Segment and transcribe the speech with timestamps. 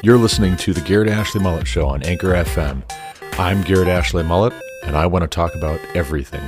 [0.00, 2.88] You're listening to the Garrett Ashley Mullet Show on Anchor FM.
[3.36, 4.52] I'm Garrett Ashley Mullet,
[4.84, 6.40] and I want to talk about everything.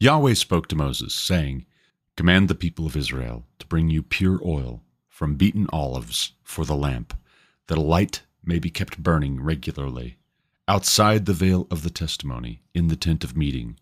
[0.00, 1.66] Yahweh spoke to Moses, saying,
[2.16, 6.74] Command the people of Israel to bring you pure oil from beaten olives for the
[6.74, 7.16] lamp,
[7.68, 10.18] that a light may be kept burning regularly,
[10.66, 13.78] outside the veil of the testimony, in the tent of meeting.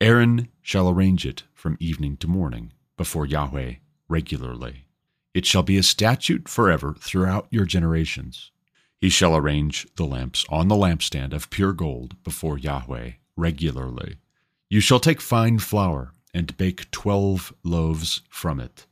[0.00, 3.74] Aaron shall arrange it from evening to morning before Yahweh
[4.08, 4.86] regularly.
[5.34, 8.50] It shall be a statute forever throughout your generations.
[9.00, 14.16] He shall arrange the lamps on the lampstand of pure gold before Yahweh regularly.
[14.68, 18.86] You shall take fine flour and bake twelve loaves from it.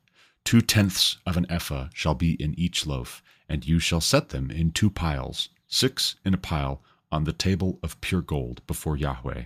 [0.45, 4.51] Two tenths of an ephah shall be in each loaf, and you shall set them
[4.51, 6.83] in two piles, six in a pile,
[7.13, 9.45] on the table of pure gold before Yahweh.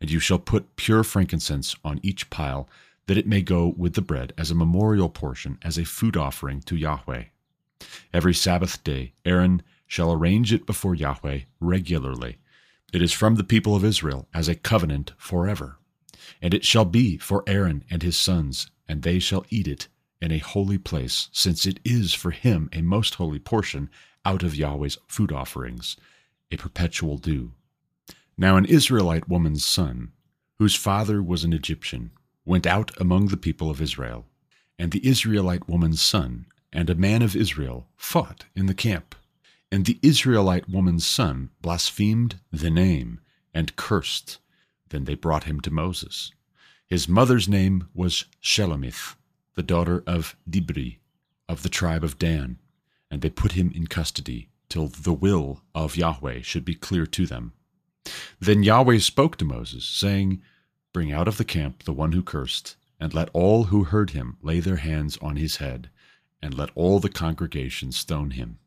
[0.00, 2.68] And you shall put pure frankincense on each pile,
[3.06, 6.60] that it may go with the bread as a memorial portion, as a food offering
[6.62, 7.24] to Yahweh.
[8.12, 12.38] Every Sabbath day Aaron shall arrange it before Yahweh regularly
[12.92, 15.78] it is from the people of Israel as a covenant forever.
[16.42, 19.86] And it shall be for Aaron and his sons, and they shall eat it
[20.20, 23.88] in a holy place, since it is for him a most holy portion
[24.24, 25.96] out of Yahweh's food offerings,
[26.50, 27.52] a perpetual due.
[28.36, 30.12] Now an Israelite woman's son,
[30.58, 32.10] whose father was an Egyptian,
[32.44, 34.26] went out among the people of Israel.
[34.78, 39.14] And the Israelite woman's son and a man of Israel fought in the camp.
[39.70, 43.20] And the Israelite woman's son blasphemed the name
[43.54, 44.38] and cursed.
[44.88, 46.32] Then they brought him to Moses.
[46.86, 49.14] His mother's name was Shelomith,
[49.54, 50.98] the daughter of Dibri,
[51.48, 52.58] of the tribe of Dan.
[53.10, 57.26] And they put him in custody till the will of Yahweh should be clear to
[57.26, 57.52] them.
[58.38, 60.40] Then Yahweh spoke to Moses, saying,
[60.94, 64.38] Bring out of the camp the one who cursed, and let all who heard him
[64.40, 65.90] lay their hands on his head,
[66.40, 68.58] and let all the congregation stone him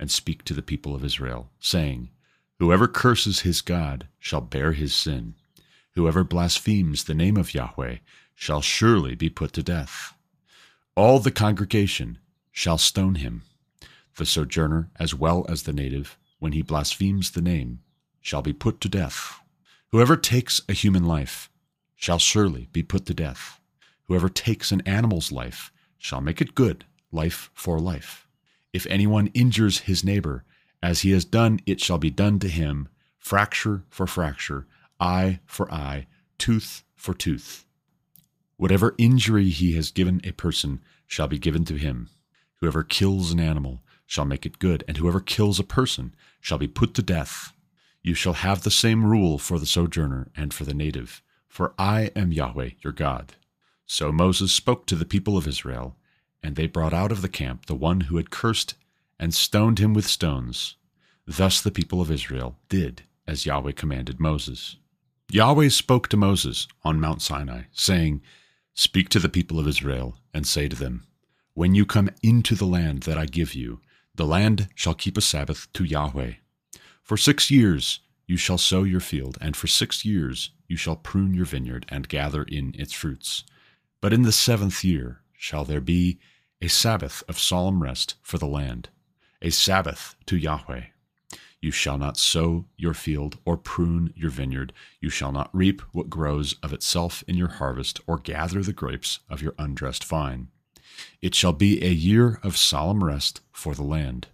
[0.00, 2.10] and speak to the people of Israel, saying,
[2.58, 5.34] Whoever curses his God shall bear his sin.
[5.94, 7.98] Whoever blasphemes the name of Yahweh
[8.34, 10.14] shall surely be put to death.
[10.96, 12.18] All the congregation
[12.50, 13.42] shall stone him.
[14.16, 17.80] The sojourner as well as the native, when he blasphemes the name,
[18.20, 19.40] shall be put to death.
[19.92, 21.50] Whoever takes a human life
[21.96, 23.60] shall surely be put to death.
[24.08, 28.26] Whoever takes an animal's life shall make it good, life for life.
[28.72, 30.44] If anyone injures his neighbor,
[30.82, 32.88] as he has done, it shall be done to him,
[33.18, 34.66] fracture for fracture,
[34.98, 36.06] eye for eye,
[36.38, 37.66] tooth for tooth.
[38.56, 42.08] Whatever injury he has given a person shall be given to him.
[42.56, 46.66] Whoever kills an animal shall make it good, and whoever kills a person shall be
[46.66, 47.52] put to death.
[48.02, 52.10] You shall have the same rule for the sojourner and for the native, for I
[52.16, 53.34] am Yahweh your God.
[53.86, 55.96] So Moses spoke to the people of Israel,
[56.42, 58.74] and they brought out of the camp the one who had cursed
[59.16, 60.74] and stoned him with stones.
[61.24, 64.74] Thus the people of Israel did as Yahweh commanded Moses.
[65.30, 68.22] Yahweh spoke to Moses on Mount Sinai, saying,
[68.74, 71.06] Speak to the people of Israel, and say to them,
[71.54, 73.80] When you come into the land that I give you,
[74.14, 76.32] the land shall keep a Sabbath to Yahweh.
[77.02, 81.34] For six years you shall sow your field, and for six years you shall prune
[81.34, 83.44] your vineyard and gather in its fruits.
[84.00, 86.18] But in the seventh year shall there be
[86.62, 88.90] a Sabbath of solemn rest for the land,
[89.42, 90.84] a Sabbath to Yahweh.
[91.60, 94.72] You shall not sow your field or prune your vineyard.
[95.00, 99.20] You shall not reap what grows of itself in your harvest or gather the grapes
[99.28, 100.48] of your undressed vine.
[101.22, 104.28] It shall be a year of solemn rest for the land.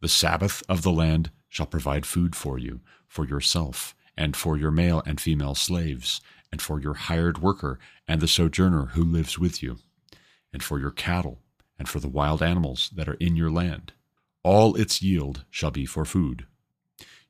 [0.00, 4.70] The Sabbath of the land shall provide food for you, for yourself, and for your
[4.70, 6.20] male and female slaves,
[6.50, 9.78] and for your hired worker and the sojourner who lives with you
[10.52, 11.40] and for your cattle,
[11.78, 13.92] and for the wild animals that are in your land.
[14.44, 16.46] All its yield shall be for food.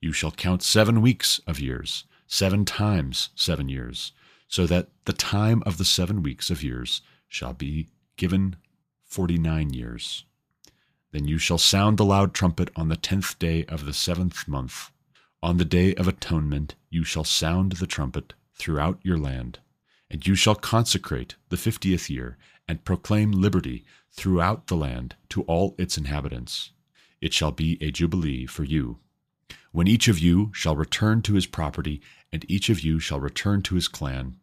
[0.00, 4.12] You shall count seven weeks of years, seven times seven years,
[4.49, 7.88] so that the time of the seven weeks of years shall be
[8.23, 8.55] given
[9.03, 10.25] forty nine years.
[11.11, 14.93] Then you shall sound the loud trumpet on the tenth day of the seventh month.
[15.43, 19.59] On the day of atonement you shall sound the trumpet throughout your land.
[20.09, 22.39] And you shall consecrate the fiftieth year,
[22.69, 26.71] and proclaim liberty throughout the land to all its inhabitants.
[27.21, 28.99] It shall be a jubilee for you.
[29.73, 32.01] When each of you shall return to his property,
[32.33, 34.37] and each of you shall return to his clan,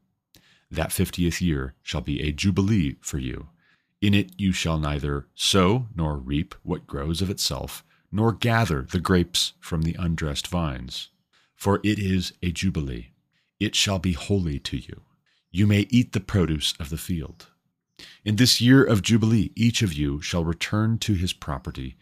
[0.69, 3.47] that fiftieth year shall be a jubilee for you.
[4.01, 8.99] In it you shall neither sow nor reap what grows of itself, nor gather the
[8.99, 11.09] grapes from the undressed vines.
[11.55, 13.07] for it is a jubilee.
[13.59, 15.01] It shall be holy to you.
[15.51, 17.47] You may eat the produce of the field.
[18.23, 21.97] In this year of jubilee, each of you shall return to his property.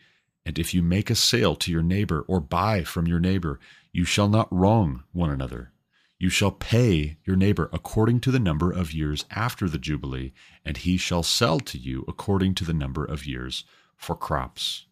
[0.46, 3.60] And if you make a sale to your neighbor or buy from your neighbor,
[3.92, 5.72] you shall not wrong one another.
[6.20, 10.34] You shall pay your neighbor according to the number of years after the Jubilee,
[10.66, 13.66] and he shall sell to you according to the number of years
[13.96, 14.86] for crops.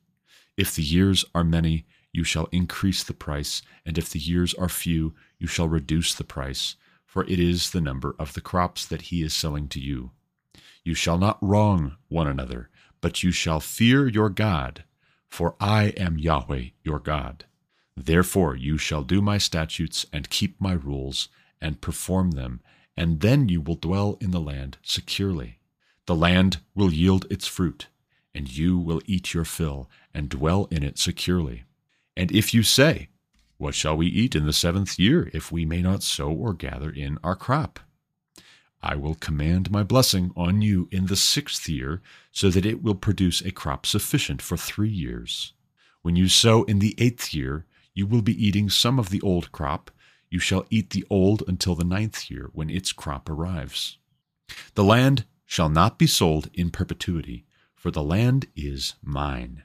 [0.56, 4.70] If the years are many, you shall increase the price, and if the years are
[4.70, 6.76] few, you shall reduce the price,
[7.06, 10.12] for it is the number of the crops that he is selling to you.
[10.84, 12.70] You shall not wrong one another,
[13.02, 14.84] but you shall fear your God,
[15.28, 17.46] for I am Yahweh your God.
[17.98, 21.30] Therefore you shall do my statutes and keep my rules
[21.62, 22.62] and perform them,
[22.98, 25.60] and then you will dwell in the land securely.
[26.06, 27.88] The land will yield its fruit,
[28.34, 31.64] and you will eat your fill and dwell in it securely.
[32.16, 33.10] And if you say,
[33.58, 36.90] What shall we eat in the seventh year, if we may not sow or gather
[36.90, 37.80] in our crop?
[38.84, 42.02] I will command my blessing on you in the sixth year,
[42.32, 45.54] so that it will produce a crop sufficient for three years.
[46.04, 47.66] When you sow in the eighth year,
[47.96, 49.90] you will be eating some of the old crop.
[50.30, 53.98] You shall eat the old until the ninth year, when its crop arrives.
[54.76, 59.64] The land shall not be sold in perpetuity, for the land is mine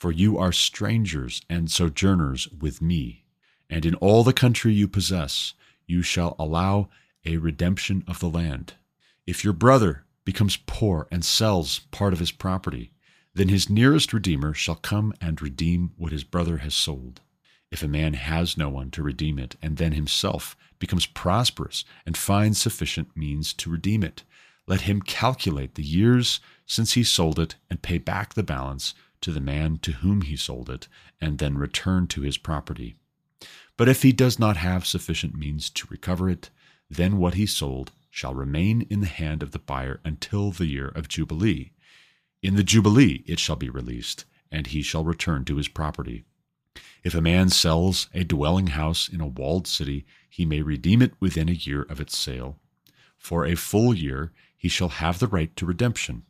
[0.00, 3.26] for you are strangers and sojourners with me.
[3.68, 5.52] And in all the country you possess,
[5.86, 6.88] you shall allow
[7.26, 8.72] a redemption of the land.
[9.26, 12.92] If your brother becomes poor and sells part of his property,
[13.34, 17.20] then his nearest redeemer shall come and redeem what his brother has sold.
[17.70, 22.16] If a man has no one to redeem it, and then himself becomes prosperous and
[22.16, 24.24] finds sufficient means to redeem it,
[24.66, 29.32] let him calculate the years since he sold it and pay back the balance to
[29.32, 30.88] the man to whom he sold it,
[31.20, 32.96] and then return to his property.
[33.76, 36.50] But if he does not have sufficient means to recover it,
[36.88, 40.88] then what he sold shall remain in the hand of the buyer until the year
[40.88, 41.72] of Jubilee.
[42.42, 46.24] In the Jubilee it shall be released, and he shall return to his property.
[47.02, 51.14] If a man sells a dwelling house in a walled city, he may redeem it
[51.18, 52.58] within a year of its sale.
[53.16, 56.24] For a full year he shall have the right to redemption.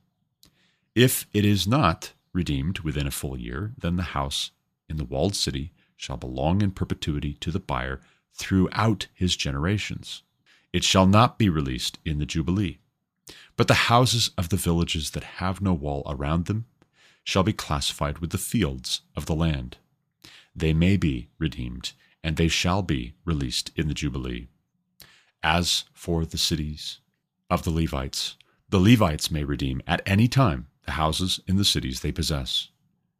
[0.94, 4.52] If it is not, redeemed within a full year, then the house
[4.88, 8.00] in the walled city shall belong in perpetuity to the buyer
[8.32, 10.22] throughout his generations.
[10.72, 12.78] It shall not be released in the Jubilee.
[13.56, 16.67] But the houses of the villages that have no wall around them
[17.25, 19.76] shall be classified with the fields of the land.
[20.55, 21.93] They may be redeemed,
[22.23, 24.49] and they shall be released in the Jubilee.
[25.43, 26.99] As for the cities
[27.49, 28.37] of the Levites,
[28.69, 32.69] the Levites may redeem at any time the houses in the cities they possess.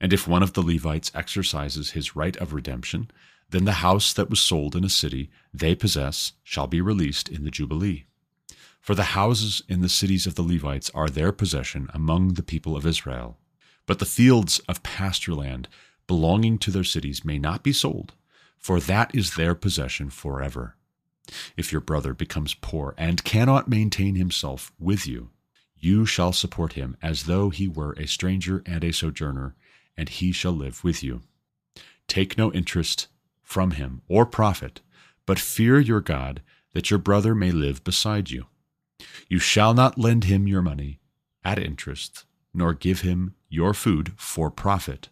[0.01, 3.11] And if one of the Levites exercises his right of redemption,
[3.51, 7.45] then the house that was sold in a city they possess shall be released in
[7.45, 8.05] the Jubilee.
[8.81, 12.77] For the houses in the cities of the Levites are their possession among the people
[12.77, 13.39] of Israel.
[13.87, 15.69] But the fields of pasture land
[16.11, 18.15] belonging to their cities may not be sold,
[18.59, 20.75] for that is their possession forever.
[21.57, 25.31] If your brother becomes poor and cannot maintain himself with you,
[25.79, 29.55] you shall support him as though he were a stranger and a sojourner,
[29.97, 31.21] and he shall live with you.
[32.09, 33.07] Take no interest
[33.45, 34.81] from him or profit,
[35.27, 38.47] but fear your God, that your brother may live beside you.
[39.29, 40.99] You shall not lend him your money
[41.45, 45.09] at interest, nor give him your food for profit.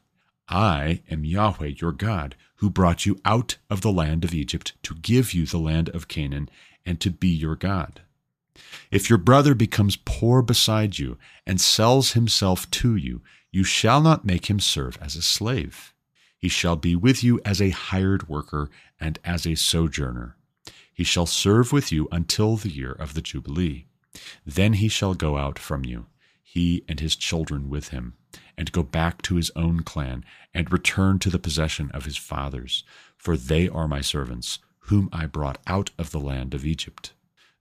[0.49, 4.95] I am Yahweh your God, who brought you out of the land of Egypt to
[4.95, 6.49] give you the land of Canaan
[6.85, 8.01] and to be your God.
[8.91, 13.21] If your brother becomes poor beside you and sells himself to you,
[13.53, 15.93] you shall not make him serve as a slave.
[16.37, 20.37] He shall be with you as a hired worker and as a sojourner.
[20.93, 23.87] He shall serve with you until the year of the Jubilee.
[24.45, 26.07] Then he shall go out from you,
[26.51, 28.15] he and his children with him,
[28.57, 30.25] and go back to his own clan,
[30.55, 32.85] and return to the possession of his fathers,
[33.19, 37.13] for they are my servants, whom I brought out of the land of Egypt.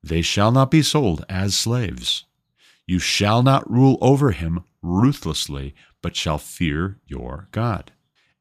[0.02, 2.24] They shall not be sold as slaves.
[2.86, 7.92] You shall not rule over him ruthlessly, but shall fear your God.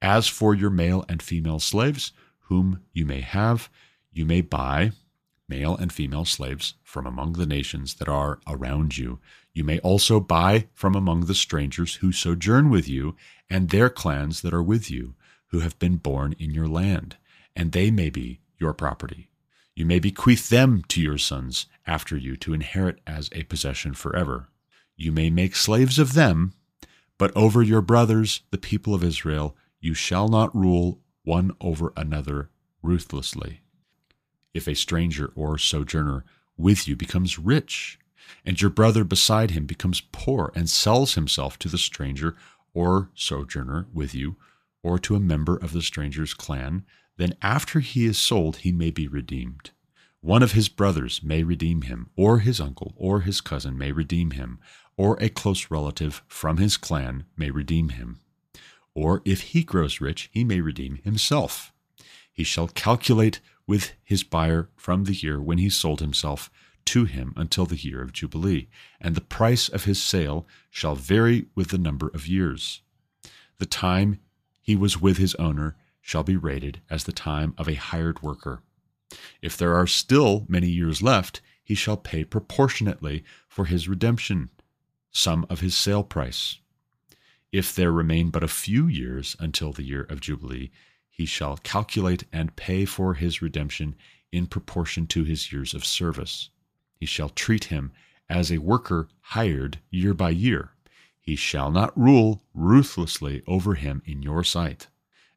[0.00, 2.12] As for your male and female slaves,
[2.42, 3.68] whom you may have,
[4.12, 4.92] you may buy
[5.48, 9.18] male and female slaves from among the nations that are around you.
[9.56, 13.16] You may also buy from among the strangers who sojourn with you,
[13.48, 15.14] and their clans that are with you,
[15.46, 17.16] who have been born in your land,
[17.54, 19.30] and they may be your property.
[19.74, 24.50] You may bequeath them to your sons after you to inherit as a possession forever.
[24.94, 26.52] You may make slaves of them,
[27.16, 32.50] but over your brothers, the people of Israel, you shall not rule one over another
[32.82, 33.62] ruthlessly.
[34.52, 36.24] if a stranger or sojourner
[36.56, 37.98] with you becomes rich,
[38.44, 42.36] and your brother beside him becomes poor and sells himself to the stranger
[42.74, 44.36] or sojourner with you,
[44.82, 46.84] or to a member of the stranger's clan,
[47.16, 49.70] then after he is sold, he may be redeemed.
[50.20, 54.32] One of his brothers may redeem him, or his uncle or his cousin may redeem
[54.32, 54.58] him,
[54.96, 58.20] or a close relative from his clan may redeem him.
[58.94, 61.72] Or if he grows rich, he may redeem himself.
[62.32, 66.50] He shall calculate with his buyer from the year when he sold himself
[66.86, 68.68] to him until the year of Jubilee,
[69.00, 72.80] and the price of his sale shall vary with the number of years.
[73.58, 74.20] The time
[74.60, 78.62] he was with his owner shall be rated as the time of a hired worker.
[79.42, 84.50] If there are still many years left, he shall pay proportionately for his redemption,
[85.10, 86.58] some of his sale price.
[87.52, 90.70] If there remain but a few years until the year of Jubilee,
[91.10, 93.96] he shall calculate and pay for his redemption
[94.30, 96.50] in proportion to his years of service.
[96.96, 97.92] He shall treat him
[98.28, 100.72] as a worker hired year by year.
[101.20, 104.88] He shall not rule ruthlessly over him in your sight.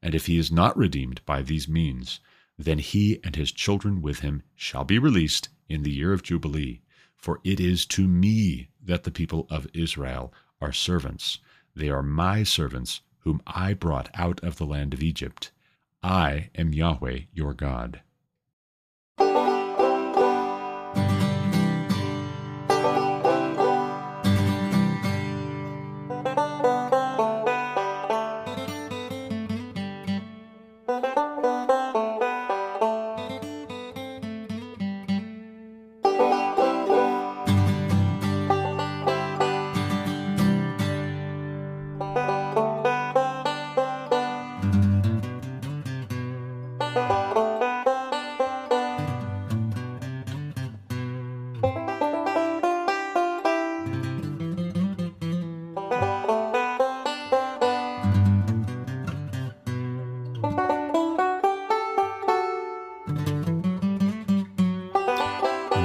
[0.02, 2.20] And if he is not redeemed by these means,
[2.58, 6.82] then he and his children with him shall be released in the year of Jubilee.
[7.16, 11.40] For it is to me that the people of Israel are servants.
[11.76, 15.52] They are my servants, whom I brought out of the land of Egypt.
[16.02, 18.02] I am Yahweh your God.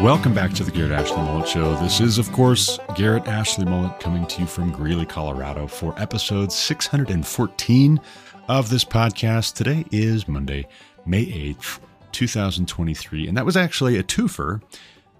[0.04, 1.76] Welcome back to the Garrett Ashley Mullet Show.
[1.76, 6.52] This is, of course, Garrett Ashley Mullet coming to you from Greeley, Colorado for episode
[6.52, 8.00] 614
[8.46, 9.54] of this podcast.
[9.54, 10.68] Today is Monday,
[11.06, 11.80] May 8th,
[12.12, 14.60] 2023, and that was actually a twofer.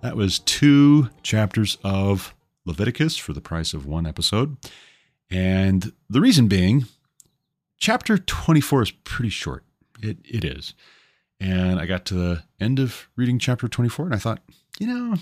[0.02, 2.34] That was two chapters of
[2.66, 4.54] Leviticus for the price of one episode.
[5.30, 6.84] And the reason being,
[7.78, 9.64] chapter 24 is pretty short.
[10.02, 10.74] It, it is.
[11.40, 14.42] And I got to the end of reading chapter 24 and I thought,
[14.78, 15.16] you know,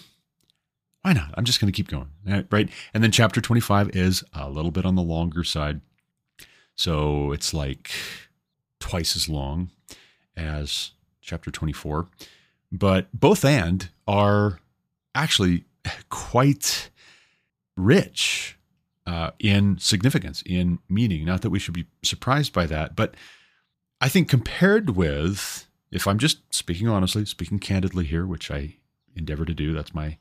[1.03, 1.35] why not?
[1.35, 2.09] I'm just going to keep going.
[2.51, 2.71] Right.
[2.95, 5.81] And then chapter 25 is a little bit on the longer side.
[6.75, 7.91] So it's like
[8.79, 9.71] twice as long
[10.37, 12.09] as chapter 24.
[12.71, 14.61] But both and are
[15.15, 15.65] actually
[16.09, 16.91] quite
[17.77, 18.57] rich
[19.07, 21.25] uh, in significance, in meaning.
[21.25, 23.15] Not that we should be surprised by that, but
[24.01, 28.77] I think compared with, if I'm just speaking honestly, speaking candidly here, which I
[29.17, 29.73] endeavor to do.
[29.73, 30.19] That's my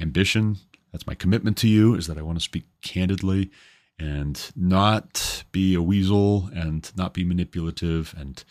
[0.00, 0.56] ambition.
[0.92, 3.50] That's my commitment to you is that I want to speak candidly
[3.98, 8.42] and not be a weasel and not be manipulative and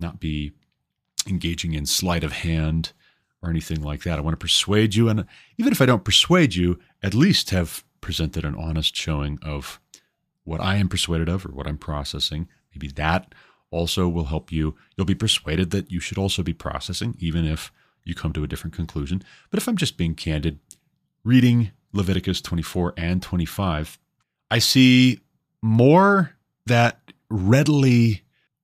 [0.00, 0.52] not be
[1.28, 2.92] engaging in sleight of hand
[3.42, 4.18] or anything like that.
[4.18, 5.08] I want to persuade you.
[5.08, 5.26] And
[5.58, 9.78] even if I don't persuade you, at least have presented an honest showing of
[10.44, 12.48] what I am persuaded of or what I'm processing.
[12.74, 13.34] Maybe that
[13.70, 14.74] also will help you.
[14.96, 17.70] You'll be persuaded that you should also be processing, even if
[18.08, 19.22] you come to a different conclusion.
[19.50, 20.58] But if I'm just being candid,
[21.24, 23.98] reading Leviticus 24 and 25,
[24.50, 25.20] I see
[25.62, 26.36] more
[26.66, 28.22] that readily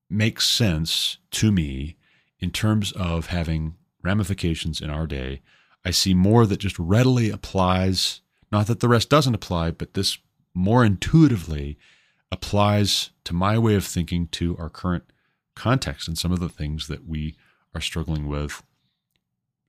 [0.09, 1.97] makes sense to me
[2.39, 5.43] in terms of having ramifications in our day.
[5.85, 8.21] I see more that just readily applies,
[8.51, 10.19] not that the rest doesn't apply, but this
[10.55, 11.79] more intuitively
[12.31, 15.05] applies to my way of thinking to our current
[15.55, 17.37] context and some of the things that we
[17.75, 18.63] are struggling with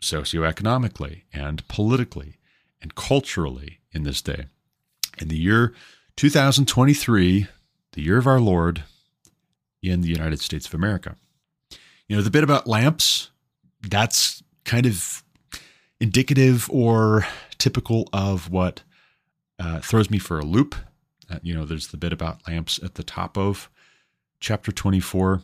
[0.02, 2.38] socioeconomically and politically
[2.82, 4.46] and culturally in this day.
[5.18, 5.74] In the year
[6.18, 7.48] 2023,
[7.94, 8.84] the year of our Lord
[9.82, 11.16] in the United States of America.
[12.08, 13.32] You know, the bit about lamps,
[13.82, 15.24] that's kind of
[16.00, 17.26] indicative or
[17.58, 18.84] typical of what
[19.60, 20.76] uh, throws me for a loop.
[21.30, 23.70] Uh, you know, there's the bit about lamps at the top of
[24.40, 25.42] chapter 24.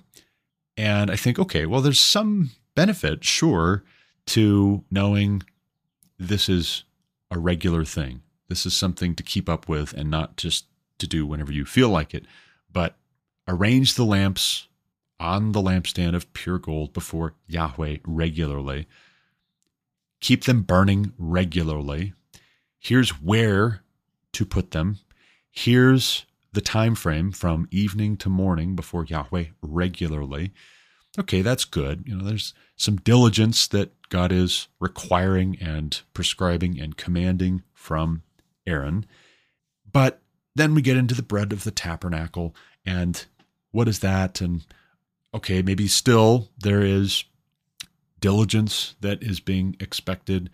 [0.77, 3.84] And I think, okay, well, there's some benefit, sure,
[4.28, 5.44] to knowing
[6.18, 6.84] this is
[7.30, 8.22] a regular thing.
[8.48, 10.66] This is something to keep up with and not just
[11.00, 12.25] to do whenever you feel like it,
[12.72, 12.96] but
[13.48, 14.68] arrange the lamps
[15.20, 18.88] on the lampstand of pure gold before Yahweh regularly.
[20.20, 22.13] keep them burning regularly.
[22.80, 23.84] Here's where
[24.34, 25.00] to put them.
[25.51, 30.54] Here's the time frame from evening to morning before Yahweh regularly.
[31.20, 32.03] Okay, that's good.
[32.06, 38.24] You know, there's some diligence that God is requiring and prescribing and commanding from
[38.65, 39.06] Aaron.
[39.91, 40.22] But
[40.56, 43.25] then we get into the bread of the tabernacle and
[43.72, 44.41] what is that?
[44.41, 44.65] And
[45.34, 47.24] okay, maybe still there is
[48.20, 50.50] diligence that is being expected.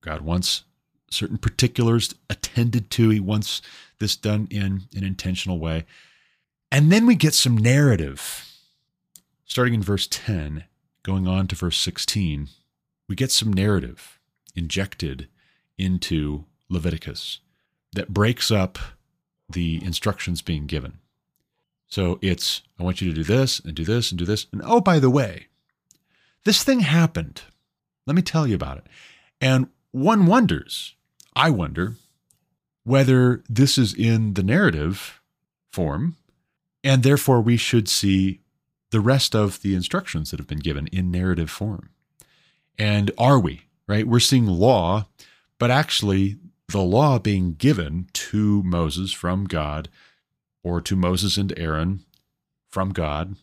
[0.00, 0.64] God wants
[1.10, 3.10] certain particulars attended to.
[3.10, 3.62] He wants
[3.98, 5.86] this done in an intentional way.
[6.72, 8.46] And then we get some narrative.
[9.50, 10.62] Starting in verse 10,
[11.02, 12.50] going on to verse 16,
[13.08, 14.20] we get some narrative
[14.54, 15.26] injected
[15.76, 17.40] into Leviticus
[17.92, 18.78] that breaks up
[19.48, 20.98] the instructions being given.
[21.88, 24.46] So it's, I want you to do this and do this and do this.
[24.52, 25.48] And oh, by the way,
[26.44, 27.42] this thing happened.
[28.06, 28.86] Let me tell you about it.
[29.40, 30.94] And one wonders,
[31.34, 31.96] I wonder,
[32.84, 35.20] whether this is in the narrative
[35.72, 36.14] form,
[36.84, 38.39] and therefore we should see
[38.90, 41.90] the rest of the instructions that have been given in narrative form.
[42.78, 44.06] And are we, right?
[44.06, 45.06] We're seeing law,
[45.58, 46.36] but actually
[46.68, 49.88] the law being given to Moses from God
[50.62, 52.04] or to Moses and Aaron
[52.68, 53.36] from God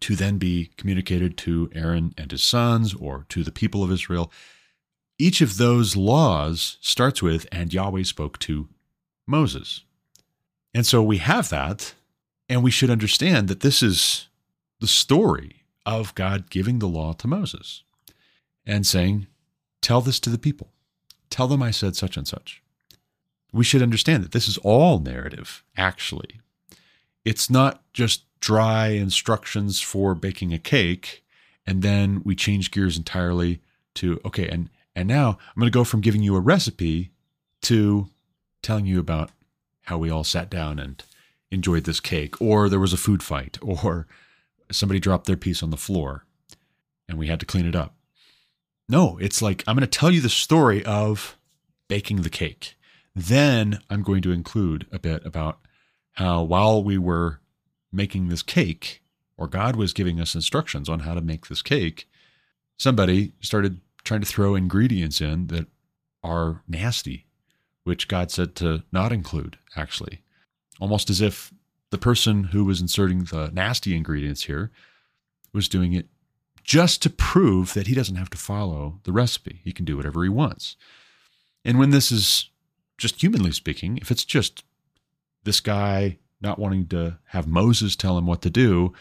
[0.00, 4.30] to then be communicated to Aaron and his sons or to the people of Israel.
[5.18, 8.68] Each of those laws starts with, and Yahweh spoke to
[9.26, 9.82] Moses.
[10.74, 11.94] And so we have that,
[12.48, 14.28] and we should understand that this is
[14.80, 17.82] the story of God giving the law to Moses
[18.66, 19.26] and saying,
[19.80, 20.72] Tell this to the people.
[21.30, 22.62] Tell them I said such and such.
[23.52, 26.40] We should understand that this is all narrative, actually.
[27.24, 31.24] It's not just dry instructions for baking a cake,
[31.66, 33.60] and then we change gears entirely
[33.94, 37.10] to, okay, and, and now I'm going to go from giving you a recipe
[37.62, 38.08] to
[38.62, 39.30] telling you about
[39.84, 41.02] how we all sat down and
[41.50, 44.06] enjoyed this cake, or there was a food fight, or
[44.70, 46.24] somebody dropped their piece on the floor
[47.08, 47.94] and we had to clean it up.
[48.88, 51.36] No, it's like I'm going to tell you the story of
[51.88, 52.76] baking the cake.
[53.14, 55.58] Then I'm going to include a bit about
[56.12, 57.40] how while we were
[57.92, 59.02] making this cake,
[59.36, 62.08] or God was giving us instructions on how to make this cake,
[62.78, 65.66] somebody started trying to throw ingredients in that
[66.22, 67.26] are nasty,
[67.84, 70.22] which God said to not include, actually.
[70.80, 71.52] Almost as if
[71.90, 74.70] the person who was inserting the nasty ingredients here
[75.52, 76.08] was doing it
[76.64, 79.60] just to prove that he doesn't have to follow the recipe.
[79.62, 80.76] He can do whatever he wants.
[81.64, 82.50] And when this is
[82.98, 84.64] just humanly speaking, if it's just
[85.44, 88.92] this guy not wanting to have Moses tell him what to do,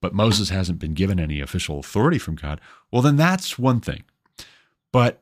[0.00, 4.04] but Moses hasn't been given any official authority from God, well, then that's one thing.
[4.92, 5.20] But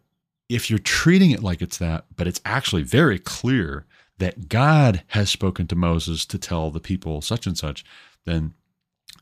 [0.48, 3.86] if you're treating it like it's that, but it's actually very clear
[4.18, 7.84] that God has spoken to Moses to tell the people such and such,
[8.24, 8.54] then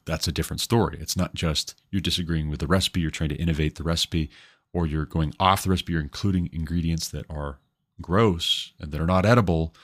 [0.04, 0.98] that's a different story.
[1.00, 4.30] It's not just you're disagreeing with the recipe, you're trying to innovate the recipe,
[4.72, 7.58] or you're going off the recipe, you're including ingredients that are
[8.00, 9.74] gross and that are not edible.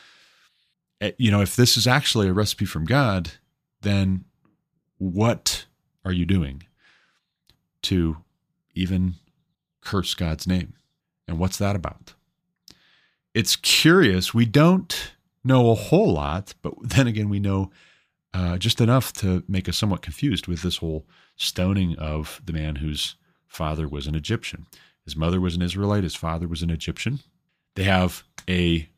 [1.00, 3.32] Eh, you know, if this is actually a recipe from God,
[3.82, 4.24] then
[4.98, 5.66] what
[6.04, 6.64] are you doing
[7.82, 8.18] to
[8.74, 9.14] even
[9.80, 10.74] curse God's name?
[11.26, 12.14] And what's that about?
[13.34, 14.34] It's curious.
[14.34, 15.12] We don't
[15.44, 17.70] know a whole lot, but then again, we know
[18.32, 22.76] uh, just enough to make us somewhat confused with this whole stoning of the man
[22.76, 23.16] whose
[23.46, 24.66] father was an Egyptian.
[25.04, 27.20] His mother was an Israelite, his father was an Egyptian.
[27.74, 28.88] They have a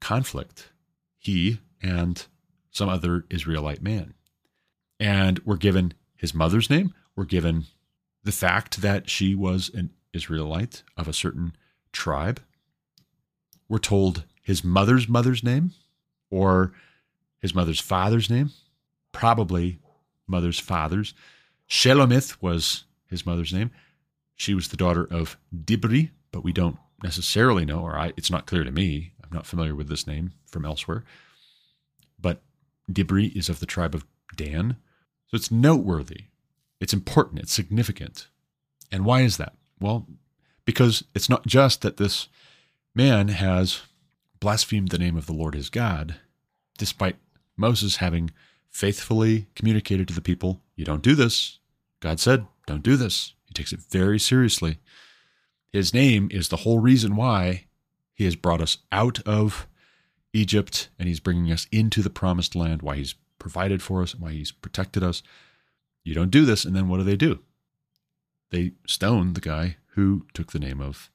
[0.00, 0.70] conflict,
[1.18, 2.26] he and
[2.70, 4.14] some other Israelite man.
[4.98, 7.64] And we're given his mother's name, we're given
[8.22, 11.54] the fact that she was an Israelite of a certain
[11.92, 12.40] tribe.
[13.68, 15.72] We're told his mother's mother's name,
[16.30, 16.72] or
[17.40, 18.50] his mother's father's name,
[19.12, 19.78] probably
[20.26, 21.14] mother's father's.
[21.68, 23.70] Shelomith was his mother's name.
[24.34, 28.46] She was the daughter of Dibri, but we don't necessarily know, or I, it's not
[28.46, 29.12] clear to me.
[29.22, 31.04] I'm not familiar with this name from elsewhere.
[32.20, 32.42] But
[32.90, 34.76] Dibri is of the tribe of Dan.
[35.26, 36.24] So it's noteworthy.
[36.80, 37.40] It's important.
[37.40, 38.28] It's significant.
[38.92, 39.54] And why is that?
[39.80, 40.06] Well,
[40.64, 42.28] because it's not just that this
[42.96, 43.82] man has
[44.40, 46.16] blasphemed the name of the Lord his God,
[46.78, 47.16] despite
[47.56, 48.30] Moses having
[48.70, 51.58] faithfully communicated to the people, You don't do this.
[52.00, 53.34] God said, Don't do this.
[53.44, 54.78] He takes it very seriously.
[55.72, 57.66] His name is the whole reason why
[58.14, 59.66] he has brought us out of
[60.32, 64.22] Egypt and he's bringing us into the promised land, why he's provided for us, and
[64.22, 65.22] why he's protected us.
[66.02, 66.64] You don't do this.
[66.64, 67.40] And then what do they do?
[68.50, 71.10] They stone the guy who took the name of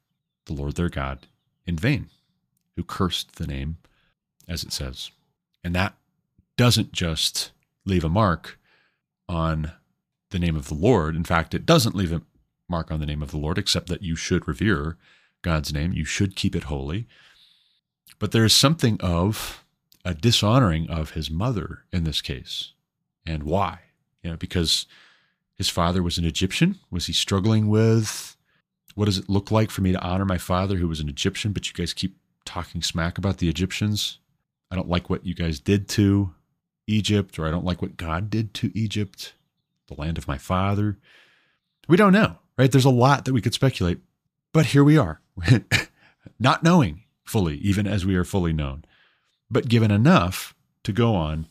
[0.45, 1.27] the Lord their God
[1.65, 2.09] in vain,
[2.75, 3.77] who cursed the name,
[4.47, 5.11] as it says.
[5.63, 5.95] And that
[6.57, 7.51] doesn't just
[7.85, 8.59] leave a mark
[9.27, 9.71] on
[10.31, 11.15] the name of the Lord.
[11.15, 12.21] In fact, it doesn't leave a
[12.67, 14.97] mark on the name of the Lord, except that you should revere
[15.41, 15.93] God's name.
[15.93, 17.07] You should keep it holy.
[18.19, 19.63] But there is something of
[20.05, 22.73] a dishonoring of his mother in this case.
[23.25, 23.79] And why?
[24.23, 24.85] You know, because
[25.55, 26.79] his father was an Egyptian.
[26.89, 28.35] Was he struggling with
[28.95, 31.51] what does it look like for me to honor my father who was an Egyptian,
[31.51, 34.19] but you guys keep talking smack about the Egyptians?
[34.69, 36.33] I don't like what you guys did to
[36.87, 39.33] Egypt, or I don't like what God did to Egypt,
[39.87, 40.97] the land of my father.
[41.87, 42.71] We don't know, right?
[42.71, 43.99] There's a lot that we could speculate,
[44.53, 45.21] but here we are,
[46.39, 48.85] not knowing fully, even as we are fully known,
[49.49, 51.47] but given enough to go on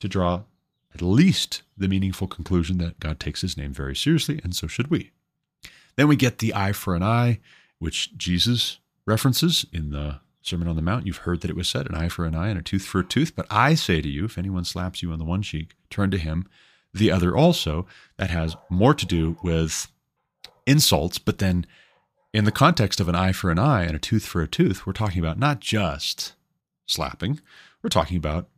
[0.00, 0.42] to draw
[0.94, 4.88] at least the meaningful conclusion that God takes his name very seriously, and so should
[4.88, 5.10] we.
[5.96, 7.40] Then we get the eye for an eye,
[7.78, 11.06] which Jesus references in the Sermon on the Mount.
[11.06, 13.00] You've heard that it was said, an eye for an eye and a tooth for
[13.00, 13.34] a tooth.
[13.36, 16.18] But I say to you, if anyone slaps you on the one cheek, turn to
[16.18, 16.48] him
[16.92, 17.86] the other also.
[18.16, 19.88] That has more to do with
[20.66, 21.66] insults, but then
[22.32, 24.86] in the context of an eye for an eye and a tooth for a tooth,
[24.86, 26.34] we're talking about not just
[26.86, 27.40] slapping,
[27.82, 28.48] we're talking about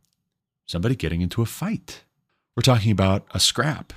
[0.65, 2.03] somebody getting into a fight.
[2.55, 3.93] We're talking about a scrap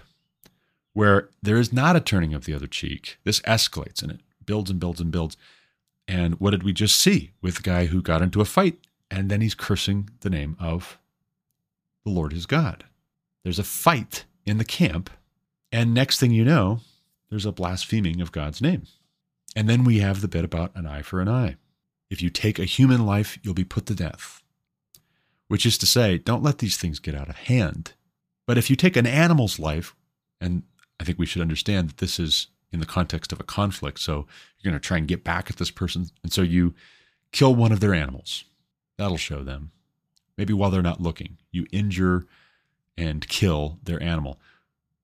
[0.98, 3.18] where there is not a turning of the other cheek.
[3.22, 5.36] This escalates and it builds and builds and builds.
[6.08, 9.30] And what did we just see with the guy who got into a fight and
[9.30, 10.98] then he's cursing the name of
[12.04, 12.82] the Lord his God?
[13.44, 15.08] There's a fight in the camp.
[15.70, 16.80] And next thing you know,
[17.30, 18.82] there's a blaspheming of God's name.
[19.54, 21.58] And then we have the bit about an eye for an eye.
[22.10, 24.42] If you take a human life, you'll be put to death.
[25.46, 27.92] Which is to say, don't let these things get out of hand.
[28.48, 29.94] But if you take an animal's life,
[30.40, 30.62] and
[31.00, 33.98] I think we should understand that this is in the context of a conflict.
[34.00, 34.26] So
[34.58, 36.10] you're going to try and get back at this person.
[36.22, 36.74] And so you
[37.32, 38.44] kill one of their animals.
[38.96, 39.70] That'll show them.
[40.36, 42.26] Maybe while they're not looking, you injure
[42.96, 44.38] and kill their animal.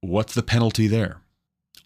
[0.01, 1.21] What's the penalty there?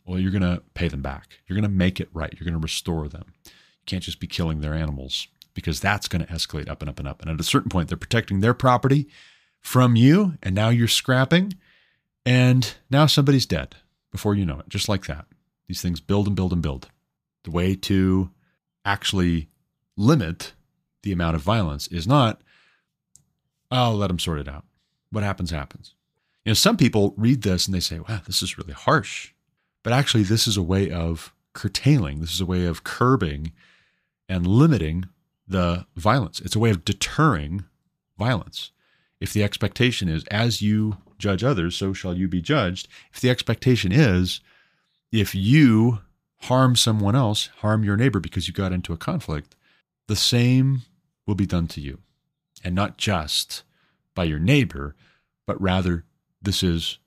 [0.05, 1.41] Well, you're going to pay them back.
[1.47, 2.33] You're going to make it right.
[2.33, 3.35] You're going to restore them.
[3.45, 6.99] You can't just be killing their animals because that's going to escalate up and up
[6.99, 7.21] and up.
[7.21, 9.07] And at a certain point, they're protecting their property
[9.61, 10.35] from you.
[10.43, 11.55] And now you're scrapping.
[12.25, 13.77] And now somebody's dead
[14.19, 15.27] before you know it, just like that.
[15.69, 16.89] These things build and build and build.
[17.45, 18.31] The way to
[18.85, 19.49] actually
[19.97, 20.55] limit
[21.05, 22.41] the amount of violence is not,
[23.71, 24.65] oh, let them sort it out.
[25.13, 25.95] What happens, happens.
[26.45, 29.35] You know, some people read this and they say, wow, this is really harsh.
[29.85, 33.53] But actually, this is a way of curtailing, this is a way of curbing
[34.29, 35.05] and limiting
[35.47, 36.41] the violence.
[36.41, 37.67] It's a way of deterring
[38.19, 38.73] violence.
[39.21, 42.89] If the expectation is, as you judge others, so shall you be judged.
[43.13, 44.41] If the expectation is,
[45.13, 46.01] if you
[46.43, 49.57] harm someone else, harm your neighbor because you got into a conflict,
[50.07, 50.83] the same
[51.27, 51.99] will be done to you.
[52.65, 53.63] And not just
[54.15, 54.95] by your neighbor,
[55.47, 56.05] but rather
[56.41, 56.99] this is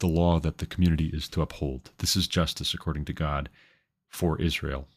[0.00, 1.90] the law that the community is to uphold.
[1.98, 3.48] This is justice according to God
[4.08, 4.88] for Israel.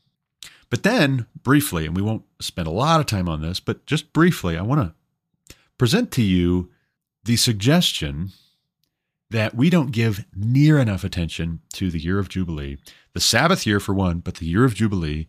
[0.70, 4.14] But then, briefly, and we won't spend a lot of time on this, but just
[4.14, 6.72] briefly, I want to present to you
[7.24, 8.32] the suggestion
[9.32, 12.78] that we don't give near enough attention to the year of Jubilee,
[13.14, 15.28] the Sabbath year for one, but the year of Jubilee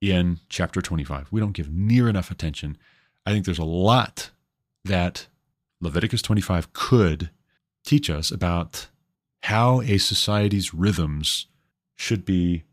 [0.00, 1.28] in chapter 25.
[1.30, 2.78] We don't give near enough attention.
[3.26, 4.30] I think there's a lot
[4.86, 5.26] that
[5.82, 7.28] Leviticus 25 could
[7.84, 8.88] teach us about
[9.42, 11.46] how a society's rhythms
[11.94, 12.64] should be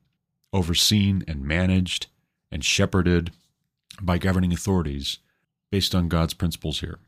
[0.53, 2.07] overseen and managed
[2.51, 3.31] and shepherded
[4.01, 5.19] by governing authorities
[5.71, 6.99] based on God's principles here.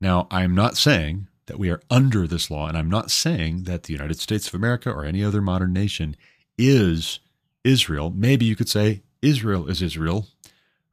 [0.00, 2.68] Now, I am not saying that we are under this law.
[2.68, 6.16] And I'm not saying that the United States of America or any other modern nation
[6.56, 7.20] is
[7.64, 8.12] Israel.
[8.14, 10.28] Maybe you could say Israel is Israel,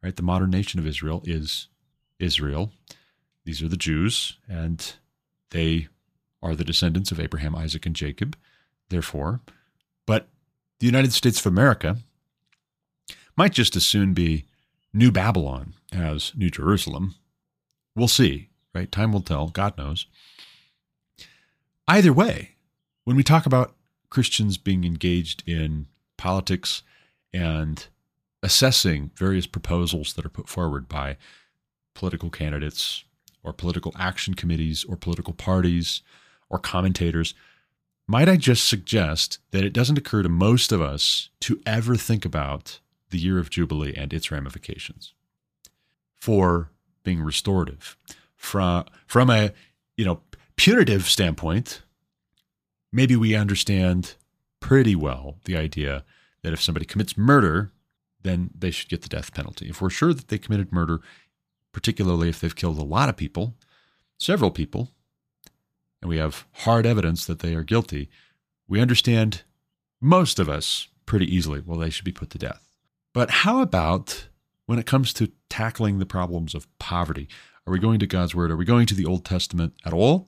[0.04, 0.16] right?
[0.16, 1.68] The modern nation of Israel is
[2.20, 2.72] Israel.
[3.46, 4.94] These are the Jews, and
[5.52, 5.88] they
[6.42, 8.38] are the descendants of Abraham, Isaac, and Jacob,
[8.90, 9.42] therefore.
[10.06, 10.28] But
[10.80, 11.98] the United States of America
[13.36, 14.46] might just as soon be
[14.94, 17.16] New Babylon as New Jerusalem.
[17.96, 18.92] We'll see, right?
[18.92, 19.48] Time will tell.
[19.48, 20.06] God knows.
[21.90, 22.52] Either way,
[23.04, 23.76] when we talk about
[24.12, 26.84] Christians being engaged in politics
[27.34, 27.88] and
[28.44, 31.18] assessing various proposals that are put forward by
[31.96, 33.06] political candidates
[33.42, 36.04] or political action committees or political parties
[36.48, 37.34] or commentators,
[38.08, 42.24] might I just suggest that it doesn't occur to most of us to ever think
[42.24, 45.16] about the year of Jubilee and its ramifications
[46.14, 46.70] for
[47.02, 47.98] being restorative
[48.36, 49.54] from from a
[49.98, 50.22] you know
[50.60, 51.84] punitive standpoint,
[52.92, 54.16] maybe we understand
[54.60, 56.04] pretty well the idea
[56.44, 57.72] that if somebody commits murder,
[58.24, 59.70] then they should get the death penalty.
[59.70, 61.00] If we're sure that they committed murder,
[61.72, 63.56] particularly if they've killed a lot of people,
[64.18, 64.92] several people,
[66.02, 68.10] and we have hard evidence that they are guilty,
[68.68, 69.44] we understand
[70.02, 72.76] most of us pretty easily, well, they should be put to death.
[73.14, 74.28] But how about
[74.66, 77.30] when it comes to tackling the problems of poverty?
[77.66, 78.52] Are we going to God's word?
[78.52, 80.28] Are we going to the Old Testament at all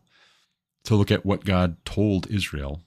[0.85, 2.81] to look at what God told Israel?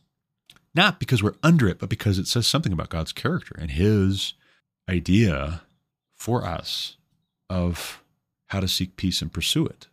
[0.75, 4.35] Not because we're under it, but because it says something about God's character and his
[4.89, 5.63] idea
[6.15, 6.97] for us
[7.49, 8.03] of
[8.49, 9.89] how to seek peace and pursue it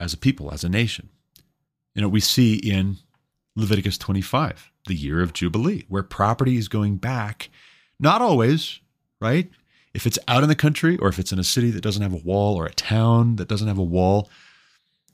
[0.00, 1.08] as a people, as a nation.
[1.94, 2.96] You know, we see in
[3.56, 7.50] Leviticus 25, the year of Jubilee, where property is going back,
[8.00, 8.80] not always,
[9.20, 9.48] right?
[9.94, 12.12] If it's out in the country or if it's in a city that doesn't have
[12.12, 14.28] a wall or a town that doesn't have a wall,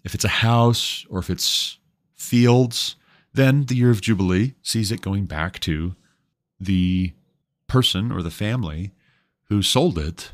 [0.04, 1.78] if it's a house or if it's
[2.20, 2.96] fields,
[3.32, 5.94] then the year of Jubilee sees it going back to
[6.60, 7.12] the
[7.66, 8.92] person or the family
[9.44, 10.32] who sold it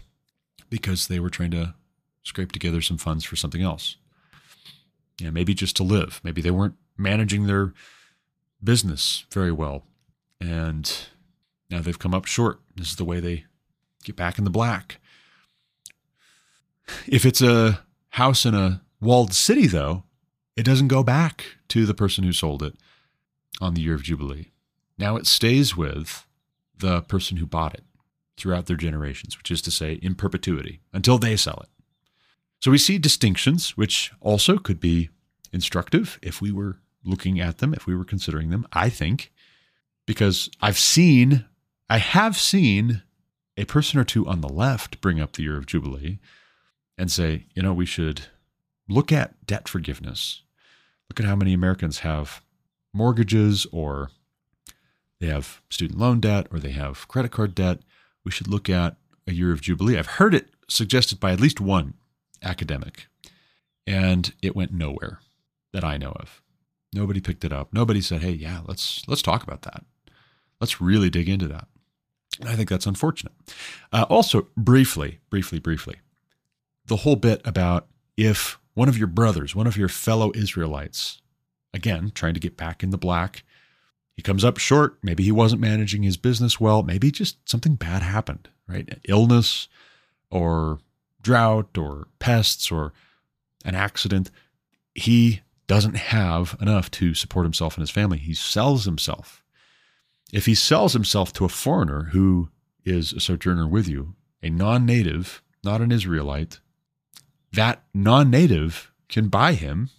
[0.69, 1.75] because they were trying to
[2.23, 3.97] scrape together some funds for something else.
[5.21, 6.21] Yeah, maybe just to live.
[6.25, 7.73] Maybe they weren't managing their
[8.63, 9.85] business very well.
[10.41, 10.93] And
[11.71, 12.61] now they've come up short.
[12.75, 13.45] This is the way they
[14.05, 14.99] get back in the black.
[17.07, 20.03] If it's a house in a walled city, though,
[20.57, 22.75] it doesn't go back to the person who sold it
[23.61, 24.51] on the year of Jubilee.
[24.99, 26.27] Now it stays with
[26.77, 27.85] the person who bought it
[28.37, 31.69] throughout their generations, which is to say, in perpetuity until they sell it.
[32.61, 35.11] So we see distinctions, which also could be
[35.53, 39.33] instructive if we were looking at them, if we were considering them, I think,
[40.07, 41.45] because I've seen,
[41.89, 43.03] I have seen
[43.57, 46.19] a person or two on the left bring up the year of Jubilee
[46.99, 48.23] and say, you know, we should
[48.89, 50.43] look at debt forgiveness.
[51.09, 52.43] Look at how many Americans have
[52.93, 54.11] mortgages or
[55.21, 57.81] they have student loan debt or they have credit card debt
[58.27, 58.97] we should look at
[59.29, 59.97] a year of Jubilee.
[59.97, 61.95] I've heard it suggested by at least one
[62.43, 63.07] academic,
[63.87, 65.21] and it went nowhere
[65.73, 66.43] that I know of.
[66.93, 67.73] Nobody picked it up.
[67.73, 69.85] Nobody said, "Hey, yeah, let's let's talk about that.
[70.61, 71.69] Let's really dig into that."
[72.41, 73.33] And I think that's unfortunate.
[73.93, 75.97] Uh, also, briefly, briefly, briefly,
[76.87, 81.23] the whole bit about if one of your brothers, one of your fellow Israelites,
[81.73, 83.43] again, trying to get back in the black,
[84.15, 84.99] he comes up short.
[85.03, 86.83] Maybe he wasn't managing his business well.
[86.83, 88.99] Maybe just something bad happened, right?
[89.09, 89.67] Illness
[90.31, 90.81] or
[91.23, 92.93] drought or pests or
[93.65, 94.31] an accident.
[94.95, 98.19] He doesn't have enough to support himself and his family.
[98.19, 99.43] He sells himself.
[100.35, 102.51] If he sells himself to a foreigner who
[102.85, 106.61] is a sojourner with you, a non native, not an Israelite,
[107.57, 109.91] that non native can buy him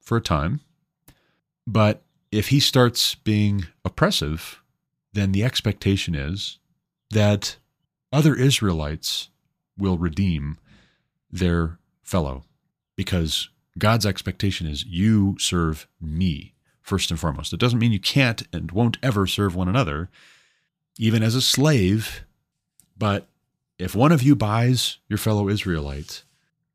[0.00, 0.60] for a time,
[1.66, 4.62] but if he starts being oppressive,
[5.12, 6.58] then the expectation is
[7.10, 7.56] that
[8.12, 9.30] other Israelites
[9.78, 10.58] will redeem
[11.30, 12.44] their fellow
[12.96, 13.48] because
[13.78, 17.52] God's expectation is you serve me first and foremost.
[17.52, 20.08] It doesn't mean you can't and won't ever serve one another,
[20.98, 22.24] even as a slave.
[22.96, 23.26] But
[23.78, 26.24] if one of you buys your fellow Israelite,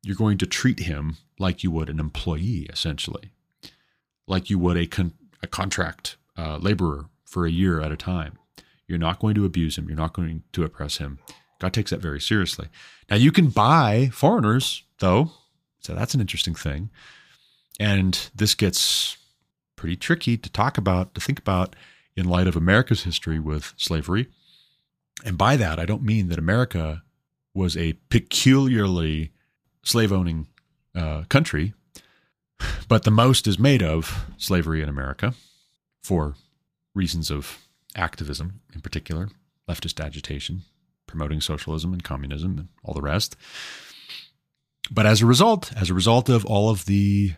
[0.02, 3.32] you're going to treat him like you would an employee, essentially,
[4.26, 8.38] like you would a con- a contract uh, laborer for a year at a time.
[8.86, 9.88] You're not going to abuse him.
[9.88, 11.18] You're not going to oppress him.
[11.58, 12.68] God takes that very seriously.
[13.08, 15.30] Now, you can buy foreigners, though.
[15.80, 16.90] So that's an interesting thing.
[17.80, 19.16] And this gets
[19.76, 21.74] pretty tricky to talk about, to think about
[22.16, 24.28] in light of America's history with slavery.
[25.24, 27.02] And by that, I don't mean that America
[27.54, 29.32] was a peculiarly
[29.82, 30.46] slave owning
[30.94, 31.74] uh, country.
[32.88, 35.34] But the most is made of slavery in America
[36.02, 36.34] for
[36.94, 37.58] reasons of
[37.96, 39.28] activism, in particular,
[39.68, 40.62] leftist agitation,
[41.06, 43.36] promoting socialism and communism and all the rest.
[44.90, 47.32] But as a result, as a result of all of the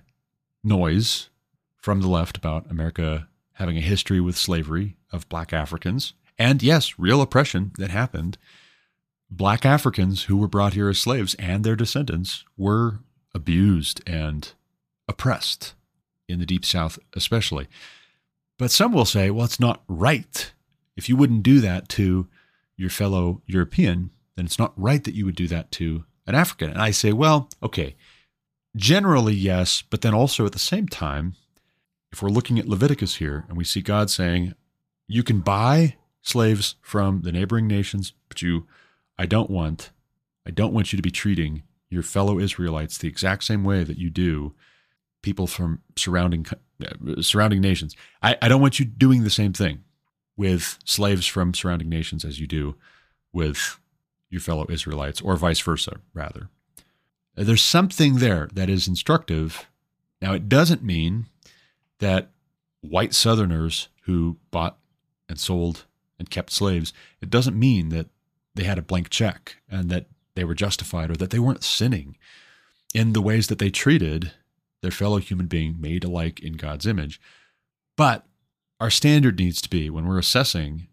[0.63, 1.29] noise
[1.77, 6.99] from the left about America having a history with slavery of black Africans, and yes,
[6.99, 8.37] real oppression that happened,
[9.31, 13.01] black Africans who were brought here as slaves and their descendants were
[13.35, 14.53] abused and
[15.09, 15.75] oppressed
[16.29, 17.67] in the Deep South, especially.
[18.59, 20.53] But some will say, well, it's not right.
[20.97, 22.29] If you wouldn't do that to
[22.77, 26.71] your fellow European, then it's not right that you would do that to an African.
[26.71, 27.97] And I say, well, okay,
[28.77, 31.35] generally, yes, but then also at the same time,
[32.13, 34.55] if we're looking at Leviticus here and we see God saying,
[35.09, 38.67] you can buy slaves from the neighboring nations, but you,
[39.19, 39.91] I don't want,
[40.47, 43.99] I don't want you to be treating your fellow Israelites the exact same way that
[43.99, 44.55] you do
[45.23, 46.47] people from surrounding
[46.85, 47.97] uh, surrounding nations.
[48.23, 49.85] I, I don't want you doing the same thing
[50.37, 52.75] with slaves from surrounding nations as you do
[53.33, 53.79] with
[54.31, 56.49] your fellow Israelites, or vice versa, rather.
[57.37, 59.69] There's something there that is instructive.
[60.21, 61.27] Now, it doesn't mean
[62.01, 62.31] that
[62.81, 64.79] white Southerners who bought
[65.29, 65.85] and sold
[66.19, 68.09] and kept slaves, it doesn't mean that
[68.55, 72.17] they had a blank check and that they were justified or that they weren't sinning
[72.95, 74.33] in the ways that they treated
[74.83, 77.21] their fellow human being made alike in God's image.
[77.97, 78.27] But
[78.81, 80.89] our standard needs to be when we're assessing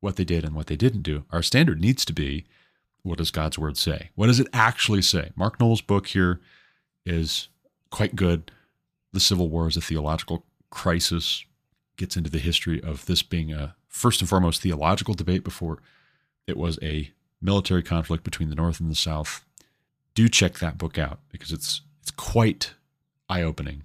[0.00, 2.44] what they did and what they didn't do, our standard needs to be
[3.02, 4.10] what does God's word say?
[4.16, 5.30] What does it actually say?
[5.36, 6.40] Mark Noll's book here
[7.04, 7.48] is
[7.90, 8.50] quite good.
[9.12, 11.44] The Civil War is a theological crisis,
[11.96, 15.78] gets into the history of this being a first and foremost theological debate before
[16.46, 19.44] it was a military conflict between the North and the South.
[20.14, 22.74] Do check that book out because it's it's quite
[23.28, 23.82] eye-opening.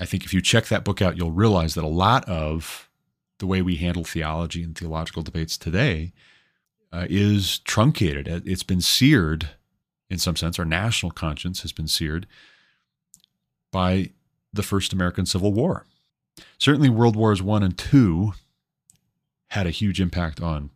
[0.00, 2.88] I think if you check that book out, you'll realize that a lot of
[3.38, 6.12] the way we handle theology and theological debates today
[6.92, 8.26] uh, is truncated.
[8.46, 9.50] It's been seared
[10.08, 10.58] in some sense.
[10.58, 12.26] Our national conscience has been seared
[13.70, 14.10] by
[14.52, 15.84] the first American Civil War.
[16.56, 18.32] Certainly, World Wars One and Two
[19.48, 20.70] had a huge impact on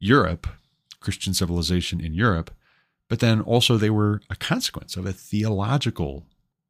[0.00, 0.48] Europe,
[0.98, 2.50] Christian civilization in Europe,
[3.08, 6.26] but then also they were a consequence of a theological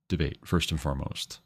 [0.08, 1.40] debate, first and foremost,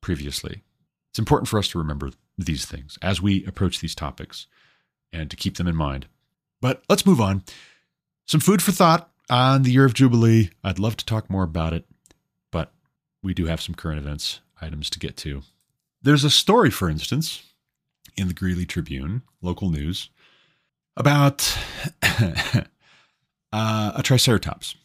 [0.00, 0.62] previously.
[1.10, 4.46] It's important for us to remember these things as we approach these topics
[5.12, 6.06] and to keep them in mind.
[6.60, 7.42] But let's move on.
[8.26, 10.50] Some food for thought on the year of Jubilee.
[10.62, 11.86] I'd love to talk more about it,
[12.50, 12.72] but
[13.22, 15.42] we do have some current events items to get to.
[16.02, 17.42] There's a story, for instance,
[18.16, 20.10] in the Greeley Tribune, local news,
[21.00, 21.58] about
[23.52, 24.76] uh, a Triceratops.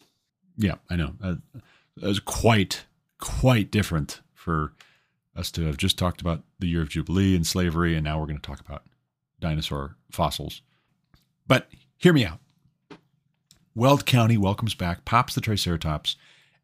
[0.58, 1.14] Yeah, I know.
[1.22, 1.36] Uh,
[2.02, 2.86] was quite,
[3.20, 4.74] quite different for
[5.36, 8.28] us to have just talked about the year of Jubilee and slavery, and now we're
[8.28, 8.84] going to talk about
[9.42, 10.62] dinosaur fossils.
[11.46, 12.40] But hear me out.
[13.76, 16.16] Weld County welcomes back Pops the Triceratops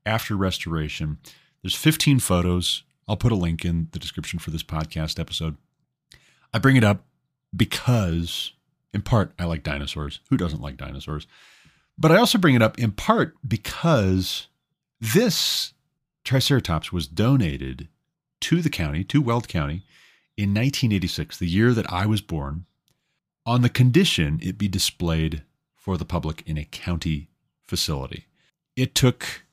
[0.05, 1.17] after restoration.
[1.61, 2.83] There's 15 photos.
[3.05, 5.57] I'll put a link in the description for this podcast episode.
[6.53, 7.03] I bring it up
[7.53, 8.53] because,
[8.93, 10.19] in part, I like dinosaurs.
[10.29, 11.27] Who doesn't like dinosaurs?
[11.97, 14.47] But I also bring it up in part because
[14.99, 15.73] this
[16.23, 17.87] Triceratops was donated
[18.41, 19.83] to the county, to Weld County,
[20.37, 22.65] in 1986, the year that I was born
[23.45, 25.43] on the condition it be displayed
[25.75, 27.29] for the public in a county
[27.61, 28.25] facility.
[28.75, 29.43] It took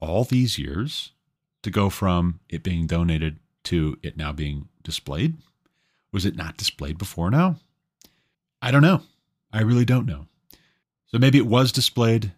[0.00, 1.12] all these years
[1.62, 5.36] to go from it being donated to it now being displayed.
[6.12, 7.56] Was it not displayed before now?
[8.66, 9.02] I don't know.
[9.52, 10.26] I really don't know.
[11.06, 12.32] So maybe it was displayed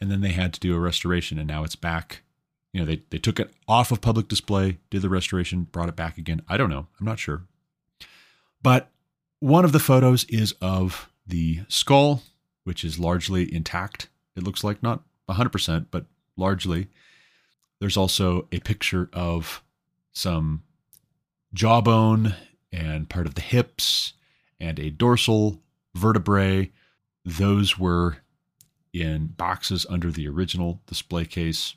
[0.00, 2.22] and then they had to do a restoration and now it's back.
[2.72, 5.96] You know, they, they took it off of public display, did the restoration, brought it
[5.96, 6.40] back again.
[6.48, 6.86] I don't know.
[7.00, 7.42] I'm not sure.
[8.62, 8.92] But
[9.40, 12.22] one of the photos is of the skull,
[12.62, 14.08] which is largely intact.
[14.36, 16.86] It looks like not 100%, but largely.
[17.80, 19.64] There's also a picture of
[20.12, 20.62] some
[21.52, 22.36] jawbone
[22.70, 24.12] and part of the hips
[24.60, 25.58] and a dorsal
[25.94, 26.70] vertebrae.
[27.24, 28.18] Those were
[28.92, 31.74] in boxes under the original display case.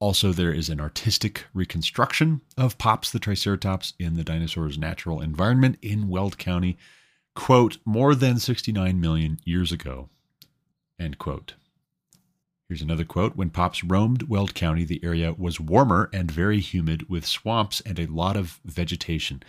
[0.00, 5.78] Also, there is an artistic reconstruction of Pops the Triceratops in the dinosaur's natural environment
[5.80, 6.76] in Weld County,
[7.34, 10.10] quote, more than 69 million years ago,
[10.98, 11.54] end quote.
[12.68, 17.08] Here's another quote When Pops roamed Weld County, the area was warmer and very humid
[17.08, 19.42] with swamps and a lot of vegetation.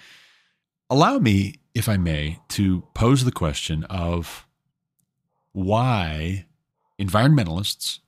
[0.90, 4.48] Allow me, if I may, to pose the question of
[5.52, 6.46] why
[7.00, 8.00] environmentalists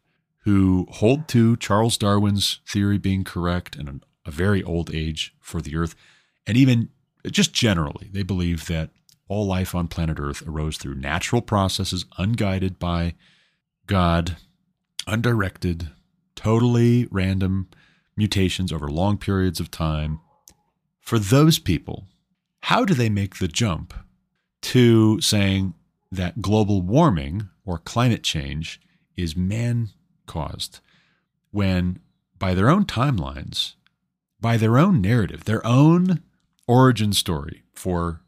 [0.45, 5.75] who hold to Charles Darwin's theory being correct and a very old age for the
[5.75, 5.93] Earth.
[6.47, 6.89] And even
[7.29, 8.89] just generally, they believe that
[9.27, 13.15] all life on planet Earth arose through natural processes, unguided by
[13.85, 14.37] God,
[15.05, 15.89] undirected,
[16.35, 17.67] totally random
[18.15, 20.21] mutations over long periods of time.
[21.01, 22.07] For those people,
[22.67, 23.93] how do they make the jump
[24.61, 25.73] to saying
[26.11, 28.81] that global warming or climate change
[29.15, 29.87] is man
[30.25, 30.81] caused
[31.51, 31.97] when,
[32.37, 33.75] by their own timelines,
[34.41, 36.21] by their own narrative, their own
[36.67, 38.19] origin story for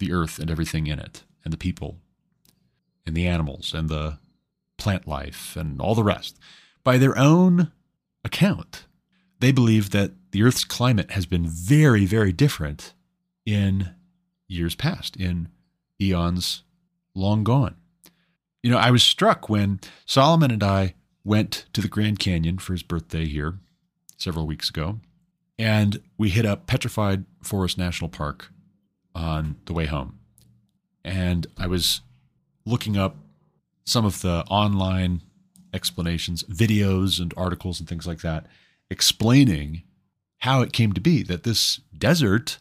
[0.00, 2.00] the earth and everything in it, and the people,
[3.06, 4.18] and the animals, and the
[4.76, 6.36] plant life, and all the rest,
[6.82, 7.70] by their own
[8.24, 8.86] account,
[9.38, 12.92] they believe that the earth's climate has been very, very different
[13.46, 13.94] in
[14.48, 15.48] years past, in
[16.00, 16.62] eons
[17.14, 17.76] long gone.
[18.62, 22.72] You know, I was struck when Solomon and I went to the Grand Canyon for
[22.72, 23.58] his birthday here
[24.16, 25.00] several weeks ago,
[25.58, 28.50] and we hit up Petrified Forest National Park
[29.14, 30.18] on the way home.
[31.04, 32.00] And I was
[32.64, 33.16] looking up
[33.84, 35.22] some of the online
[35.74, 38.46] explanations, videos and articles and things like that,
[38.90, 39.82] explaining
[40.38, 42.58] how it came to be that this desert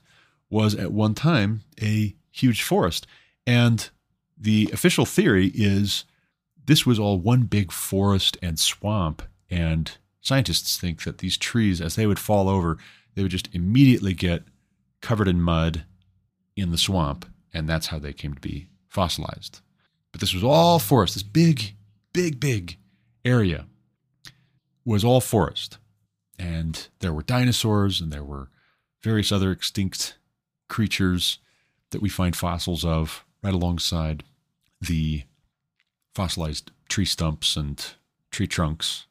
[0.54, 3.08] was at one time a huge forest.
[3.46, 3.90] And
[4.38, 6.06] the official theory is
[6.66, 9.24] this was all one big forest and swamp.
[9.50, 12.78] And scientists think that these trees, as they would fall over,
[13.16, 14.44] they would just immediately get
[15.02, 15.86] covered in mud
[16.56, 17.26] in the swamp.
[17.52, 19.60] And that's how they came to be fossilized.
[20.12, 21.74] But this was all forest, this big,
[22.14, 22.78] big, big
[23.26, 23.66] area
[24.86, 25.80] was all forest.
[26.38, 28.50] And there were dinosaurs and there were
[29.02, 30.18] various other extinct
[30.74, 31.38] creatures
[31.92, 34.24] that we find fossils of right alongside
[34.82, 35.22] the
[36.16, 37.94] fossilized tree stumps and
[38.32, 39.06] tree trunks.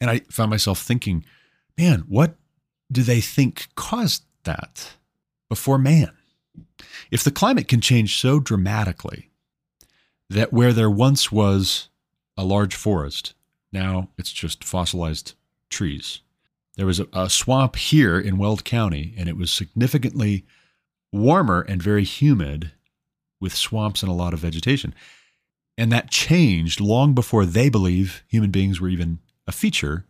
[0.00, 1.26] And I found myself thinking,
[1.76, 2.36] man, what
[2.90, 4.94] do they think caused that
[5.50, 6.12] before man?
[7.10, 9.28] If the climate can change so dramatically
[10.30, 11.90] that where there once was
[12.36, 13.34] a large forest,
[13.72, 15.34] now it's just fossilized
[15.68, 16.20] trees.
[16.76, 20.46] There was a, a swamp here in Weld County, and it was significantly
[21.12, 22.72] warmer and very humid
[23.40, 24.94] with swamps and a lot of vegetation.
[25.76, 30.04] And that changed long before they believe human beings were even a feature.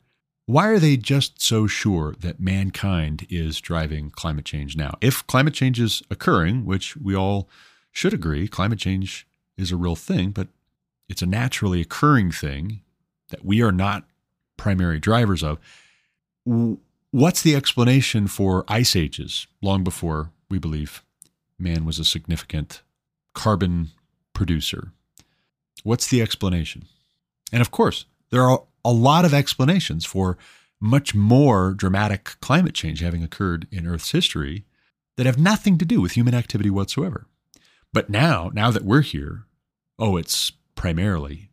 [0.46, 4.94] Why are they just so sure that mankind is driving climate change now?
[5.02, 7.50] If climate change is occurring, which we all
[7.92, 9.26] should agree, climate change
[9.58, 10.48] is a real thing, but
[11.06, 12.80] it's a naturally occurring thing
[13.28, 14.04] that we are not
[14.56, 15.58] primary drivers of.
[17.10, 21.02] What's the explanation for ice ages long before we believe
[21.58, 22.82] man was a significant
[23.34, 23.88] carbon
[24.32, 24.92] producer?
[25.82, 26.84] What's the explanation?
[27.52, 30.38] And of course, there are a lot of explanations for
[30.80, 34.64] much more dramatic climate change having occurred in Earth's history
[35.16, 37.26] that have nothing to do with human activity whatsoever.
[37.92, 39.44] But now, now that we're here,
[39.98, 41.50] oh, it's primarily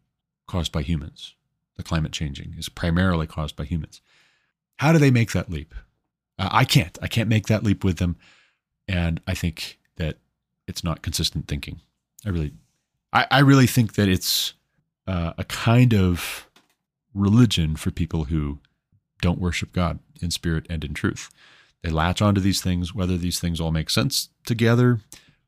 [0.47, 1.33] caused by humans.
[1.75, 4.01] The climate changing is primarily caused by humans.
[4.77, 5.73] How do they make that leap?
[6.37, 6.97] Uh, I can't.
[7.01, 8.17] I can't make that leap with them.
[8.87, 10.17] And I think that
[10.67, 11.81] it's not consistent thinking.
[12.25, 12.53] I really,
[13.13, 14.53] I, I really think that it's
[15.07, 16.49] uh, a kind of
[17.13, 18.59] religion for people who
[19.21, 21.29] don't worship God in spirit and in truth.
[21.81, 25.01] They latch onto these things, whether these things all make sense together,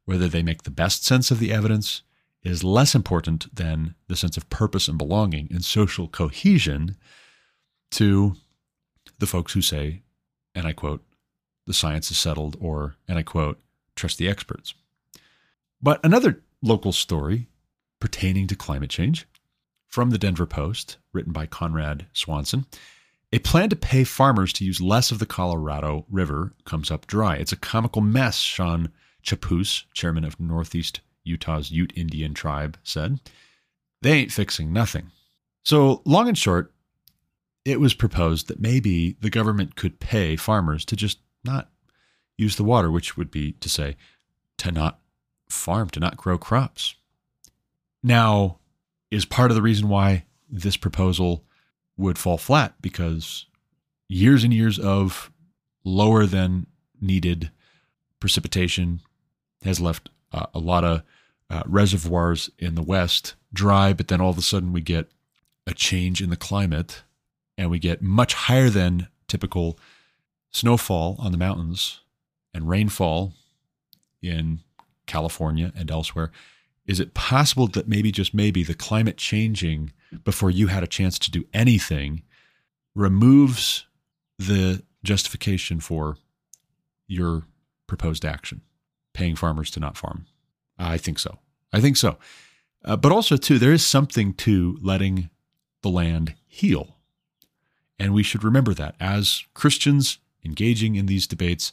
[0.06, 2.04] whether they make the best sense of the evidence,
[2.44, 6.96] is less important than the sense of purpose and belonging and social cohesion
[7.92, 8.36] to
[9.20, 10.04] the folks who say,
[10.54, 11.04] and I quote,
[11.68, 13.59] the science is settled, or, and I quote,
[13.95, 14.74] trust the experts.
[15.82, 17.47] But another local story
[17.99, 19.28] pertaining to climate change
[19.86, 22.65] from the Denver Post, written by Conrad Swanson.
[23.34, 27.36] A plan to pay farmers to use less of the Colorado River comes up dry.
[27.36, 28.89] It's a comical mess, Sean
[29.22, 33.20] Chapoose, chairman of Northeast Utah's Ute Indian tribe, said.
[34.01, 35.11] They ain't fixing nothing.
[35.63, 36.74] So, long and short,
[37.65, 41.70] it was proposed that maybe the government could pay farmers to just not
[42.38, 43.95] use the water, which would be to say,
[44.58, 45.00] to not
[45.50, 46.95] farm, to not grow crops.
[48.04, 48.60] Now,
[49.10, 51.43] is part of the reason why this proposal
[51.98, 53.45] would fall flat because
[54.08, 55.32] years and years of
[55.84, 56.68] lower than
[57.02, 57.52] needed
[58.20, 59.02] precipitation
[59.64, 61.04] has left uh, a lot of
[61.50, 65.10] uh, reservoirs in the west dry, but then all of a sudden we get
[65.66, 67.04] a change in the climate
[67.58, 69.80] and we get much higher than typical
[70.58, 72.01] snowfall on the mountains
[72.53, 73.34] and rainfall
[74.22, 74.62] in
[75.05, 76.32] California and elsewhere.
[76.86, 79.91] Is it possible that maybe, just maybe, the climate changing
[80.24, 82.24] before you had a chance to do anything
[82.95, 83.86] removes
[84.39, 86.18] the justification for
[87.08, 87.43] your
[87.88, 88.62] proposed action,
[89.14, 90.26] paying farmers to not farm?
[90.78, 91.39] I think so.
[91.74, 92.18] I think so.
[92.86, 95.30] Uh, but also, too, there is something to letting
[95.82, 96.95] the land heal.
[97.99, 101.72] And we should remember that as Christians engaging in these debates,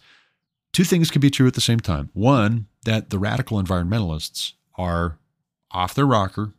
[0.73, 2.11] two things can be true at the same time.
[2.13, 5.19] One, that the radical environmentalists are
[5.71, 6.53] off their rocker.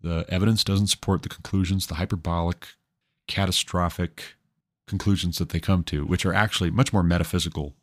[0.00, 2.68] The evidence doesn't support the conclusions, the hyperbolic,
[3.26, 4.34] catastrophic
[4.86, 7.74] conclusions that they come to, which are actually much more metaphysical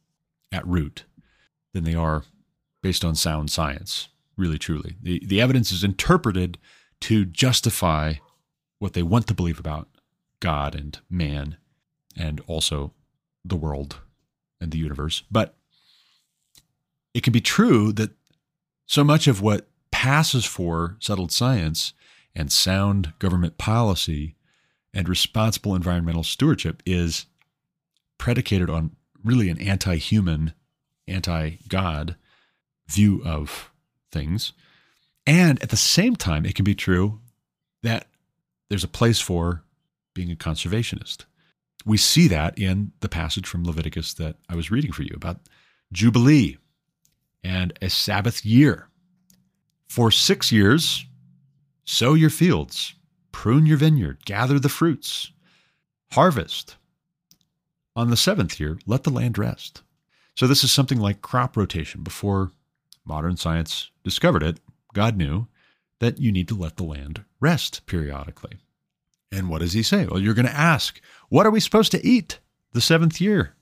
[0.51, 1.03] at root
[1.73, 2.23] than they are
[2.81, 4.95] based on sound science, really truly.
[5.01, 6.57] The, the evidence is interpreted
[7.01, 8.15] to justify
[8.79, 9.89] what they want to believe about
[10.39, 11.57] God and man
[12.17, 12.93] and also
[13.43, 13.97] the world
[14.61, 15.23] and the universe.
[15.31, 15.55] But
[17.13, 18.11] it can be true that
[18.85, 21.93] so much of what passes for settled science
[22.35, 24.35] and sound government policy
[24.93, 27.25] and responsible environmental stewardship is
[28.17, 30.53] predicated on really an anti human,
[31.07, 32.15] anti God
[32.87, 33.71] view of
[34.11, 34.53] things.
[35.25, 37.19] And at the same time, it can be true
[37.81, 38.07] that
[38.69, 39.63] there's a place for
[40.13, 41.25] being a conservationist.
[41.85, 45.41] We see that in the passage from Leviticus that I was reading for you about
[45.91, 46.57] Jubilee
[47.43, 48.87] and a Sabbath year.
[49.87, 51.05] For six years,
[51.85, 52.95] sow your fields,
[53.31, 55.31] prune your vineyard, gather the fruits,
[56.13, 56.77] harvest.
[57.95, 59.83] On the seventh year, let the land rest.
[60.35, 62.01] So, this is something like crop rotation.
[62.01, 62.51] Before
[63.05, 64.59] modern science discovered it,
[64.93, 65.47] God knew
[65.99, 68.57] that you need to let the land rest periodically.
[69.33, 70.05] And what does he say?
[70.05, 72.39] Well, you're going to ask, what are we supposed to eat
[72.73, 73.55] the seventh year?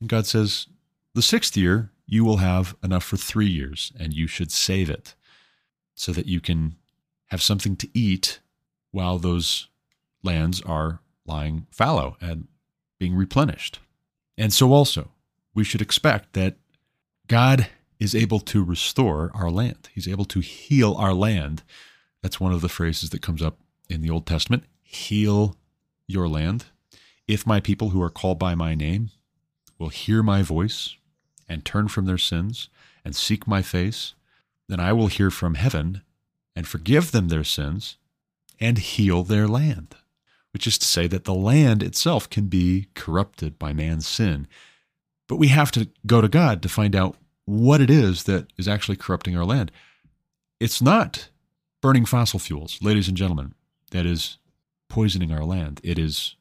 [0.00, 0.66] And God says,
[1.14, 5.14] the sixth year, you will have enough for three years, and you should save it
[5.94, 6.76] so that you can
[7.26, 8.40] have something to eat
[8.92, 9.68] while those
[10.22, 12.48] lands are lying fallow and
[12.98, 13.78] being replenished.
[14.38, 15.10] And so, also,
[15.54, 16.56] we should expect that
[17.28, 17.68] God
[18.00, 19.90] is able to restore our land.
[19.94, 21.62] He's able to heal our land.
[22.22, 23.58] That's one of the phrases that comes up
[23.92, 25.56] in the Old Testament heal
[26.06, 26.66] your land.
[27.28, 29.10] If my people who are called by my name
[29.78, 30.96] will hear my voice
[31.48, 32.68] and turn from their sins
[33.04, 34.14] and seek my face,
[34.68, 36.02] then I will hear from heaven
[36.56, 37.96] and forgive them their sins
[38.60, 39.96] and heal their land.
[40.52, 44.46] Which is to say that the land itself can be corrupted by man's sin.
[45.26, 47.16] But we have to go to God to find out
[47.46, 49.72] what it is that is actually corrupting our land.
[50.60, 51.30] It's not
[51.80, 53.54] burning fossil fuels, ladies and gentlemen,
[53.92, 54.38] that is
[54.88, 55.80] poisoning our land.
[55.82, 56.36] It is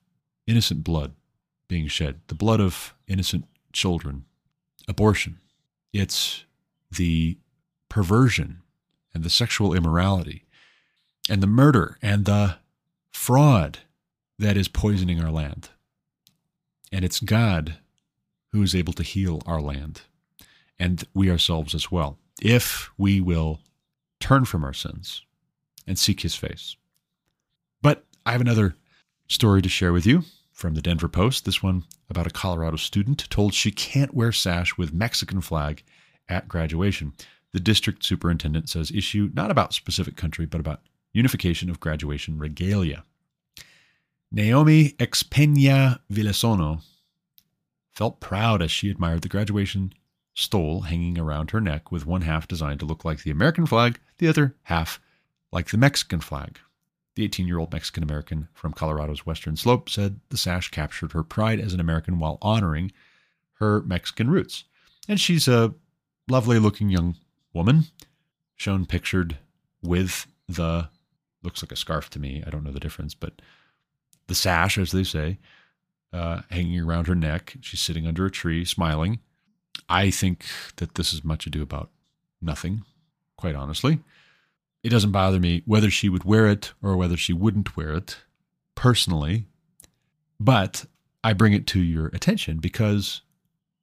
[0.47, 1.13] innocent blood
[1.67, 4.25] being shed, the blood of innocent children,
[4.87, 5.37] abortion.
[5.93, 6.43] It's
[6.91, 7.37] the
[7.87, 8.61] perversion
[9.13, 10.45] and the sexual immorality
[11.29, 12.57] and the murder and the
[13.11, 13.79] fraud
[14.39, 15.69] that is poisoning our land.
[16.91, 17.77] And it's God
[18.51, 20.01] who is able to heal our land
[20.79, 23.59] and we ourselves as well, if we will
[24.19, 25.21] turn from our sins
[25.85, 26.75] and seek his face.
[28.23, 28.75] I have another
[29.27, 31.45] story to share with you from the Denver Post.
[31.45, 35.81] This one about a Colorado student told she can't wear sash with Mexican flag
[36.29, 37.13] at graduation.
[37.51, 40.81] The district superintendent says issue not about specific country, but about
[41.13, 43.05] unification of graduation regalia.
[44.31, 46.83] Naomi Expena Villasano
[47.91, 49.93] felt proud as she admired the graduation
[50.35, 53.99] stole hanging around her neck with one half designed to look like the American flag,
[54.19, 55.01] the other half
[55.51, 56.59] like the Mexican flag.
[57.15, 61.23] The 18 year old Mexican American from Colorado's Western Slope said the sash captured her
[61.23, 62.91] pride as an American while honoring
[63.55, 64.63] her Mexican roots.
[65.07, 65.73] And she's a
[66.29, 67.15] lovely looking young
[67.53, 67.85] woman,
[68.55, 69.37] shown pictured
[69.81, 70.89] with the,
[71.43, 72.43] looks like a scarf to me.
[72.45, 73.41] I don't know the difference, but
[74.27, 75.37] the sash, as they say,
[76.13, 77.55] uh, hanging around her neck.
[77.61, 79.19] She's sitting under a tree, smiling.
[79.89, 80.45] I think
[80.77, 81.89] that this is much ado about
[82.41, 82.83] nothing,
[83.37, 83.99] quite honestly.
[84.83, 88.17] It doesn't bother me whether she would wear it or whether she wouldn't wear it
[88.75, 89.45] personally,
[90.39, 90.85] but
[91.23, 93.21] I bring it to your attention because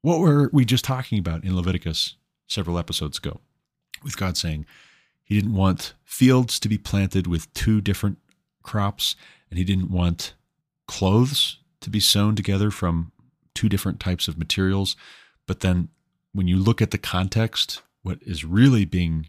[0.03, 3.41] what were we just talking about in Leviticus several episodes ago?
[4.03, 4.67] With God saying
[5.25, 8.19] he didn't want fields to be planted with two different
[8.63, 9.15] crops,
[9.51, 10.35] and he didn't want
[10.87, 13.13] clothes to be sewn together from
[13.55, 14.97] two different types of materials.
[15.47, 15.89] But then
[16.33, 19.29] when you look at the context, what is really being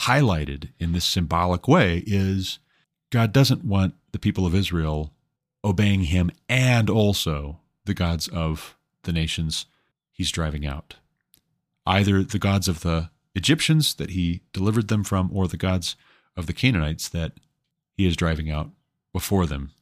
[0.00, 2.58] highlighted in this symbolic way is
[3.10, 5.12] God doesn't want the people of Israel
[5.64, 9.66] obeying him and also the gods of the nations
[10.10, 10.96] he's driving out.
[11.86, 15.96] Either the gods of the Egyptians that he delivered them from, or the gods
[16.36, 17.32] of the Canaanites that
[17.96, 18.70] he is driving out
[19.12, 19.72] before them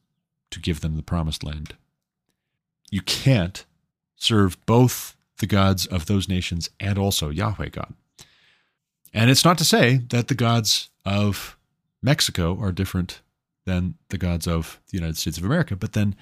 [0.51, 1.75] to give them the promised land.
[2.91, 3.65] You can't
[4.15, 7.93] serve both the gods of those nations and also Yahweh God.
[9.13, 11.57] And it's not to say that the gods of
[12.01, 13.21] Mexico are different
[13.65, 15.75] than the gods of the United States of America.
[15.75, 16.15] But then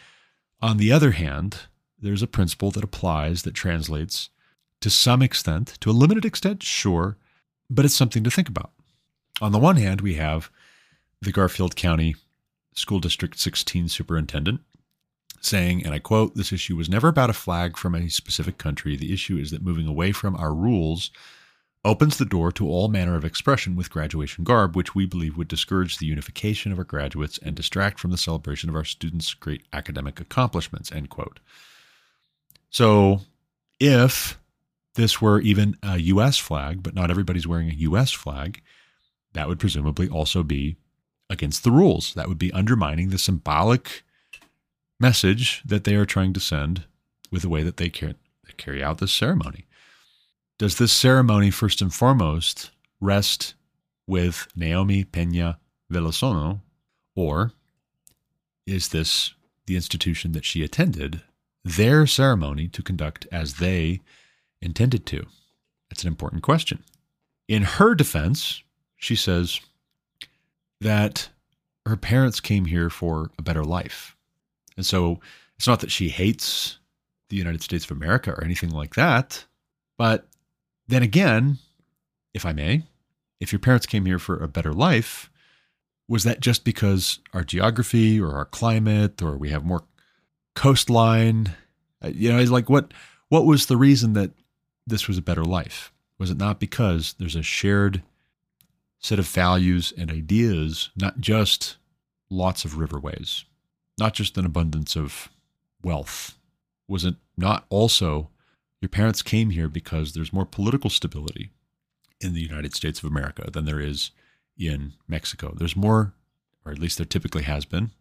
[0.61, 1.57] on the other hand,
[1.99, 4.29] there's a principle that applies that translates
[4.81, 7.17] to some extent, to a limited extent, sure,
[7.69, 8.71] but it's something to think about.
[9.39, 10.49] On the one hand, we have
[11.21, 12.15] the Garfield County
[12.73, 14.61] School District 16 superintendent
[15.39, 18.95] saying, and I quote, This issue was never about a flag from a specific country.
[18.95, 21.11] The issue is that moving away from our rules
[21.83, 25.47] opens the door to all manner of expression with graduation garb, which we believe would
[25.47, 29.63] discourage the unification of our graduates and distract from the celebration of our students' great
[29.73, 30.91] academic accomplishments.
[30.91, 31.39] End quote.
[32.69, 33.21] So,
[33.79, 34.39] if
[34.93, 36.37] this were even a U.S.
[36.37, 38.11] flag, but not everybody's wearing a U.S.
[38.11, 38.61] flag,
[39.33, 40.75] that would presumably also be
[41.29, 42.13] against the rules.
[42.13, 44.03] That would be undermining the symbolic
[44.99, 46.83] message that they are trying to send
[47.31, 49.65] with the way that they carry out this ceremony.
[50.61, 53.55] Does this ceremony, first and foremost, rest
[54.05, 55.57] with Naomi Pena
[55.91, 56.61] Villasano,
[57.15, 57.53] Or
[58.67, 59.33] is this
[59.65, 61.23] the institution that she attended,
[61.65, 64.01] their ceremony to conduct as they
[64.61, 65.25] intended to?
[65.89, 66.83] That's an important question.
[67.47, 68.61] In her defense,
[68.97, 69.61] she says
[70.79, 71.29] that
[71.87, 74.15] her parents came here for a better life.
[74.77, 75.21] And so
[75.57, 76.77] it's not that she hates
[77.29, 79.43] the United States of America or anything like that.
[79.97, 80.27] But
[80.91, 81.57] then again,
[82.33, 82.83] if I may,
[83.39, 85.29] if your parents came here for a better life,
[86.07, 89.83] was that just because our geography or our climate or we have more
[90.55, 91.55] coastline?
[92.03, 92.93] Uh, you know, like what
[93.29, 94.31] what was the reason that
[94.85, 95.93] this was a better life?
[96.19, 98.03] Was it not because there's a shared
[98.99, 101.77] set of values and ideas, not just
[102.29, 103.45] lots of riverways,
[103.97, 105.29] not just an abundance of
[105.81, 106.37] wealth?
[106.89, 108.30] Was it not also
[108.81, 111.51] your parents came here because there's more political stability
[112.19, 114.11] in the United States of America than there is
[114.57, 115.53] in Mexico?
[115.55, 116.13] There's more,
[116.65, 117.91] or at least there typically has been,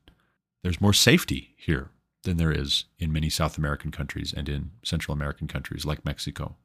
[0.62, 1.90] there's more safety here
[2.24, 6.56] than there is in many South American countries and in Central American countries like Mexico.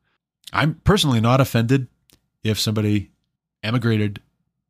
[0.52, 1.88] I'm personally not offended
[2.44, 3.12] if somebody
[3.64, 4.22] emigrated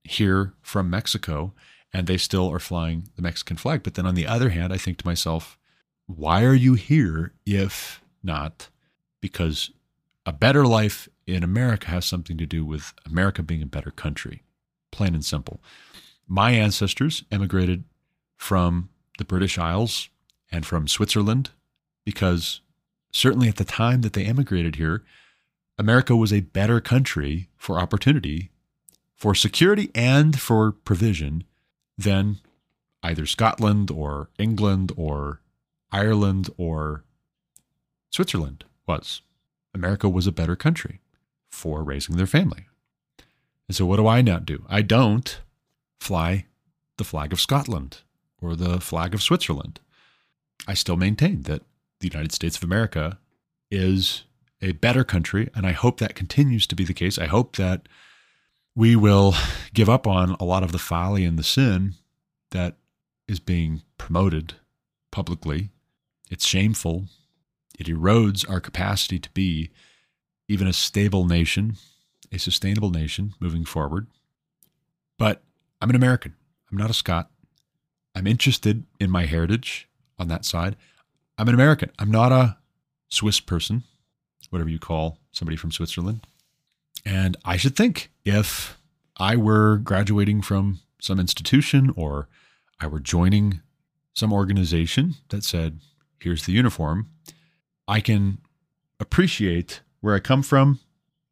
[0.03, 1.53] here from Mexico
[1.91, 3.83] and they still are flying the Mexican flag.
[3.83, 5.57] But then on the other hand, I think to myself,
[6.07, 8.69] why are you here if not
[9.25, 9.71] because
[10.23, 14.43] a better life in America has something to do with America being a better country,
[14.91, 15.59] plain and simple.
[16.27, 17.85] My ancestors emigrated
[18.37, 20.09] from the British Isles
[20.51, 21.49] and from Switzerland
[22.03, 22.61] because
[23.11, 25.03] certainly at the time that they emigrated here,
[25.79, 28.51] America was a better country for opportunity,
[29.15, 31.45] for security, and for provision
[31.97, 32.37] than
[33.01, 35.41] either Scotland or England or
[35.91, 37.05] Ireland or
[38.11, 39.21] Switzerland was.
[39.73, 40.99] America was a better country
[41.49, 42.65] for raising their family.
[43.67, 44.65] And so, what do I not do?
[44.69, 45.39] I don't
[45.99, 46.45] fly
[46.97, 47.99] the flag of Scotland
[48.41, 49.79] or the flag of Switzerland.
[50.67, 51.63] I still maintain that
[51.99, 53.17] the United States of America
[53.71, 54.23] is
[54.61, 57.17] a better country, and I hope that continues to be the case.
[57.17, 57.87] I hope that
[58.75, 59.33] we will
[59.73, 61.95] give up on a lot of the folly and the sin
[62.51, 62.75] that
[63.27, 64.53] is being promoted
[65.11, 65.69] publicly
[66.29, 67.05] it's shameful.
[67.77, 69.71] It erodes our capacity to be
[70.47, 71.75] even a stable nation,
[72.31, 74.07] a sustainable nation moving forward.
[75.17, 75.43] But
[75.81, 76.35] I'm an American.
[76.71, 77.29] I'm not a Scot.
[78.15, 80.75] I'm interested in my heritage on that side.
[81.37, 81.91] I'm an American.
[81.99, 82.57] I'm not a
[83.09, 83.83] Swiss person,
[84.49, 86.25] whatever you call somebody from Switzerland.
[87.05, 88.77] And I should think if
[89.17, 92.27] I were graduating from some institution or
[92.79, 93.61] I were joining
[94.13, 95.79] some organization that said,
[96.19, 97.09] here's the uniform,
[97.87, 98.39] I can
[98.99, 100.79] appreciate where I come from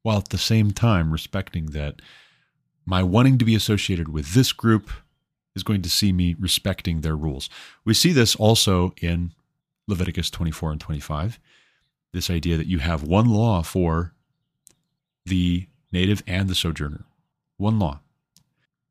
[0.02, 2.02] while at the same time respecting that
[2.86, 4.90] my wanting to be associated with this group
[5.56, 7.50] is going to see me respecting their rules.
[7.86, 9.32] We see this also in
[9.88, 11.40] Leviticus 24 and 25.
[12.12, 14.14] This idea that you have one law for
[15.26, 17.06] the native and the sojourner.
[17.58, 18.00] One law.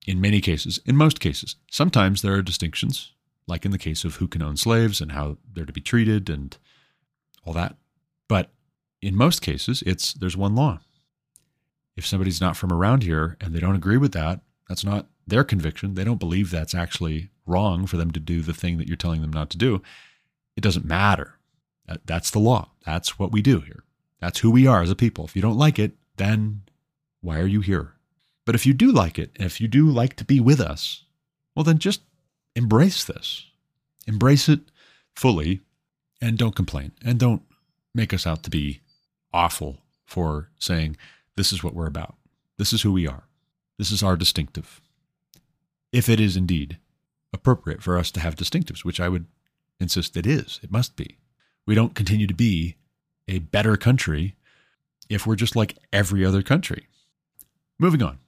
[0.06, 3.12] In many cases, in most cases, sometimes there are distinctions
[3.46, 6.30] like in the case of who can own slaves and how they're to be treated
[6.30, 6.56] and
[7.45, 7.76] all that.
[8.28, 8.51] But
[9.01, 10.80] in most cases, it's there's one law.
[11.97, 15.45] If somebody's not from around here and they don't agree with that, that's not their
[15.45, 15.95] conviction.
[15.95, 19.20] They don't believe that's actually wrong for them to do the thing that you're telling
[19.20, 19.82] them not to do.
[20.57, 21.34] It doesn't matter.
[22.07, 22.70] That's the law.
[22.86, 23.84] That's what we do here.
[24.20, 25.24] That's who we are as a people.
[25.24, 26.62] If you don't like it, then
[27.20, 27.95] why are you here?
[28.45, 31.05] But if you do like it, and if you do like to be with us,
[31.55, 32.03] well, then just
[32.57, 33.51] embrace this.
[34.07, 34.61] Embrace it
[35.14, 35.61] fully
[36.23, 37.43] and don't complain and don't
[37.95, 38.81] make us out to be
[39.35, 40.97] awful for saying,
[41.37, 42.14] this is what we're about.
[42.57, 43.25] This is who we are.
[43.79, 44.81] This is our distinctive.
[45.93, 46.79] If it is indeed
[47.33, 49.27] appropriate for us to have distinctives, which I would
[49.81, 51.18] insist it is, it must be.
[51.66, 52.77] We don't continue to be
[53.27, 54.37] a better country
[55.09, 56.87] if we're just like every other country.
[57.79, 58.18] Moving on.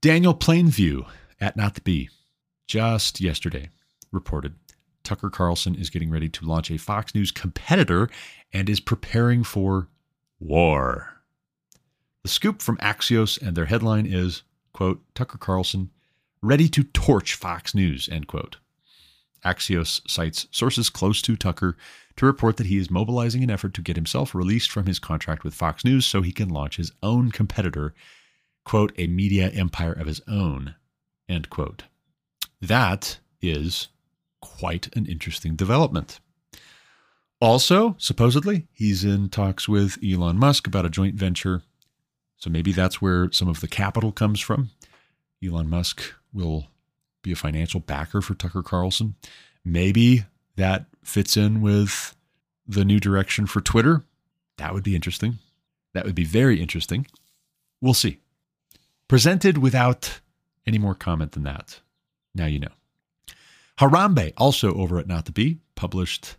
[0.00, 1.06] Daniel Plainview
[1.40, 2.10] at Not the Bee
[2.66, 3.70] just yesterday
[4.12, 4.54] reported
[5.06, 8.10] Tucker Carlson is getting ready to launch a Fox News competitor
[8.52, 9.86] and is preparing for
[10.40, 11.22] war.
[12.24, 14.42] The scoop from Axios and their headline is,
[14.72, 15.90] quote, Tucker Carlson
[16.42, 18.56] ready to torch Fox News, end quote.
[19.44, 21.76] Axios cites sources close to Tucker
[22.16, 25.44] to report that he is mobilizing an effort to get himself released from his contract
[25.44, 27.94] with Fox News so he can launch his own competitor,
[28.64, 30.74] quote, a media empire of his own,
[31.28, 31.84] end quote.
[32.60, 33.86] That is
[34.40, 36.20] quite an interesting development.
[37.40, 41.62] Also, supposedly, he's in talks with Elon Musk about a joint venture.
[42.38, 44.70] So maybe that's where some of the capital comes from.
[45.44, 46.68] Elon Musk will
[47.22, 49.16] be a financial backer for Tucker Carlson.
[49.64, 50.24] Maybe
[50.56, 52.16] that fits in with
[52.66, 54.04] the new direction for Twitter.
[54.56, 55.38] That would be interesting.
[55.92, 57.06] That would be very interesting.
[57.80, 58.18] We'll see.
[59.08, 60.20] Presented without
[60.66, 61.80] any more comment than that.
[62.34, 62.72] Now you know.
[63.78, 66.36] Harambe, also over at Not the Bee, published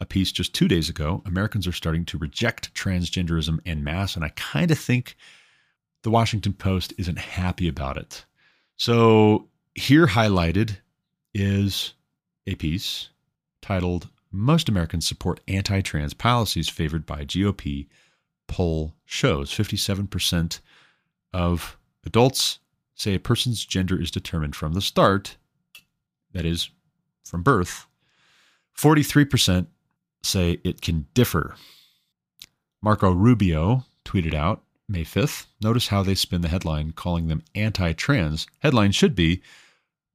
[0.00, 1.22] a piece just two days ago.
[1.26, 5.16] Americans are starting to reject transgenderism en masse, and I kind of think
[6.02, 8.24] the Washington Post isn't happy about it.
[8.76, 10.78] So here highlighted
[11.34, 11.94] is
[12.46, 13.08] a piece
[13.60, 17.88] titled Most Americans Support Anti Trans Policies Favored by GOP
[18.46, 20.60] Poll Shows 57%
[21.32, 22.60] of adults
[22.94, 25.36] say a person's gender is determined from the start,
[26.32, 26.70] that is,
[27.26, 27.86] from birth.
[28.76, 29.66] 43%
[30.22, 31.56] say it can differ.
[32.82, 35.46] Marco Rubio tweeted out May 5th.
[35.60, 38.46] Notice how they spin the headline calling them anti trans.
[38.60, 39.42] Headline should be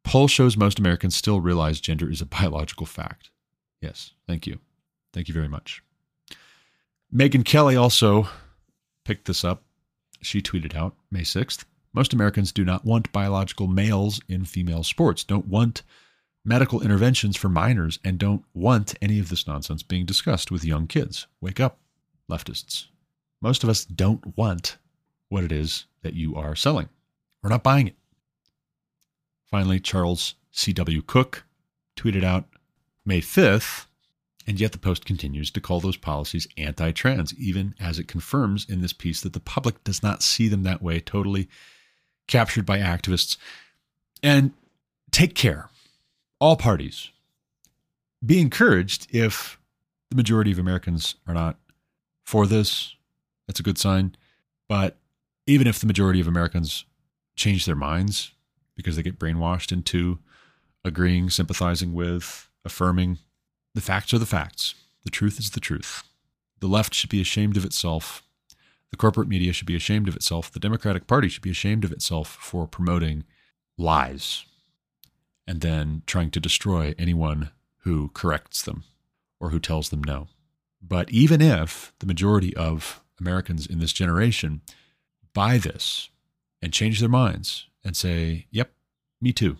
[0.03, 3.29] Poll shows most Americans still realize gender is a biological fact.
[3.81, 4.59] Yes, thank you.
[5.13, 5.83] Thank you very much.
[7.13, 8.27] Megyn Kelly also
[9.05, 9.63] picked this up.
[10.21, 15.23] She tweeted out May 6th Most Americans do not want biological males in female sports,
[15.23, 15.83] don't want
[16.43, 20.87] medical interventions for minors, and don't want any of this nonsense being discussed with young
[20.87, 21.27] kids.
[21.39, 21.77] Wake up,
[22.29, 22.85] leftists.
[23.41, 24.77] Most of us don't want
[25.29, 26.89] what it is that you are selling.
[27.41, 27.95] We're not buying it.
[29.49, 31.01] Finally, Charles C.W.
[31.03, 31.43] Cooke
[31.97, 32.45] tweeted out
[33.05, 33.85] May 5th,
[34.47, 38.65] and yet the Post continues to call those policies anti trans, even as it confirms
[38.69, 41.47] in this piece that the public does not see them that way, totally
[42.27, 43.37] captured by activists.
[44.23, 44.53] And
[45.11, 45.69] take care,
[46.41, 47.11] all parties.
[48.25, 49.59] Be encouraged if
[50.09, 51.57] the majority of Americans are not
[52.23, 52.95] for this.
[53.47, 54.15] That's a good sign.
[54.67, 54.97] But
[55.45, 56.85] even if the majority of Americans
[57.35, 58.31] change their minds
[58.75, 60.19] because they get brainwashed into
[60.83, 63.19] agreeing, sympathizing with, affirming,
[63.75, 64.73] the facts are the facts.
[65.03, 66.03] The truth is the truth.
[66.59, 68.23] The left should be ashamed of itself.
[68.89, 70.51] The corporate media should be ashamed of itself.
[70.51, 73.25] The Democratic Party should be ashamed of itself for promoting
[73.77, 74.45] lies
[75.47, 78.83] and then trying to destroy anyone who corrects them
[79.39, 80.27] or who tells them no.
[80.81, 84.61] But even if the majority of Americans in this generation
[85.33, 86.09] buy this
[86.61, 88.71] and change their minds and say, yep,
[89.19, 89.57] me too,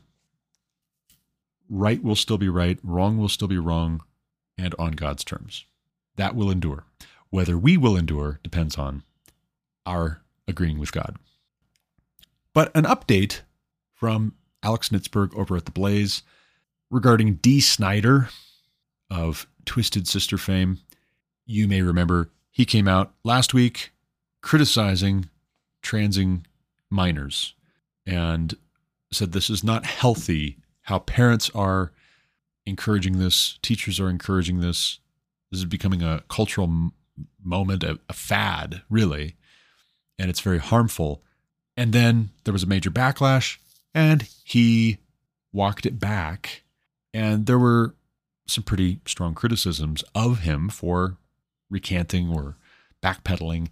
[1.70, 4.04] right will still be right, wrong will still be wrong,
[4.58, 5.66] and on God's terms.
[6.16, 6.86] That will endure.
[7.30, 9.04] Whether we will endure depends on
[9.86, 11.18] our agreeing with God.
[12.54, 13.42] But an update
[13.94, 14.34] from
[14.64, 16.24] Alex Nitzberg over at The Blaze
[16.90, 18.30] regarding Dee Snider
[19.10, 20.80] of Twisted Sister fame.
[21.46, 23.92] You may remember he came out last week
[24.42, 25.30] criticizing
[25.82, 26.46] transing
[26.90, 27.54] minors
[28.06, 28.56] and
[29.12, 31.92] said this is not healthy how parents are
[32.66, 35.00] encouraging this, teachers are encouraging this.
[35.52, 36.94] This is becoming a cultural m-
[37.44, 39.36] moment, a, a fad, really,
[40.18, 41.22] and it's very harmful.
[41.78, 43.58] And then there was a major backlash,
[43.94, 44.98] and he
[45.52, 46.64] walked it back.
[47.14, 47.96] And there were
[48.48, 51.18] some pretty strong criticisms of him for
[51.70, 52.56] recanting or
[53.04, 53.70] backpedaling.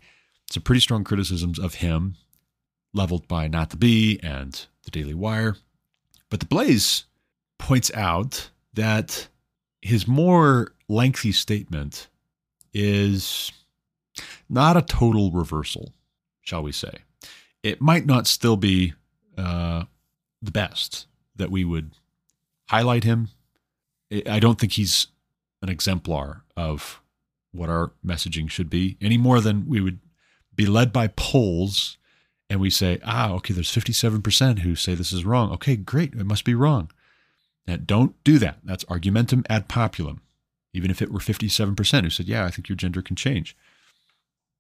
[0.50, 2.16] Some pretty strong criticisms of him
[2.94, 5.58] leveled by Not the Bee and the Daily Wire.
[6.30, 7.06] But the Blaze
[7.58, 9.28] points out that
[9.82, 12.08] his more lengthy statement
[12.74, 13.52] is
[14.50, 15.94] not a total reversal,
[16.42, 16.94] shall we say.
[17.64, 18.94] It might not still be
[19.38, 19.86] uh,
[20.42, 21.92] the best that we would
[22.70, 23.30] highlight him.
[24.28, 25.08] I don't think he's
[25.62, 27.02] an exemplar of
[27.52, 30.00] what our messaging should be any more than we would
[30.56, 31.98] be led by polls
[32.50, 35.52] and we say, ah, okay, there's 57% who say this is wrong.
[35.52, 36.14] Okay, great.
[36.14, 36.90] It must be wrong.
[37.68, 38.58] Now, don't do that.
[38.64, 40.22] That's argumentum ad populum.
[40.74, 43.56] Even if it were 57% who said, yeah, I think your gender can change,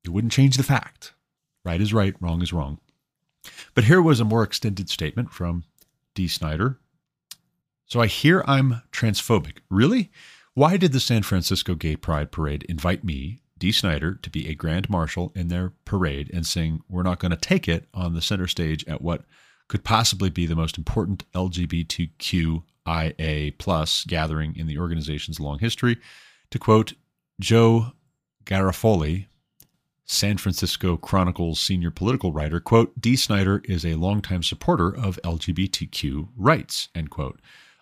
[0.03, 1.13] it wouldn't change the fact.
[1.65, 2.79] Right is right, wrong is wrong.
[3.73, 5.63] But here was a more extended statement from
[6.19, 6.77] Dee Snider.
[7.85, 9.59] So I hear I'm transphobic.
[9.69, 10.11] Really?
[10.53, 14.53] Why did the San Francisco Gay Pride Parade invite me, Dee Snider, to be a
[14.53, 18.21] grand marshal in their parade and sing We're Not Going to Take It on the
[18.21, 19.23] center stage at what
[19.69, 22.63] could possibly be the most important LGBTQIA
[23.57, 25.95] plus gathering in the organization's long history?
[26.51, 26.95] To quote
[27.39, 27.93] Joe
[28.43, 29.27] Garofoli,
[30.11, 36.29] San Francisco Chronicle's senior political writer, quote, Dee Snider is a longtime supporter of LGBTQ
[36.35, 37.39] rights, end quote.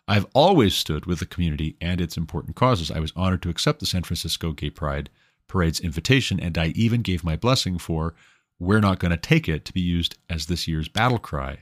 [0.09, 2.91] I've always stood with the community and its important causes.
[2.91, 5.09] I was honored to accept the San Francisco Gay Pride
[5.47, 8.13] Parade's invitation, and I even gave my blessing for
[8.59, 11.59] We're Not Gonna Take It to be used as this year's battle cry.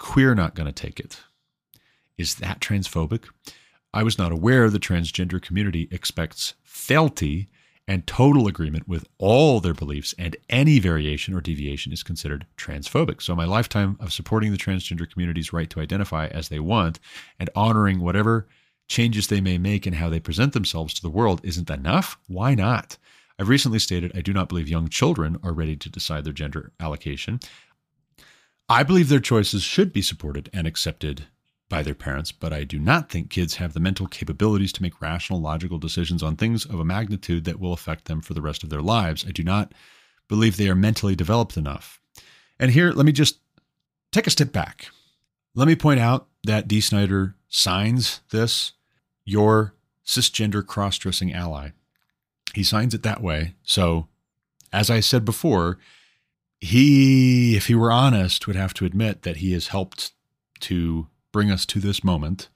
[0.00, 1.20] Queer Not Gonna Take It.
[2.18, 3.26] Is that transphobic?
[3.94, 7.48] I was not aware the transgender community expects fealty
[7.90, 13.20] and total agreement with all their beliefs, and any variation or deviation is considered transphobic.
[13.20, 17.00] So, my lifetime of supporting the transgender community's right to identify as they want
[17.40, 18.46] and honoring whatever
[18.86, 22.16] changes they may make in how they present themselves to the world isn't enough?
[22.28, 22.96] Why not?
[23.40, 26.70] I've recently stated I do not believe young children are ready to decide their gender
[26.78, 27.40] allocation.
[28.68, 31.26] I believe their choices should be supported and accepted
[31.70, 35.00] by their parents, but I do not think kids have the mental capabilities to make
[35.00, 38.62] rational, logical decisions on things of a magnitude that will affect them for the rest
[38.62, 39.24] of their lives.
[39.26, 39.72] I do not
[40.28, 42.00] believe they are mentally developed enough.
[42.58, 43.38] And here, let me just
[44.12, 44.88] take a step back.
[45.54, 48.72] Let me point out that Dee Snider signs this,
[49.24, 51.70] your cisgender cross dressing ally.
[52.54, 53.54] He signs it that way.
[53.62, 54.08] So,
[54.72, 55.78] as I said before,
[56.58, 60.12] he, if he were honest, would have to admit that he has helped
[60.60, 62.48] to bring us to this moment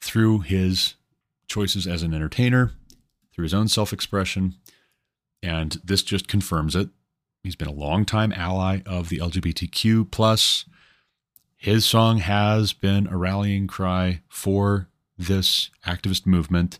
[0.00, 0.94] through his
[1.46, 2.72] choices as an entertainer,
[3.34, 4.54] through his own self expression.
[5.42, 6.88] And this just confirms it.
[7.42, 10.10] He's been a longtime ally of the LGBTQ.
[10.10, 10.64] plus.
[11.56, 16.78] His song has been a rallying cry for this activist movement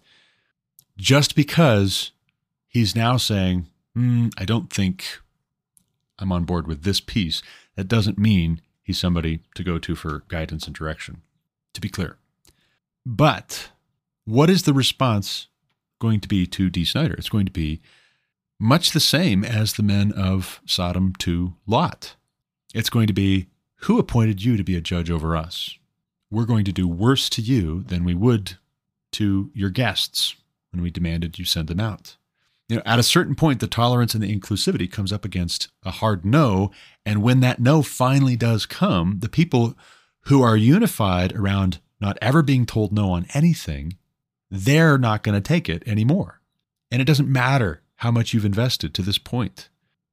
[0.97, 2.13] just because
[2.69, 5.21] he's now saying, mm, I don't think
[6.19, 7.43] I'm on board with this piece.
[7.75, 11.21] That doesn't mean he's somebody to go to for guidance and direction,
[11.75, 12.17] to be clear.
[13.05, 13.69] But
[14.25, 15.49] what is the response
[15.99, 17.13] going to be to Dee Snider?
[17.13, 17.83] It's going to be
[18.59, 22.17] much the same as the men of Sodom to Lot.
[22.75, 23.49] It's going to be
[23.83, 25.77] who appointed you to be a judge over us?
[26.31, 28.57] We're going to do worse to you than we would
[29.13, 30.35] to your guests
[30.73, 32.17] when we demanded you send them out
[32.69, 35.91] you know, at a certain point, the tolerance and the inclusivity comes up against a
[35.91, 36.71] hard no.
[37.07, 39.77] And when that no finally does come, the people
[40.23, 43.97] who are unified around not ever being told no on anything,
[44.51, 46.41] they're not going to take it anymore.
[46.91, 49.69] And it doesn't matter how much you've invested to this point.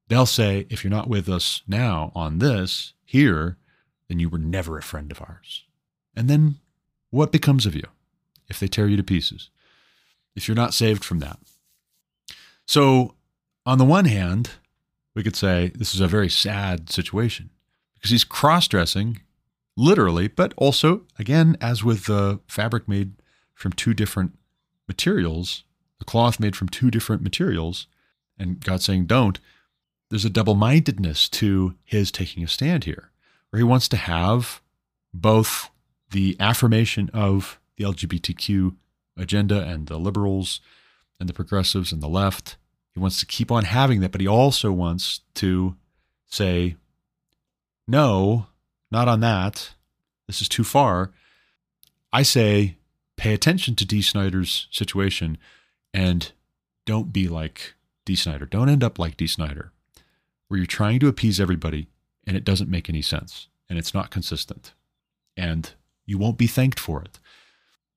[0.08, 3.58] They'll say, if you're not with us now on this, here,
[4.08, 5.64] then you were never a friend of ours.
[6.14, 6.56] And then
[7.10, 7.84] what becomes of you
[8.48, 9.50] if they tear you to pieces?
[10.34, 11.38] If you're not saved from that?
[12.66, 13.14] So,
[13.64, 14.50] on the one hand,
[15.14, 17.50] we could say this is a very sad situation
[17.94, 19.20] because he's cross dressing
[19.76, 23.12] literally, but also, again, as with the fabric made
[23.54, 24.38] from two different
[24.88, 25.64] materials,
[25.98, 27.86] the cloth made from two different materials,
[28.38, 29.38] and God saying, don't,
[30.10, 33.10] there's a double mindedness to his taking a stand here,
[33.50, 34.60] where he wants to have
[35.12, 35.70] both
[36.10, 38.76] the affirmation of the LGBTQ
[39.16, 40.60] agenda and the liberals
[41.18, 42.56] and the progressives and the left.
[42.94, 45.76] He wants to keep on having that, but he also wants to
[46.26, 46.76] say,
[47.86, 48.46] no,
[48.90, 49.72] not on that.
[50.26, 51.12] This is too far.
[52.12, 52.76] I say,
[53.16, 55.38] pay attention to Dee Snider's situation
[55.92, 56.32] and
[56.84, 58.46] don't be like Dee Snider.
[58.46, 59.72] Don't end up like Dee Snider,
[60.48, 61.88] where you're trying to appease everybody
[62.26, 64.72] and it doesn't make any sense and it's not consistent.
[65.36, 65.70] And
[66.06, 67.18] you won't be thanked for it.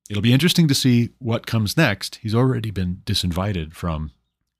[0.09, 2.15] It'll be interesting to see what comes next.
[2.21, 4.11] He's already been disinvited from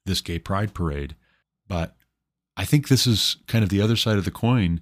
[0.06, 1.16] this gay pride parade,
[1.68, 1.95] but
[2.56, 4.82] I think this is kind of the other side of the coin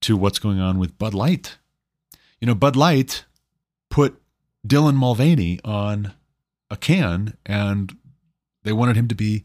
[0.00, 1.58] to what's going on with Bud Light.
[2.40, 3.24] You know, Bud Light
[3.90, 4.20] put
[4.66, 6.14] Dylan Mulvaney on
[6.70, 7.96] a can and
[8.62, 9.44] they wanted him to be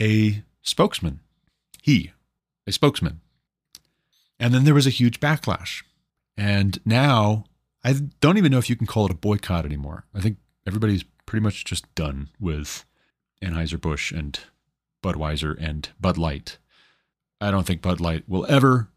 [0.00, 1.20] a spokesman.
[1.82, 2.12] He,
[2.66, 3.20] a spokesman.
[4.38, 5.82] And then there was a huge backlash.
[6.36, 7.44] And now
[7.82, 10.04] I don't even know if you can call it a boycott anymore.
[10.14, 12.84] I think everybody's pretty much just done with
[13.42, 14.38] Anheuser-Busch and
[15.02, 16.58] Budweiser and Bud Light.
[17.40, 18.88] I don't think Bud Light will ever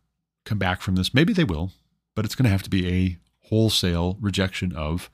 [0.44, 1.14] come back from this.
[1.14, 1.72] Maybe they will,
[2.16, 3.18] but it's going to have to be a
[3.48, 5.10] wholesale rejection of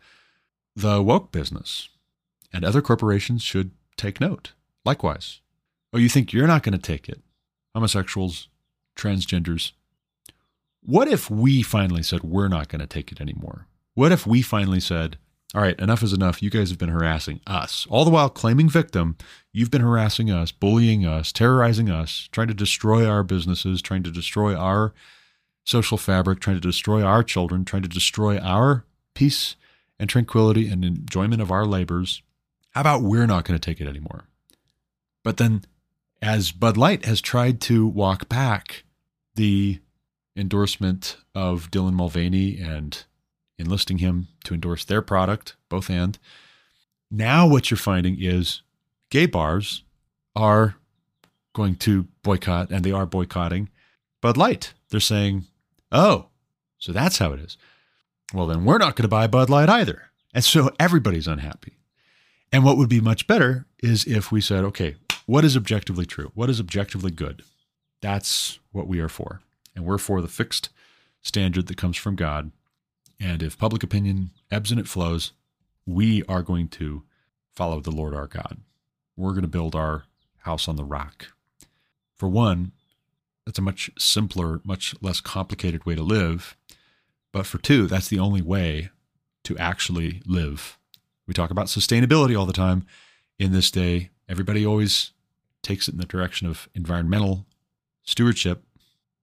[0.75, 1.89] the woke business.
[2.51, 4.53] And other corporations should take note.
[4.83, 5.41] Likewise.
[5.93, 7.21] Oh, you think you're not going to take it?
[7.75, 8.47] Homosexuals,
[8.95, 9.73] transgenders,
[10.81, 13.67] what if we finally said we're not going to take it anymore?
[13.93, 15.17] What if we finally said,
[15.53, 16.43] all right, enough is enough.
[16.43, 17.87] You guys have been harassing us.
[17.89, 19.17] All the while claiming victim,
[19.51, 24.11] you've been harassing us, bullying us, terrorizing us, trying to destroy our businesses, trying to
[24.11, 24.93] destroy our
[25.63, 29.55] social fabric, trying to destroy our children, trying to destroy our peace
[29.99, 32.21] and tranquility and enjoyment of our labors.
[32.71, 34.25] How about we're not going to take it anymore?
[35.23, 35.63] But then,
[36.21, 38.83] as Bud Light has tried to walk back
[39.35, 39.79] the
[40.35, 43.03] endorsement of Dylan Mulvaney and
[43.57, 46.17] enlisting him to endorse their product, both and.
[47.11, 48.61] Now, what you're finding is
[49.09, 49.83] gay bars
[50.35, 50.75] are
[51.53, 53.69] going to boycott, and they are boycotting
[54.21, 54.73] Bud Light.
[54.89, 55.45] They're saying,
[55.91, 56.27] oh,
[56.77, 57.57] so that's how it is.
[58.33, 60.03] Well, then we're not going to buy Bud Light either.
[60.33, 61.77] And so everybody's unhappy.
[62.51, 66.31] And what would be much better is if we said, okay, what is objectively true?
[66.33, 67.43] What is objectively good?
[68.01, 69.41] That's what we are for.
[69.79, 70.69] And we're the fixed
[71.21, 72.51] standard that comes from God.
[73.17, 75.31] And if public opinion ebbs and it flows,
[75.85, 77.03] we are going to
[77.53, 78.57] follow the Lord our God.
[79.15, 80.03] We're going to build our
[80.39, 81.27] house on the rock.
[82.17, 82.73] For one,
[83.45, 86.57] that's a much simpler, much less complicated way to live.
[87.31, 88.89] But for two, that's the only way
[89.45, 90.77] to actually live.
[91.25, 92.85] We talk about sustainability all the time
[93.37, 94.09] in this day.
[94.27, 95.13] Everybody always
[95.63, 97.45] takes it in the direction of environmental
[98.03, 98.63] stewardship,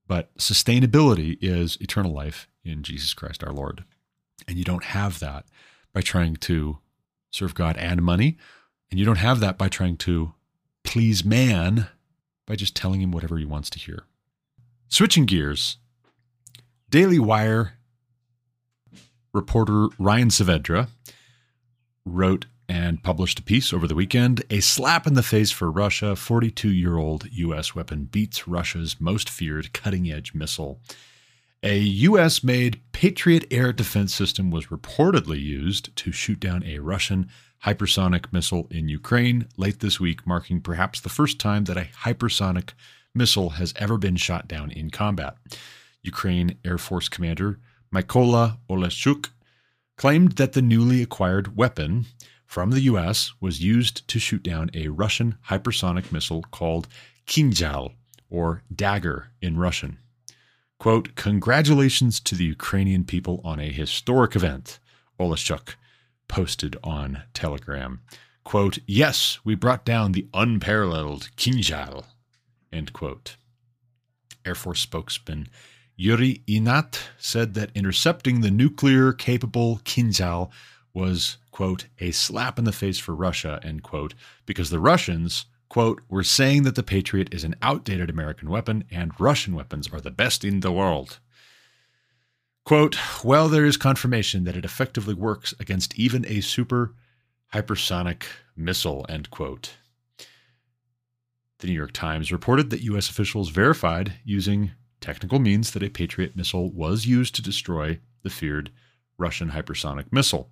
[0.07, 3.83] but sustainability is eternal life in Jesus Christ our Lord.
[4.47, 5.45] And you don't have that
[5.93, 6.79] by trying to
[7.31, 8.37] serve God and money.
[8.89, 10.33] And you don't have that by trying to
[10.83, 11.87] please man
[12.45, 14.03] by just telling him whatever he wants to hear.
[14.87, 15.77] Switching gears,
[16.89, 17.73] Daily Wire
[19.33, 20.87] reporter Ryan Saavedra
[22.05, 26.15] wrote and published a piece over the weekend A slap in the face for Russia.
[26.15, 27.73] 42 year old U.S.
[27.75, 30.79] weapon beats Russia's most feared cutting edge missile.
[31.63, 32.43] A U.S.
[32.43, 37.29] made Patriot air defense system was reportedly used to shoot down a Russian
[37.65, 42.73] hypersonic missile in Ukraine late this week, marking perhaps the first time that a hypersonic
[43.15, 45.35] missile has ever been shot down in combat.
[46.03, 47.59] Ukraine Air Force Commander
[47.93, 49.29] Mykola Oleshchuk
[49.97, 52.05] claimed that the newly acquired weapon
[52.47, 53.33] from the U.S.
[53.39, 56.87] was used to shoot down a Russian hypersonic missile called
[57.27, 57.93] Kinzhal,
[58.29, 59.99] or dagger in Russian.
[60.79, 64.79] Quote, Congratulations to the Ukrainian people on a historic event,
[65.19, 65.75] Oleshchuk
[66.27, 68.01] posted on Telegram.
[68.43, 72.05] Quote, Yes, we brought down the unparalleled Kinzhal,
[72.71, 73.35] end quote.
[74.45, 75.49] Air Force spokesman
[75.99, 80.51] Yuri Ihnat said that intercepting the nuclear capable Kinzhal
[80.93, 84.13] was, quote, a slap in the face for Russia, end quote,
[84.45, 89.19] because the Russians, quote, were saying that the Patriot is an outdated American weapon and
[89.19, 91.17] Russian weapons are the best in the world.
[92.63, 96.93] Quote, well, there is confirmation that it effectively works against even a super
[97.51, 98.21] hypersonic
[98.55, 99.77] missile, end quote.
[101.57, 103.09] The New York Times reported that U.S.
[103.09, 108.69] officials verified using technical means that a Patriot missile was used to destroy the feared
[109.17, 110.51] Russian hypersonic missile.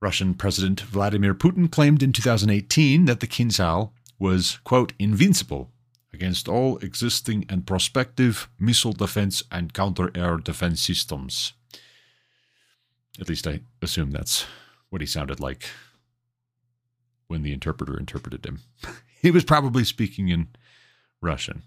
[0.00, 5.70] Russian President Vladimir Putin claimed in 2018 that the Kinzhal was, quote, invincible
[6.12, 11.52] against all existing and prospective missile defense and counter air defense systems.
[13.20, 14.46] At least I assume that's
[14.88, 15.68] what he sounded like
[17.28, 18.60] when the interpreter interpreted him.
[19.22, 20.48] he was probably speaking in
[21.20, 21.62] Russian.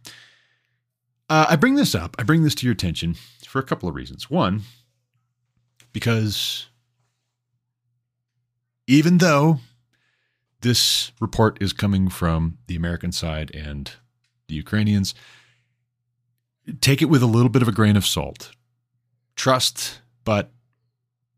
[1.29, 3.15] Uh, I bring this up, I bring this to your attention
[3.47, 4.29] for a couple of reasons.
[4.29, 4.63] One,
[5.93, 6.67] because
[8.88, 9.59] even though
[10.61, 13.91] this report is coming from the American side and
[14.47, 15.13] the Ukrainians,
[16.81, 18.51] take it with a little bit of a grain of salt.
[19.36, 20.51] Trust, but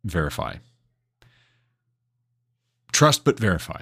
[0.03, 0.55] verify.
[2.91, 3.81] Trust, but verify.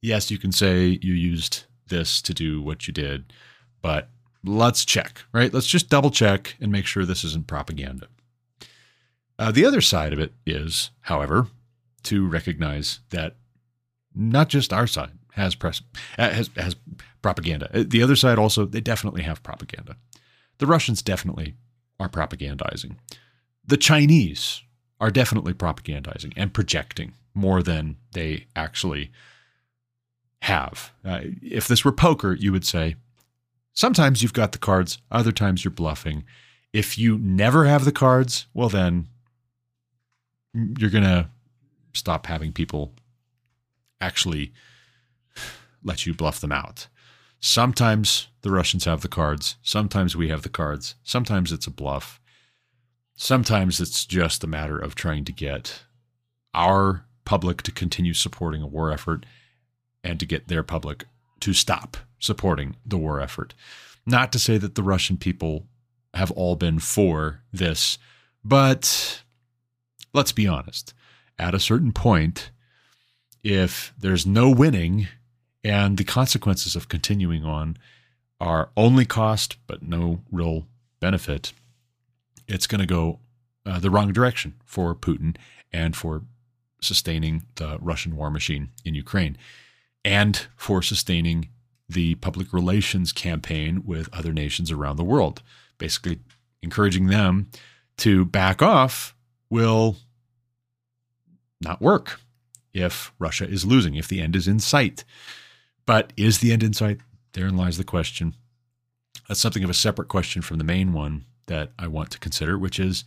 [0.00, 3.32] Yes, you can say you used this to do what you did,
[3.80, 4.10] but
[4.44, 5.52] let's check, right?
[5.52, 8.08] Let's just double check and make sure this isn't propaganda.
[9.38, 11.46] Uh, the other side of it is, however,
[12.04, 13.36] to recognize that
[14.14, 15.82] not just our side has press
[16.18, 16.76] uh, has has
[17.22, 17.68] propaganda.
[17.72, 19.96] Uh, the other side also they definitely have propaganda.
[20.58, 21.54] The Russians definitely
[22.00, 22.96] are propagandizing.
[23.64, 24.62] The Chinese
[25.00, 29.12] are definitely propagandizing and projecting more than they actually
[30.42, 30.92] have.
[31.04, 32.96] Uh, if this were poker, you would say
[33.72, 36.24] sometimes you've got the cards, other times you're bluffing.
[36.72, 39.06] If you never have the cards, well then
[40.54, 41.28] you're going to
[41.92, 42.94] stop having people
[44.00, 44.52] actually
[45.82, 46.88] let you bluff them out.
[47.40, 52.20] Sometimes the Russians have the cards, sometimes we have the cards, sometimes it's a bluff.
[53.20, 55.82] Sometimes it's just a matter of trying to get
[56.54, 59.26] our public to continue supporting a war effort
[60.04, 61.04] and to get their public
[61.40, 63.54] to stop supporting the war effort.
[64.06, 65.66] Not to say that the Russian people
[66.14, 67.98] have all been for this,
[68.44, 69.22] but
[70.14, 70.94] let's be honest.
[71.38, 72.50] At a certain point,
[73.44, 75.08] if there's no winning
[75.62, 77.76] and the consequences of continuing on
[78.40, 80.66] are only cost but no real
[81.00, 81.52] benefit,
[82.46, 83.20] it's going to go
[83.66, 85.36] uh, the wrong direction for Putin
[85.72, 86.22] and for
[86.80, 89.36] sustaining the Russian war machine in Ukraine
[90.04, 91.48] and for sustaining
[91.88, 95.42] the public relations campaign with other nations around the world,
[95.78, 96.20] basically
[96.62, 97.50] encouraging them
[97.96, 99.14] to back off
[99.50, 99.96] will
[101.60, 102.20] not work
[102.72, 105.04] if Russia is losing, if the end is in sight.
[105.86, 106.98] But is the end in sight?
[107.32, 108.34] Therein lies the question.
[109.26, 112.58] That's something of a separate question from the main one that I want to consider,
[112.58, 113.04] which is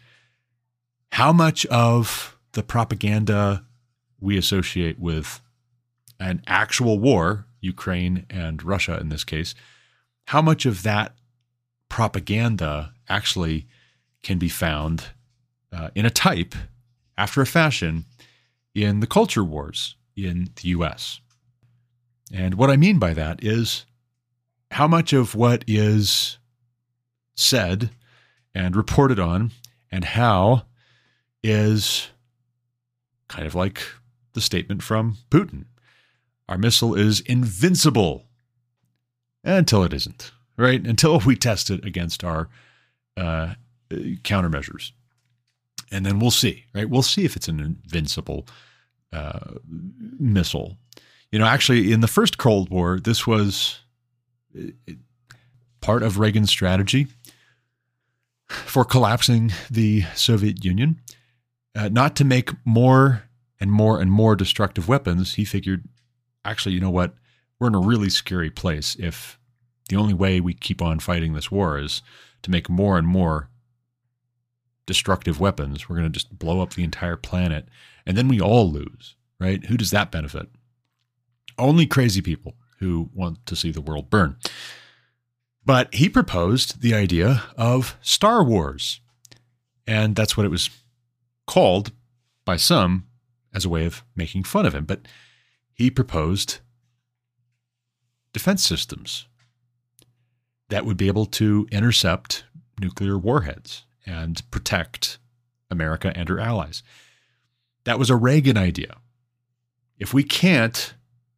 [1.14, 3.66] how much of the propaganda
[4.20, 5.41] we associate with
[6.20, 9.56] an actual war, Ukraine and Russia in this case,
[10.26, 11.16] how much of that
[11.89, 13.68] propaganda actually
[14.24, 15.10] can be found
[15.74, 16.54] uh, in a type,
[17.18, 18.06] after a fashion,
[18.74, 21.19] in the culture wars in the US.
[22.34, 23.86] And what I mean by that is
[24.72, 26.38] how much of what is
[27.36, 27.89] said
[28.53, 29.51] and reported on
[29.91, 30.63] and how
[31.43, 32.09] is
[33.28, 33.82] kind of like
[34.34, 35.65] the statement from Putin.
[36.47, 38.26] Our missile is invincible
[39.43, 40.86] until it isn't, right?
[40.86, 42.49] Until we test it against our
[43.17, 43.55] uh,
[43.89, 44.91] countermeasures.
[45.92, 46.89] And then we'll see, right?
[46.89, 48.48] We'll see if it's an invincible
[49.12, 49.56] uh,
[50.20, 50.78] missile.
[51.32, 53.80] You know, actually, in the first Cold War, this was
[55.82, 57.08] part of Reagan's strategy
[58.48, 61.00] for collapsing the Soviet Union.
[61.76, 63.24] Uh, not to make more
[63.60, 65.86] and more and more destructive weapons, he figured,
[66.44, 67.16] actually, you know what?
[67.60, 69.39] We're in a really scary place if
[69.88, 72.02] the only way we keep on fighting this war is
[72.42, 73.50] to make more and more
[74.92, 75.88] destructive weapons.
[75.88, 77.70] We're going to just blow up the entire planet
[78.06, 79.66] and then we all lose, right?
[79.68, 80.50] Who does that benefit?
[81.58, 84.36] Only crazy people who want to see the world burn.
[85.66, 89.00] But he proposed the idea of Star Wars.
[89.88, 90.70] And that's what it was
[91.48, 91.94] called
[92.44, 93.08] by some
[93.54, 94.84] as a way of making fun of him.
[94.84, 95.08] But
[95.74, 96.60] he proposed
[98.34, 99.26] defense systems
[100.68, 102.44] that would be able to intercept
[102.82, 105.18] nuclear warheads and protect
[105.70, 106.84] America and her allies.
[107.84, 108.97] That was a Reagan idea.
[109.97, 110.93] If we can't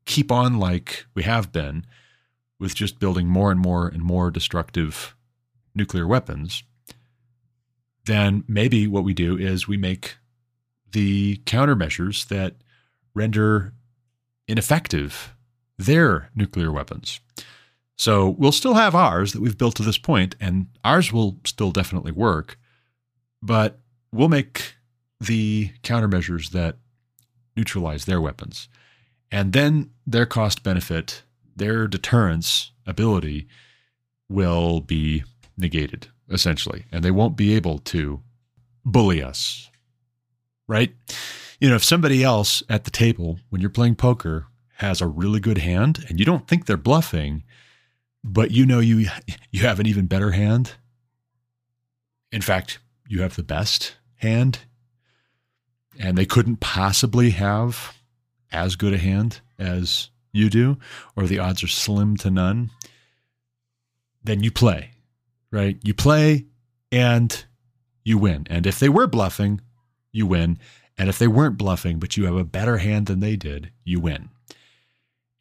[0.05, 1.85] keep on like we have been
[2.59, 5.15] with just building more and more and more destructive
[5.75, 6.63] nuclear weapons,
[8.05, 10.17] then maybe what we do is we make
[10.91, 12.55] the countermeasures that
[13.13, 13.73] render
[14.47, 15.35] ineffective
[15.77, 17.19] their nuclear weapons.
[17.97, 21.71] So we'll still have ours that we've built to this point, and ours will still
[21.71, 22.57] definitely work,
[23.41, 23.79] but
[24.11, 24.75] we'll make
[25.19, 26.77] the countermeasures that
[27.55, 28.67] neutralize their weapons.
[29.31, 31.23] And then their cost benefit,
[31.55, 33.47] their deterrence ability
[34.29, 35.23] will be
[35.57, 36.85] negated, essentially.
[36.91, 38.21] And they won't be able to
[38.85, 39.69] bully us,
[40.67, 40.93] right?
[41.59, 45.39] You know, if somebody else at the table, when you're playing poker, has a really
[45.39, 47.43] good hand and you don't think they're bluffing,
[48.23, 49.07] but you know you
[49.51, 50.73] you have an even better hand.
[52.31, 54.59] In fact, you have the best hand
[55.99, 57.95] and they couldn't possibly have
[58.51, 60.77] as good a hand as you do,
[61.15, 62.71] or the odds are slim to none,
[64.23, 64.91] then you play,
[65.51, 65.77] right?
[65.83, 66.45] You play
[66.91, 67.45] and
[68.03, 68.47] you win.
[68.49, 69.61] And if they were bluffing,
[70.11, 70.57] you win.
[70.97, 73.99] And if they weren't bluffing, but you have a better hand than they did, you
[73.99, 74.29] win.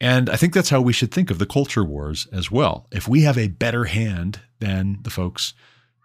[0.02, 2.88] And I think that's how we should think of the culture wars as well.
[2.90, 5.54] If we have a better hand than the folks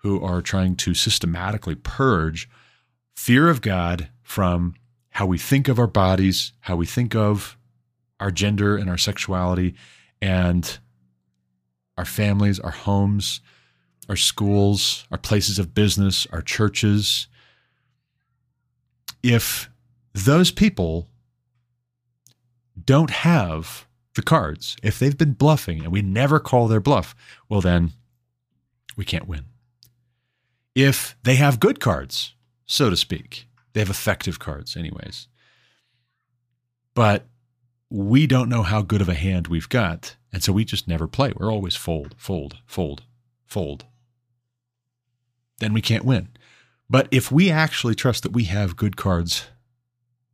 [0.03, 2.47] who are trying to systematically purge
[3.15, 4.75] fear of God from
[5.09, 7.57] how we think of our bodies, how we think of
[8.19, 9.73] our gender and our sexuality,
[10.21, 10.77] and
[11.97, 13.41] our families, our homes,
[14.07, 17.27] our schools, our places of business, our churches.
[19.23, 19.71] If
[20.13, 21.07] those people
[22.85, 23.86] don't have
[24.17, 27.15] the cards, if they've been bluffing and we never call their bluff,
[27.47, 27.93] well, then
[28.97, 29.45] we can't win.
[30.75, 32.35] If they have good cards,
[32.65, 35.29] so to speak, they have effective cards, anyways.
[36.93, 37.27] But
[37.89, 40.17] we don't know how good of a hand we've got.
[40.33, 41.31] And so we just never play.
[41.35, 43.03] We're always fold, fold, fold,
[43.45, 43.85] fold.
[45.59, 46.29] Then we can't win.
[46.89, 49.47] But if we actually trust that we have good cards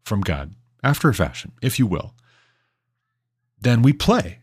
[0.04, 2.14] from God, after a fashion, if you will,
[3.64, 4.40] then we play.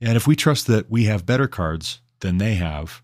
[0.00, 3.02] And if we trust that we have better cards than they have,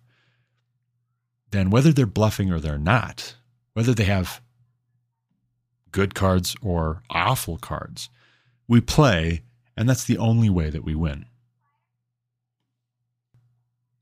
[1.50, 3.36] then whether they're bluffing or they're not,
[3.74, 4.40] whether they have
[5.94, 8.10] good cards or awful cards.
[8.66, 9.42] We play,
[9.76, 11.26] and that's the only way that we win.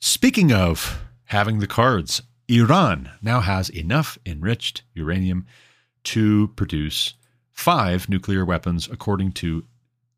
[0.00, 5.46] Speaking of having the cards, Iran now has enough enriched uranium
[6.04, 7.12] to produce
[7.52, 9.64] five nuclear weapons, according to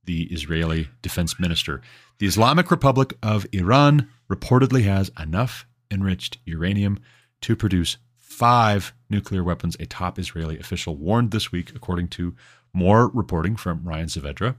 [0.04, 1.80] the Israeli defense minister.
[2.18, 7.00] The Islamic Republic of Iran reportedly has enough enriched uranium
[7.42, 12.34] to produce five nuclear weapons, a top Israeli official warned this week, according to
[12.72, 14.56] more reporting from Ryan Saavedra.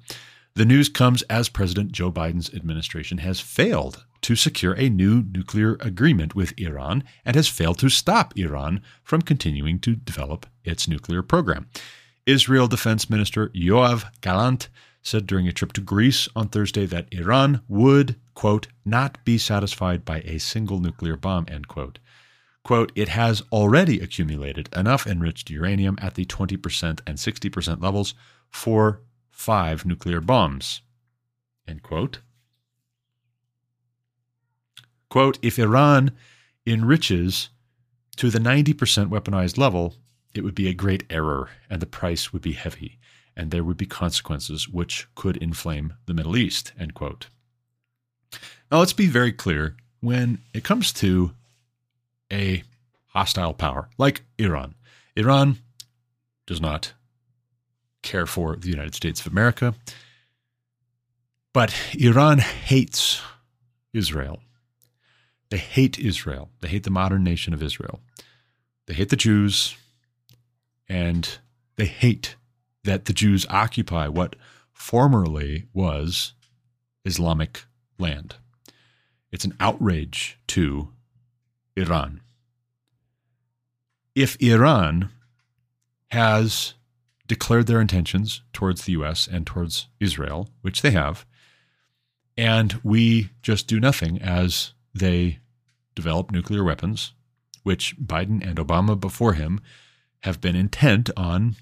[0.55, 5.77] The news comes as President Joe Biden's administration has failed to secure a new nuclear
[5.81, 11.21] agreement with Iran and has failed to stop Iran from continuing to develop its nuclear
[11.21, 11.67] program.
[12.25, 14.69] Israel Defense Minister Yoav Gallant
[15.05, 20.03] said during a trip to Greece on Thursday that Iran would, quote, not be satisfied
[20.03, 21.99] by a single nuclear bomb, end quote.
[22.63, 28.15] Quote, it has already accumulated enough enriched uranium at the 20% and 60% levels
[28.49, 30.81] for five nuclear bombs.
[31.67, 32.19] End quote.
[35.09, 36.13] Quote, if Iran
[36.65, 37.49] enriches
[38.17, 39.93] to the 90% weaponized level,
[40.33, 42.97] it would be a great error and the price would be heavy
[43.35, 47.27] and there would be consequences which could inflame the Middle East, end quote.
[48.71, 51.31] Now let's be very clear when it comes to
[52.31, 52.63] a
[53.07, 54.75] hostile power like Iran.
[55.15, 55.59] Iran
[56.45, 56.93] does not
[58.01, 59.73] care for the United States of America.
[61.53, 63.21] But Iran hates
[63.93, 64.41] Israel.
[65.49, 66.49] They hate Israel.
[66.61, 68.01] They hate the modern nation of Israel.
[68.85, 69.75] They hate the Jews.
[70.87, 71.37] And
[71.77, 72.35] they hate
[72.85, 74.35] that the Jews occupy what
[74.71, 76.33] formerly was
[77.03, 77.65] Islamic
[77.99, 78.35] land.
[79.31, 80.89] It's an outrage to
[81.75, 82.21] Iran.
[84.13, 85.09] If Iran
[86.11, 86.75] has
[87.27, 91.25] declared their intentions towards the US and towards Israel, which they have,
[92.37, 95.39] and we just do nothing as they
[95.95, 97.13] develop nuclear weapons,
[97.63, 99.59] which Biden and Obama before him
[100.23, 101.55] have been intent on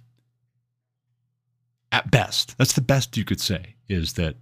[1.93, 2.57] at best.
[2.57, 4.35] That's the best you could say is that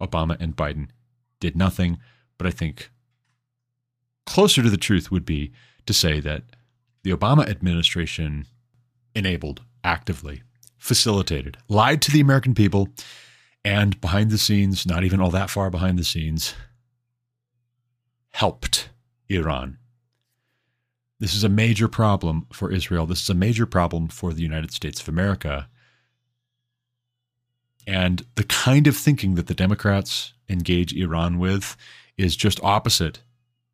[0.00, 0.90] Obama and Biden
[1.40, 1.98] did nothing,
[2.36, 2.90] but I think
[4.26, 5.50] closer to the truth would be
[5.86, 6.44] to say that
[7.02, 8.46] the Obama administration
[9.14, 10.42] enabled actively
[10.76, 12.88] facilitated, lied to the American people,
[13.64, 16.54] and behind the scenes, not even all that far behind the scenes,
[18.30, 18.90] helped
[19.28, 19.78] Iran.
[21.18, 23.06] This is a major problem for Israel.
[23.06, 25.68] This is a major problem for the United States of America.
[27.88, 31.74] And the kind of thinking that the Democrats engage Iran with
[32.18, 33.20] is just opposite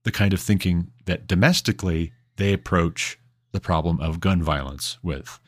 [0.04, 3.18] the kind of thinking that domestically they approach
[3.50, 5.40] the problem of gun violence with.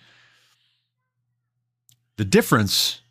[2.17, 3.03] The difference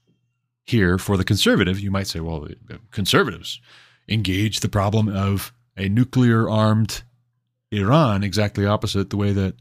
[0.65, 2.49] here for the conservative, you might say, well,
[2.91, 3.61] conservatives
[4.09, 7.03] engage the problem of a nuclear armed
[7.71, 9.55] Iran exactly opposite the way that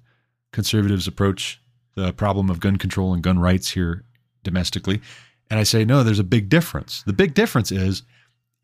[0.52, 1.60] conservatives approach
[1.94, 4.02] the problem of gun control and gun rights here
[4.42, 5.00] domestically.
[5.54, 7.04] And I say, no, there's a big difference.
[7.04, 8.02] The big difference is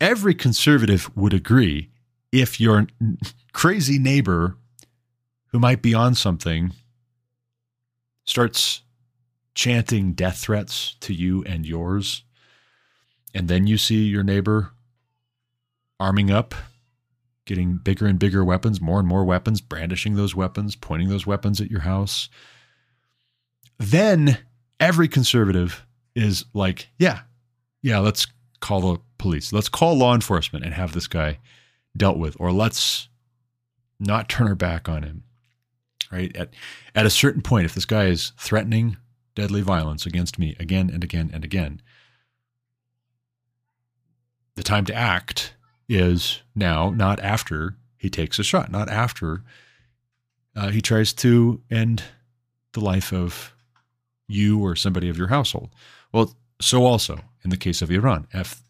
[0.01, 1.89] every conservative would agree
[2.33, 2.85] if your
[3.53, 4.57] crazy neighbor
[5.53, 6.73] who might be on something
[8.25, 8.81] starts
[9.55, 12.23] chanting death threats to you and yours,
[13.33, 14.73] and then you see your neighbor
[15.97, 16.53] arming up,
[17.45, 21.61] getting bigger and bigger weapons, more and more weapons, brandishing those weapons, pointing those weapons
[21.61, 22.27] at your house,
[23.79, 24.39] then
[24.77, 25.85] every conservative
[26.15, 27.21] is like, yeah,
[27.81, 28.27] yeah, let's
[28.59, 29.53] call the police.
[29.53, 31.39] Let's call law enforcement and have this guy
[31.95, 33.07] dealt with, or let's
[33.99, 35.23] not turn our back on him.
[36.11, 36.35] Right?
[36.35, 36.53] At
[36.93, 38.97] at a certain point, if this guy is threatening
[39.35, 41.81] deadly violence against me again and again and again.
[44.55, 45.55] The time to act
[45.87, 49.43] is now, not after he takes a shot, not after
[50.55, 52.03] uh, he tries to end
[52.73, 53.53] the life of
[54.27, 55.69] you or somebody of your household.
[56.11, 58.61] Well, so also in the case of Iran, if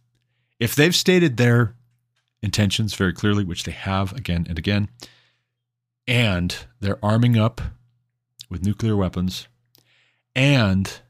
[0.59, 1.75] if they've stated their
[2.41, 4.89] intentions very clearly, which they have again and again,
[6.07, 7.61] and they're arming up
[8.49, 9.47] with nuclear weapons
[10.35, 11.01] and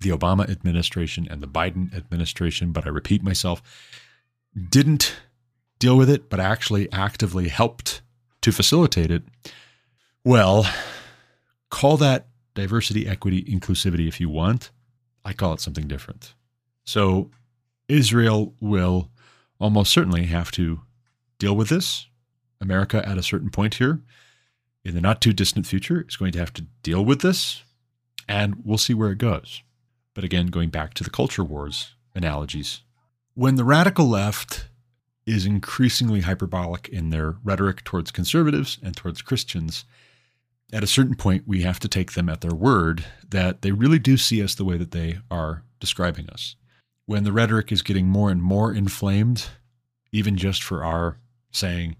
[0.00, 3.62] the Obama administration and the Biden administration, but I repeat myself,
[4.70, 5.16] didn't
[5.78, 8.02] deal with it, but actually actively helped
[8.42, 9.22] to facilitate it.
[10.24, 10.66] Well,
[11.70, 14.70] call that diversity, equity, inclusivity if you want.
[15.24, 16.34] I call it something different.
[16.84, 17.30] So
[17.88, 19.10] Israel will
[19.58, 20.80] almost certainly have to
[21.38, 22.06] deal with this.
[22.60, 24.00] America, at a certain point here,
[24.84, 27.62] in the not too distant future is going to have to deal with this,
[28.28, 29.62] and we'll see where it goes.
[30.14, 32.82] But again, going back to the culture wars analogies,
[33.34, 34.68] when the radical left
[35.26, 39.84] is increasingly hyperbolic in their rhetoric towards conservatives and towards Christians,
[40.72, 43.98] at a certain point, we have to take them at their word that they really
[43.98, 46.56] do see us the way that they are describing us.
[47.06, 49.46] When the rhetoric is getting more and more inflamed,
[50.10, 51.18] even just for our
[51.50, 51.96] saying,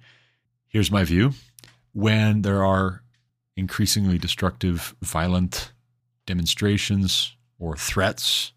[0.67, 1.33] here's my view,
[1.93, 3.03] when there are
[3.57, 5.73] increasingly destructive, violent
[6.27, 8.53] demonstrations or threats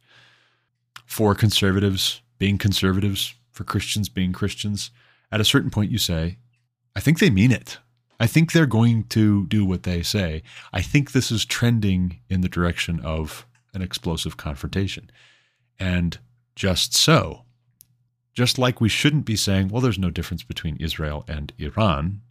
[1.06, 4.92] for conservatives being conservatives, for Christians being Christians,
[5.32, 6.38] at a certain point you say,
[6.96, 7.80] I think they mean it.
[8.20, 10.44] I think they're going to do what they say.
[10.74, 15.12] I think this is trending in the direction of an explosive confrontation.
[15.80, 16.18] And
[16.56, 17.44] just so,
[18.34, 22.22] just like we shouldn't be saying, well, there's no difference between Israel and Iran,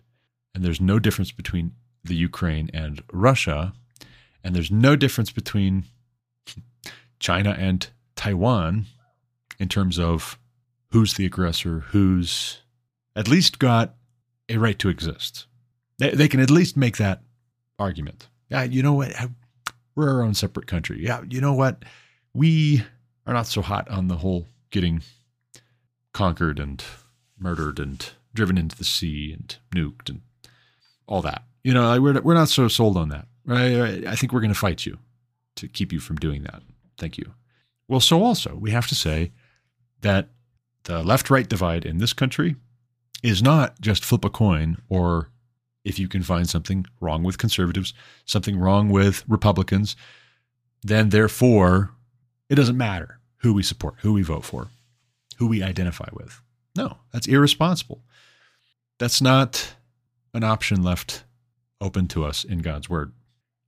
[0.55, 1.73] and there's no difference between
[2.03, 3.73] the Ukraine and Russia,
[4.43, 5.85] and there's no difference between
[7.19, 8.87] China and Taiwan
[9.59, 10.39] in terms of
[10.91, 12.61] who's the aggressor, who's
[13.15, 13.95] at least got
[14.49, 15.47] a right to exist.
[15.98, 17.23] They, they can at least make that
[17.78, 18.28] argument.
[18.48, 19.14] Yeah, you know what?
[19.94, 21.02] We're our own separate country.
[21.02, 21.85] Yeah, you know what?
[22.35, 22.85] We
[23.27, 25.02] are not so hot on the whole getting
[26.12, 26.82] conquered and
[27.39, 30.20] murdered and driven into the sea and nuked and
[31.06, 31.44] all that.
[31.64, 33.27] You know, we're, we're not so sold on that.
[33.44, 34.06] Right?
[34.06, 34.98] I think we're going to fight you
[35.56, 36.62] to keep you from doing that.
[36.98, 37.32] Thank you.
[37.89, 39.32] Well, so also, we have to say
[40.01, 40.28] that
[40.85, 42.56] the left right divide in this country
[43.23, 45.31] is not just flip a coin or
[45.87, 47.95] if you can find something wrong with conservatives,
[48.25, 49.95] something wrong with Republicans,
[50.83, 51.93] then therefore
[52.51, 54.69] it doesn't matter who we support, who we vote for,
[55.39, 56.41] who we identify with.
[56.77, 58.03] No, that's irresponsible.
[58.99, 59.75] That's not
[60.35, 61.23] an option left
[61.81, 63.13] open to us in God's word.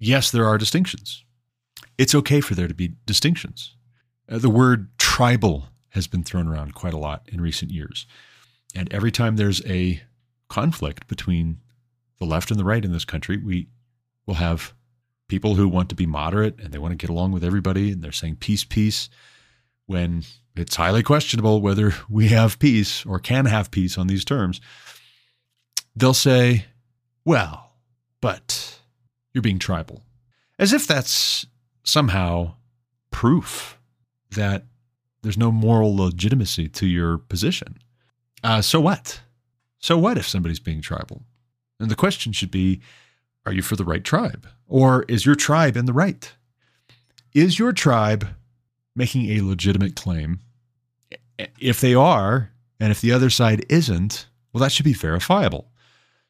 [0.01, 1.25] Yes, there are distinctions.
[1.97, 3.75] It's okay for there to be distinctions.
[4.29, 8.07] Uh, the word tribal has been thrown around quite a lot in recent years.
[8.75, 10.03] And every time there's a
[10.49, 11.61] conflict between
[12.19, 13.69] the left and the right in this country, we
[14.27, 14.75] will have
[15.29, 18.03] people who want to be moderate and they want to get along with everybody and
[18.03, 19.09] they're saying peace, peace,
[19.87, 20.25] when
[20.57, 24.61] it's highly questionable whether we have peace or can have peace on these terms.
[25.95, 26.67] They'll say,
[27.25, 27.73] well,
[28.21, 28.81] but
[29.33, 30.03] you're being tribal.
[30.59, 31.47] As if that's
[31.85, 32.55] somehow
[33.11, 33.79] proof
[34.31, 34.65] that
[35.23, 37.79] there's no moral legitimacy to your position.
[38.43, 39.21] Uh, so what?
[39.79, 41.23] So what if somebody's being tribal?
[41.81, 42.81] And the question should be
[43.47, 44.47] are you for the right tribe?
[44.67, 46.33] Or is your tribe in the right?
[47.35, 48.29] Is your tribe
[48.95, 50.41] making a legitimate claim?
[51.59, 52.51] If they are,
[52.81, 55.71] and if the other side isn't, well, that should be verifiable.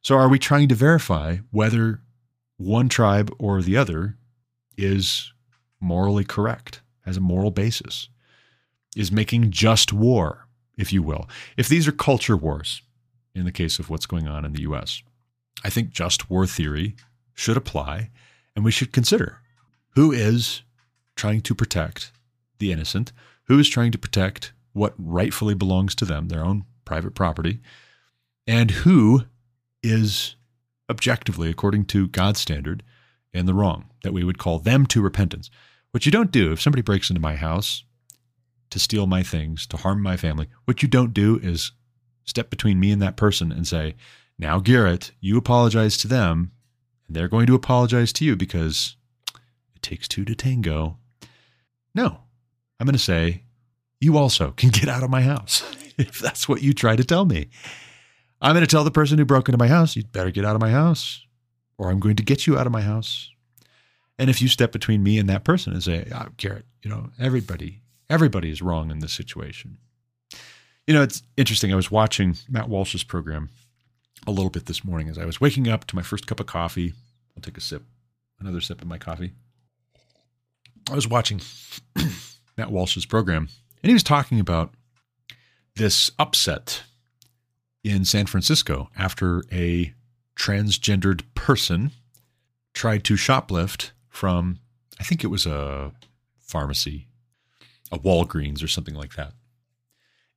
[0.03, 2.03] So are we trying to verify whether
[2.57, 4.17] one tribe or the other
[4.77, 5.33] is
[5.81, 6.83] morally correct?
[7.09, 8.09] has a moral basis,
[8.95, 10.47] is making just war,
[10.77, 11.29] if you will.
[11.57, 12.83] If these are culture wars,
[13.35, 15.03] in the case of what's going on in the US,
[15.65, 16.97] I think just war theory
[17.35, 18.11] should apply,
[18.55, 19.39] and we should consider
[19.91, 20.63] who is
[21.17, 22.13] trying to protect
[22.59, 23.13] the innocent,
[23.45, 27.61] who is trying to protect what rightfully belongs to them, their own private property,
[28.47, 29.25] and who
[29.83, 30.37] is
[30.91, 32.83] objectively, according to God's standard,
[33.33, 35.51] in the wrong, that we would call them to repentance.
[35.91, 37.85] What you don't do, if somebody breaks into my house
[38.71, 41.73] to steal my things, to harm my family, what you don't do is
[42.25, 43.95] step between me and that person and say,
[44.39, 46.53] now, Garrett, you apologize to them,
[47.07, 48.97] and they're going to apologize to you because
[49.75, 50.99] it takes two to tango.
[51.95, 52.21] No,
[52.79, 53.43] I'm going to say,
[54.01, 55.65] you also can get out of my house
[55.99, 57.49] if that's what you try to tell me.
[58.41, 60.55] I'm going to tell the person who broke into my house, you'd better get out
[60.55, 61.27] of my house,
[61.77, 63.31] or I'm going to get you out of my house.
[64.21, 67.11] And if you step between me and that person and say, oh, Garrett, you know,
[67.19, 69.79] everybody, everybody is wrong in this situation.
[70.87, 71.73] You know, it's interesting.
[71.73, 73.51] I was watching Matt Walsh's program
[74.29, 76.45] a little bit this morning as I was waking up to my first cup of
[76.45, 76.93] coffee.
[77.35, 77.83] I'll take a sip,
[78.39, 79.33] another sip of my coffee.
[80.91, 81.41] I was watching
[82.59, 83.49] Matt Walsh's program,
[83.83, 84.75] and he was talking about
[85.77, 86.83] this upset
[87.83, 89.95] in San Francisco after a
[90.37, 91.93] transgendered person
[92.75, 94.59] tried to shoplift from,
[95.01, 95.93] I think it was a
[96.39, 97.07] pharmacy,
[97.91, 99.33] a Walgreens or something like that.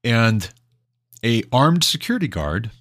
[0.01, 0.49] And
[1.25, 2.71] a armed security guard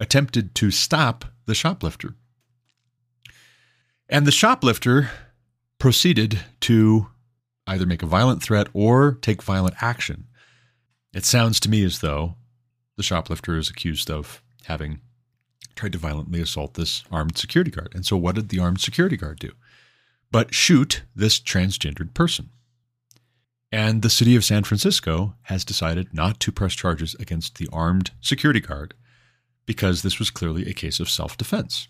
[0.00, 2.14] attempted to stop the shoplifter.
[4.08, 5.10] And the shoplifter
[5.78, 7.06] proceeded to
[7.66, 10.26] either make a violent threat or take violent action.
[11.14, 12.34] It sounds to me as though
[12.96, 15.00] the shoplifter is accused of having
[15.76, 17.92] tried to violently assault this armed security guard.
[17.94, 19.52] And so, what did the armed security guard do?
[20.30, 22.50] but shoot this transgendered person.
[23.72, 28.10] And the city of San Francisco has decided not to press charges against the armed
[28.20, 28.94] security guard
[29.70, 31.86] because this was clearly a case of self defense.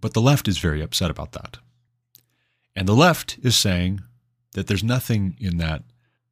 [0.00, 1.58] But the left is very upset about that.
[2.74, 4.00] And the left is saying
[4.54, 5.84] that there's nothing in that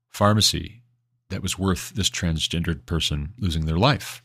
[0.09, 0.83] pharmacy
[1.31, 4.25] that was worth this transgendered person losing their life.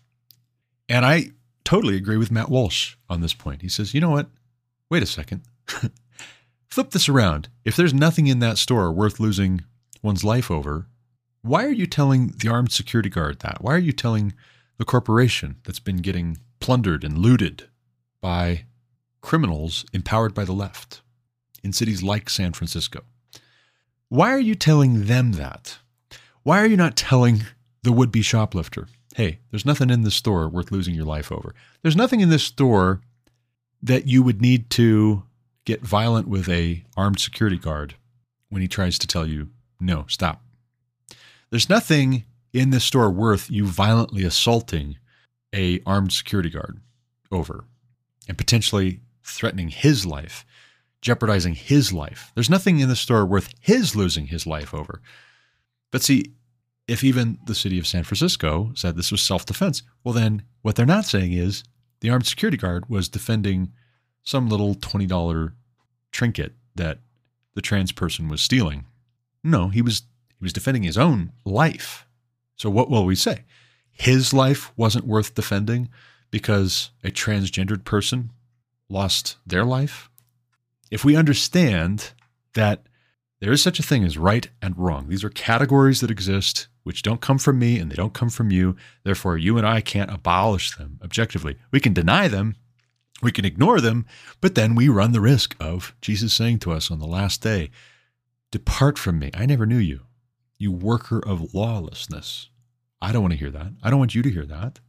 [0.89, 1.33] And I
[1.63, 3.61] totally agree with Matt Walsh on this point.
[3.61, 4.31] He says, you know what?
[4.89, 5.43] Wait a second.
[6.69, 7.49] Flip this around.
[7.63, 9.63] If there's nothing in that store worth losing
[10.01, 10.87] one's life over,
[11.43, 13.61] why are you telling the armed security guard that?
[13.61, 14.33] Why are you telling
[14.79, 17.67] the corporation that's been getting plundered and looted
[18.21, 18.63] by
[19.19, 21.01] criminals empowered by the left
[21.61, 23.01] in cities like San Francisco?
[24.07, 25.79] Why are you telling them that?
[26.43, 27.43] Why are you not telling
[27.83, 28.87] the would be shoplifter,
[29.17, 31.53] hey, there's nothing in this store worth losing your life over?
[31.81, 33.01] There's nothing in this store
[33.81, 35.23] that you would need to
[35.65, 37.95] get violent with a armed security guard
[38.47, 39.49] when he tries to tell you,
[39.81, 40.41] no, stop.
[41.49, 42.23] There's nothing
[42.53, 44.95] in this store worth you violently assaulting
[45.53, 46.79] a armed security guard
[47.31, 47.65] over
[48.27, 50.45] and potentially threatening his life,
[51.01, 52.31] jeopardizing his life.
[52.35, 55.01] There's nothing in the store worth his losing his life over.
[55.91, 56.33] But see,
[56.87, 60.75] if even the city of San Francisco said this was self defense, well, then what
[60.75, 61.63] they're not saying is
[62.01, 63.71] the armed security guard was defending
[64.23, 65.53] some little $20
[66.11, 66.99] trinket that
[67.55, 68.85] the trans person was stealing.
[69.43, 70.03] No, he was
[70.39, 72.05] he was defending his own life.
[72.55, 73.43] So what will we say?
[73.93, 75.89] His life wasn't worth defending
[76.31, 78.31] because a transgendered person
[78.89, 80.09] lost their life?
[80.91, 82.11] If we understand
[82.53, 82.87] that
[83.39, 87.01] there is such a thing as right and wrong, these are categories that exist which
[87.01, 88.75] don't come from me and they don't come from you.
[89.03, 91.57] Therefore, you and I can't abolish them objectively.
[91.71, 92.55] We can deny them,
[93.21, 94.05] we can ignore them,
[94.41, 97.71] but then we run the risk of Jesus saying to us on the last day,
[98.51, 99.31] Depart from me.
[99.33, 100.01] I never knew you,
[100.57, 102.49] you worker of lawlessness.
[103.03, 103.67] I don't want to hear that.
[103.83, 104.79] I don't want you to hear that.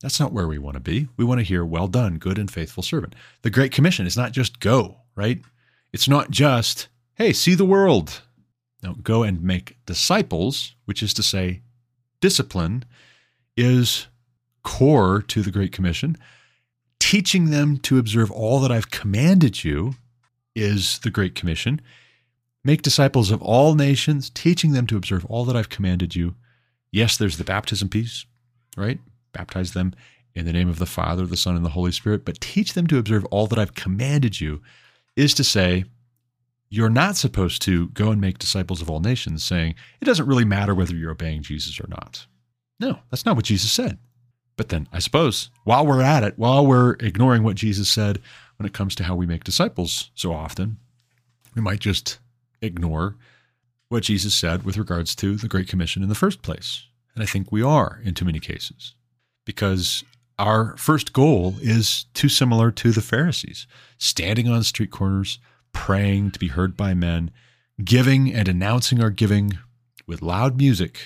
[0.00, 1.06] That's not where we want to be.
[1.18, 3.14] We want to hear, Well done, good and faithful servant.
[3.42, 5.42] The Great Commission is not just go, right?
[5.92, 8.22] It's not just, Hey, see the world.
[8.82, 11.60] No, go and make disciples, which is to say,
[12.20, 12.86] discipline
[13.54, 14.06] is
[14.62, 16.16] core to the Great Commission.
[16.98, 19.94] Teaching them to observe all that I've commanded you
[20.54, 21.82] is the Great Commission.
[22.64, 26.34] Make disciples of all nations, teaching them to observe all that I've commanded you.
[26.90, 28.24] Yes, there's the baptism piece,
[28.76, 28.98] right?
[29.32, 29.94] Baptize them
[30.34, 32.86] in the name of the Father, the Son, and the Holy Spirit, but teach them
[32.86, 34.62] to observe all that I've commanded you,
[35.16, 35.84] is to say,
[36.70, 40.44] you're not supposed to go and make disciples of all nations, saying, it doesn't really
[40.44, 42.26] matter whether you're obeying Jesus or not.
[42.78, 43.98] No, that's not what Jesus said.
[44.56, 48.20] But then I suppose while we're at it, while we're ignoring what Jesus said
[48.56, 50.78] when it comes to how we make disciples so often,
[51.54, 52.18] we might just
[52.60, 53.16] ignore
[53.88, 56.84] what Jesus said with regards to the Great Commission in the first place.
[57.14, 58.94] And I think we are in too many cases
[59.44, 60.04] because
[60.38, 63.66] our first goal is too similar to the Pharisees
[63.98, 65.38] standing on street corners,
[65.72, 67.30] praying to be heard by men,
[67.82, 69.58] giving and announcing our giving
[70.06, 71.00] with loud music.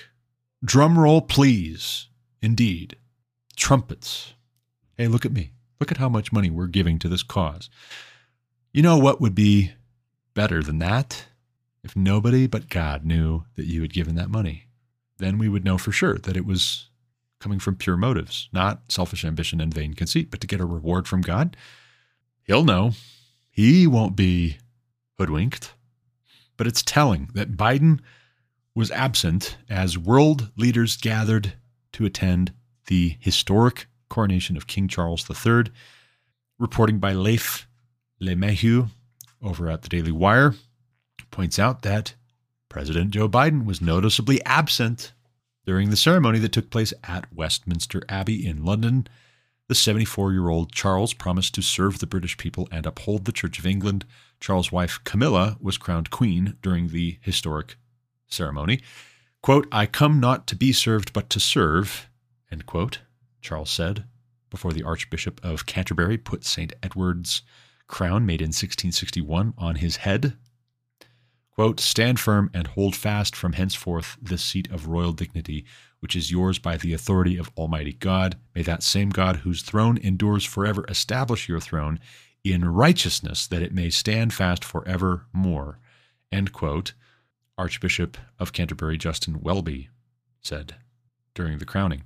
[0.65, 2.09] Drum roll, please.
[2.43, 2.97] Indeed.
[3.57, 4.35] Trumpets.
[4.97, 5.53] Hey, look at me.
[5.81, 7.71] Look at how much money we're giving to this cause.
[8.73, 9.73] You know what would be
[10.35, 11.27] better than that?
[11.85, 14.67] If nobody but God knew that you had given that money,
[15.19, 16.89] then we would know for sure that it was
[17.41, 21.09] coming from pure motives, not selfish ambition and vain conceit, but to get a reward
[21.09, 21.57] from God.
[22.45, 22.93] He'll know.
[23.51, 24.59] He won't be
[25.19, 25.75] hoodwinked.
[26.57, 28.01] But it's telling that Biden
[28.75, 31.55] was absent as world leaders gathered
[31.93, 32.53] to attend
[32.87, 35.65] the historic coronation of King Charles III.
[36.59, 37.67] Reporting by Leif
[38.21, 38.89] Le Mahieu
[39.43, 40.55] over at the Daily Wire
[41.33, 42.15] points out that
[42.69, 45.13] President Joe Biden was noticeably absent
[45.67, 49.09] during the ceremony that took place at Westminster Abbey in London.
[49.69, 53.59] The 74 year old Charles promised to serve the British people and uphold the Church
[53.59, 54.05] of England.
[54.41, 57.77] Charles' wife Camilla was crowned queen during the historic
[58.29, 58.81] ceremony.
[59.43, 62.09] Quote, I come not to be served, but to serve,
[62.51, 63.01] end quote,
[63.41, 64.05] Charles said
[64.51, 66.75] before the Archbishop of Canterbury put St.
[66.83, 67.43] Edward's
[67.87, 70.37] crown made in 1661 on his head
[71.55, 75.67] Quote, Stand firm and hold fast from henceforth the seat of royal dignity,
[76.01, 78.37] which is yours by the authority of Almighty God.
[78.55, 82.01] May that same God, whose throne endures forever, establish your throne
[82.43, 85.79] in righteousness, that it may stand fast forevermore.
[86.33, 86.95] End quote.
[87.59, 89.91] Archbishop of Canterbury Justin Welby
[90.41, 90.77] said
[91.35, 92.05] during the crowning.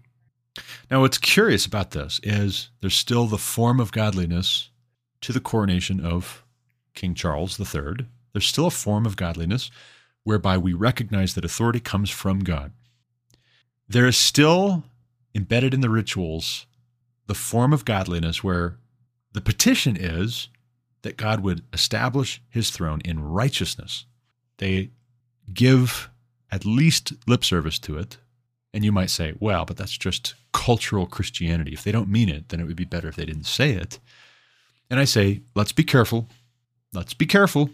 [0.90, 4.70] Now, what's curious about this is there's still the form of godliness
[5.20, 6.44] to the coronation of
[6.94, 8.06] King Charles III,
[8.36, 9.70] there's still a form of godliness
[10.22, 12.70] whereby we recognize that authority comes from God.
[13.88, 14.84] There is still
[15.34, 16.66] embedded in the rituals
[17.28, 18.76] the form of godliness where
[19.32, 20.50] the petition is
[21.00, 24.04] that God would establish his throne in righteousness.
[24.58, 24.90] They
[25.50, 26.10] give
[26.52, 28.18] at least lip service to it.
[28.74, 31.72] And you might say, well, but that's just cultural Christianity.
[31.72, 33.98] If they don't mean it, then it would be better if they didn't say it.
[34.90, 36.28] And I say, let's be careful
[36.96, 37.70] let's be careful.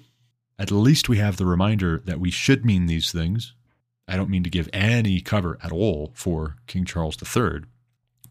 [0.59, 3.55] At least we have the reminder that we should mean these things.
[4.07, 7.63] I don't mean to give any cover at all for King Charles III,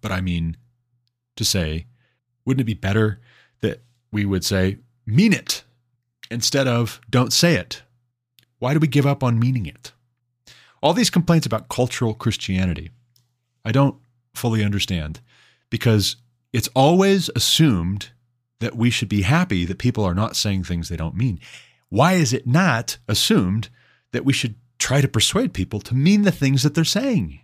[0.02, 0.58] but I mean
[1.36, 1.88] to say,
[2.46, 3.20] wouldn't it be better
[3.62, 3.82] that
[4.12, 5.64] we would say, mean it
[6.30, 7.84] instead of don't say it?
[8.60, 9.92] Why do we give up on meaning it?
[10.82, 12.92] All these complaints about cultural Christianity,
[13.64, 13.96] I don't
[14.34, 15.20] fully understand
[15.70, 16.18] because
[16.54, 18.10] it's always assumed
[18.60, 21.40] that we should be happy that people are not saying things they don't mean.
[21.92, 23.68] Why is it not assumed
[24.14, 27.42] that we should try to persuade people to mean the things that they're saying?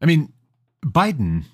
[0.00, 0.32] I mean,
[0.82, 1.44] Biden,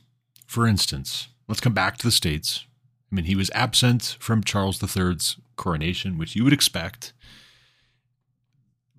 [0.47, 2.67] for instance, let's come back to the States.
[3.11, 7.13] I mean, he was absent from Charles III's coronation, which you would expect.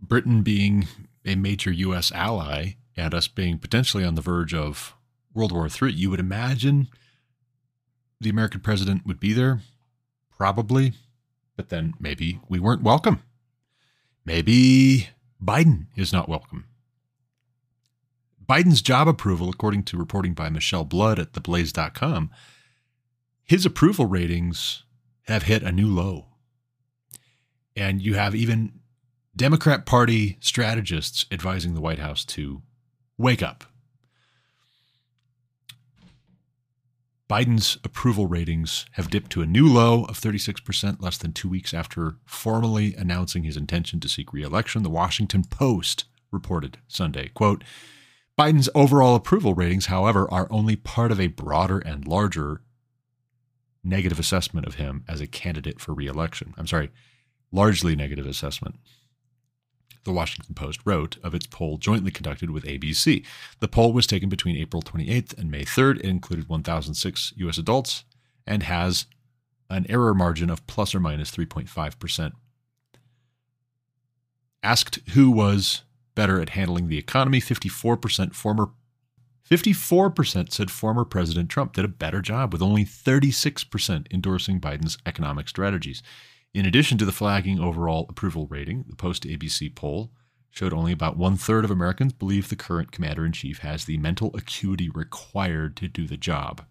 [0.01, 0.87] Britain being
[1.23, 2.11] a major U.S.
[2.11, 4.93] ally and us being potentially on the verge of
[5.33, 6.89] World War III, you would imagine
[8.19, 9.61] the American president would be there,
[10.37, 10.95] probably,
[11.59, 13.21] but then maybe we weren't welcome.
[14.23, 15.09] Maybe
[15.43, 16.63] Biden is not welcome.
[18.47, 22.31] Biden's job approval, according to reporting by Michele Blood at theblaze.com,
[23.43, 24.83] his approval ratings
[25.23, 26.27] have hit a new low.
[27.75, 28.79] And you have even
[29.35, 32.61] Democrat Party strategists advising the White House to
[33.17, 33.65] wake up.
[37.29, 41.75] Biden's approval ratings have dipped to a new low of 36% less than two weeks
[41.75, 44.81] after formally announcing his intention to seek reelection.
[44.81, 47.63] The Washington Post reported Sunday, quote,
[48.37, 52.61] Biden's overall approval ratings, however, are only part of a broader and larger
[53.83, 56.55] negative assessment of him as a candidate for reelection.
[56.57, 56.89] I'm sorry,
[57.51, 58.75] largely negative assessment
[60.03, 63.25] the Washington Post wrote of its poll jointly conducted with ABC.
[63.59, 65.99] The poll was taken between April 28th and May 3rd.
[65.99, 67.57] It included 1,006 U.S.
[67.57, 68.03] adults
[68.47, 69.05] and has
[69.69, 72.31] an error margin of plus or minus 3.5%.
[74.63, 75.83] Asked who was
[76.15, 78.69] better at handling the economy, 54% former
[79.49, 85.49] 54% said former President Trump did a better job, with only 36% endorsing Biden's economic
[85.49, 86.03] strategies.
[86.53, 90.11] In addition to the flagging overall approval rating, the post ABC poll
[90.49, 93.97] showed only about one third of Americans believe the current commander in chief has the
[93.97, 96.65] mental acuity required to do the job.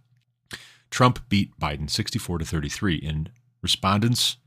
[0.91, 3.29] Trump beat Biden 64 to 33 in
[3.63, 4.39] respondents'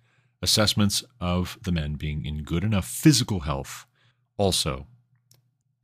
[0.41, 3.85] assessments of the men being in good enough physical health.
[4.37, 4.87] Also,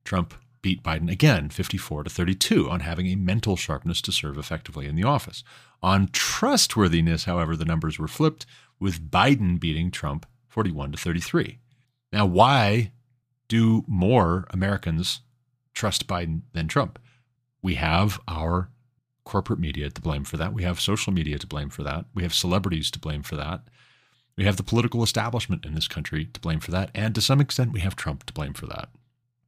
[0.04, 4.88] Trump beat Biden again 54 to 32 on having a mental sharpness to serve effectively
[4.88, 5.44] in the office.
[5.82, 8.46] On trustworthiness, however, the numbers were flipped
[8.80, 11.60] with Biden beating Trump 41 to 33.
[12.12, 12.92] Now, why
[13.48, 15.22] do more Americans
[15.74, 17.00] trust Biden than Trump?
[17.62, 18.70] We have our
[19.24, 20.54] corporate media to blame for that.
[20.54, 22.06] We have social media to blame for that.
[22.14, 23.62] We have celebrities to blame for that.
[24.38, 26.92] We have the political establishment in this country to blame for that.
[26.94, 28.90] And to some extent, we have Trump to blame for that.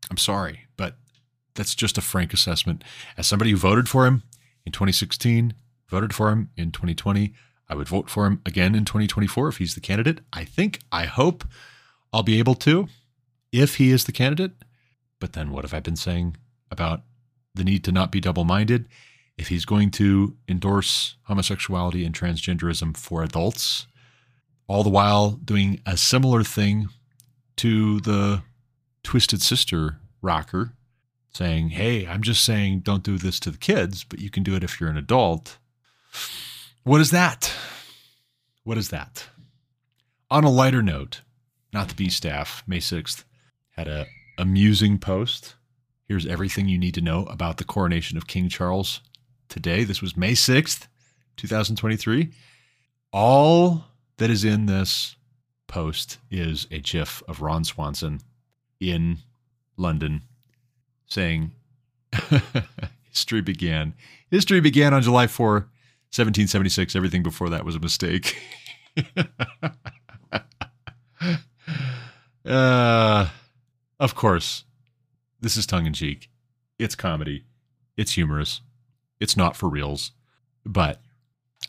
[0.09, 0.95] I'm sorry, but
[1.55, 2.83] that's just a frank assessment.
[3.17, 4.23] As somebody who voted for him
[4.65, 5.53] in 2016,
[5.87, 7.33] voted for him in 2020,
[7.69, 10.19] I would vote for him again in 2024 if he's the candidate.
[10.33, 11.45] I think, I hope
[12.11, 12.87] I'll be able to
[13.51, 14.53] if he is the candidate.
[15.19, 16.37] But then what have I been saying
[16.71, 17.03] about
[17.53, 18.87] the need to not be double minded?
[19.37, 23.87] If he's going to endorse homosexuality and transgenderism for adults,
[24.67, 26.89] all the while doing a similar thing
[27.57, 28.41] to the
[29.03, 30.73] Twisted Sister rocker,
[31.31, 34.55] saying, Hey, I'm just saying don't do this to the kids, but you can do
[34.55, 35.57] it if you're an adult.
[36.89, 37.53] What is that?
[38.63, 39.27] What is that?
[40.31, 41.21] On a lighter note,
[41.71, 43.25] Not the Bee staff, May 6th,
[43.77, 44.07] had a
[44.39, 45.53] amusing post.
[46.07, 49.01] Here's everything you need to know about the coronation of King Charles
[49.49, 49.83] today.
[49.83, 50.87] This was May 6th,
[51.37, 52.31] 2023.
[53.13, 53.85] All
[54.17, 55.15] that is in this
[55.67, 58.19] post is a gif of Ron Swanson
[58.79, 59.19] in
[59.77, 60.23] London
[61.05, 61.51] saying,
[63.11, 63.93] History began.
[64.31, 65.69] History began on July 4,
[66.11, 66.95] 1776.
[66.95, 68.37] Everything before that was a mistake.
[72.45, 73.29] uh,
[73.99, 74.63] of course,
[75.41, 76.29] this is tongue in cheek.
[76.77, 77.45] It's comedy.
[77.97, 78.61] It's humorous.
[79.19, 80.11] It's not for reals.
[80.65, 81.01] But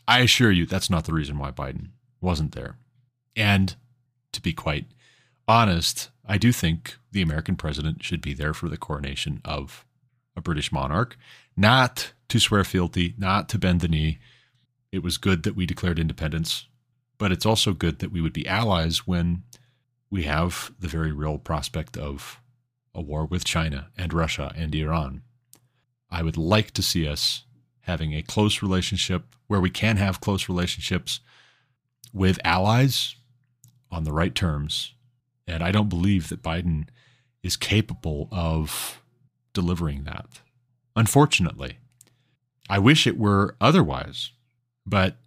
[0.07, 1.89] I assure you, that's not the reason why Biden
[2.19, 2.77] wasn't there.
[3.35, 3.75] And
[4.31, 4.85] to be quite
[5.47, 9.85] honest, I do think the American president should be there for the coronation of
[10.35, 11.17] a British monarch,
[11.57, 14.19] not to swear fealty, not to bend the knee.
[14.91, 16.67] It was good that we declared independence,
[17.17, 19.43] but it's also good that we would be allies when
[20.09, 22.41] we have the very real prospect of
[22.93, 25.21] a war with China and Russia and Iran.
[26.09, 27.45] I would like to see us
[27.81, 31.21] having a close relationship where we can have close relationships
[32.13, 33.15] with allies
[33.89, 34.93] on the right terms.
[35.47, 36.87] And I don't believe that Biden
[37.43, 39.01] is capable of
[39.53, 40.41] delivering that.
[40.95, 41.77] Unfortunately,
[42.69, 44.31] I wish it were otherwise,
[44.85, 45.17] but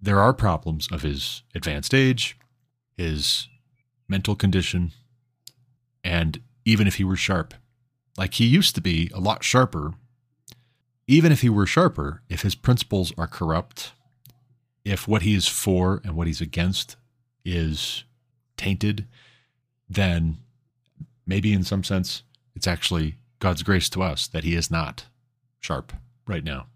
[0.00, 2.36] there are problems of his advanced age,
[2.96, 3.48] his
[4.08, 4.92] mental condition,
[6.02, 7.54] and even if he were sharp,
[8.16, 9.94] like he used to be a lot sharper,
[11.06, 13.92] even if he were sharper, if his principles are corrupt,
[14.84, 16.96] if what he is for and what he's against
[17.44, 18.04] is
[18.56, 19.06] tainted,
[19.88, 20.38] then
[21.26, 22.22] maybe in some sense
[22.54, 25.06] it's actually God's grace to us that he is not
[25.60, 25.92] sharp
[26.26, 26.66] right now.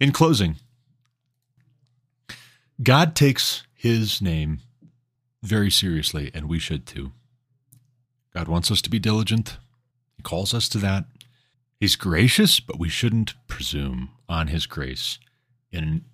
[0.00, 0.56] In closing,
[2.82, 4.60] God takes his name
[5.42, 7.12] very seriously, and we should too.
[8.34, 9.58] God wants us to be diligent.
[10.16, 11.04] He calls us to that.
[11.80, 15.18] He's gracious, but we shouldn't presume on his grace
[15.70, 16.04] in an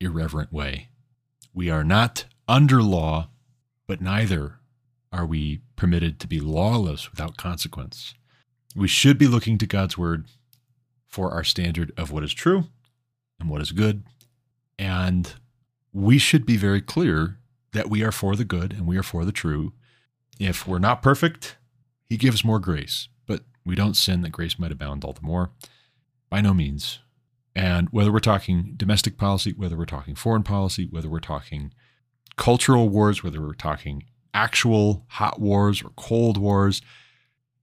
[0.00, 0.88] irreverent way.
[1.52, 3.28] We are not under law,
[3.86, 4.60] but neither
[5.12, 8.14] are we permitted to be lawless without consequence.
[8.76, 10.26] We should be looking to God's word
[11.06, 12.64] for our standard of what is true
[13.40, 14.04] and what is good.
[14.78, 15.34] And
[15.92, 17.38] we should be very clear
[17.72, 19.72] that we are for the good and we are for the true.
[20.38, 21.56] If we're not perfect,
[22.04, 25.50] He gives more grace, but we don't sin that grace might abound all the more.
[26.30, 27.00] By no means.
[27.54, 31.72] And whether we're talking domestic policy, whether we're talking foreign policy, whether we're talking
[32.36, 36.82] cultural wars, whether we're talking actual hot wars or cold wars,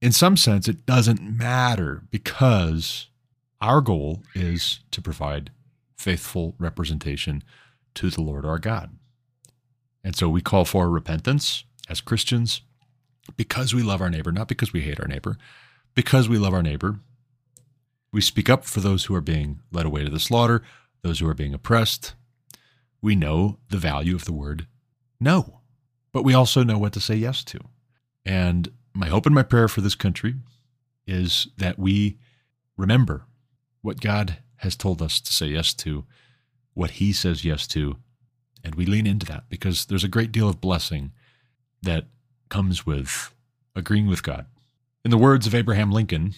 [0.02, 3.08] in some sense, it doesn't matter because
[3.62, 5.52] our goal is to provide
[5.98, 7.44] faithful representation
[7.96, 8.98] to the Lord our God.
[10.04, 12.62] And so we call for repentance as Christians
[13.38, 15.38] because we love our neighbor, not because we hate our neighbor,
[15.96, 17.00] because we love our neighbor.
[18.12, 20.62] We speak up for those who are being led away to the slaughter,
[21.02, 22.14] those who are being oppressed.
[23.02, 24.68] We know the value of the word
[25.20, 25.62] no,
[26.12, 27.60] but we also know what to say yes to.
[28.26, 30.36] And my hope and my prayer for this country
[31.08, 32.18] is that we
[32.78, 33.26] remember
[33.82, 36.06] what God has told us to say yes to,
[36.76, 37.98] what He says yes to,
[38.64, 41.12] and we lean into that because there's a great deal of blessing
[41.82, 42.06] that
[42.50, 43.34] comes with
[43.76, 44.46] agreeing with God.
[45.04, 46.36] In the words of Abraham Lincoln,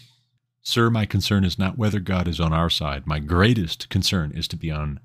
[0.68, 3.08] Sir, my concern is not whether God is on our side.
[3.08, 5.00] My greatest concern is to be on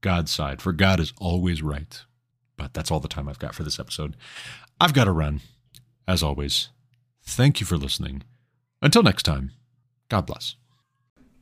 [0.00, 2.02] God's side, for God is always right.
[2.56, 4.16] But that's all the time I've got for this episode.
[4.80, 5.42] I've got to run.
[6.08, 6.70] As always,
[7.22, 8.22] thank you for listening.
[8.80, 9.52] Until next time,
[10.08, 10.56] God bless.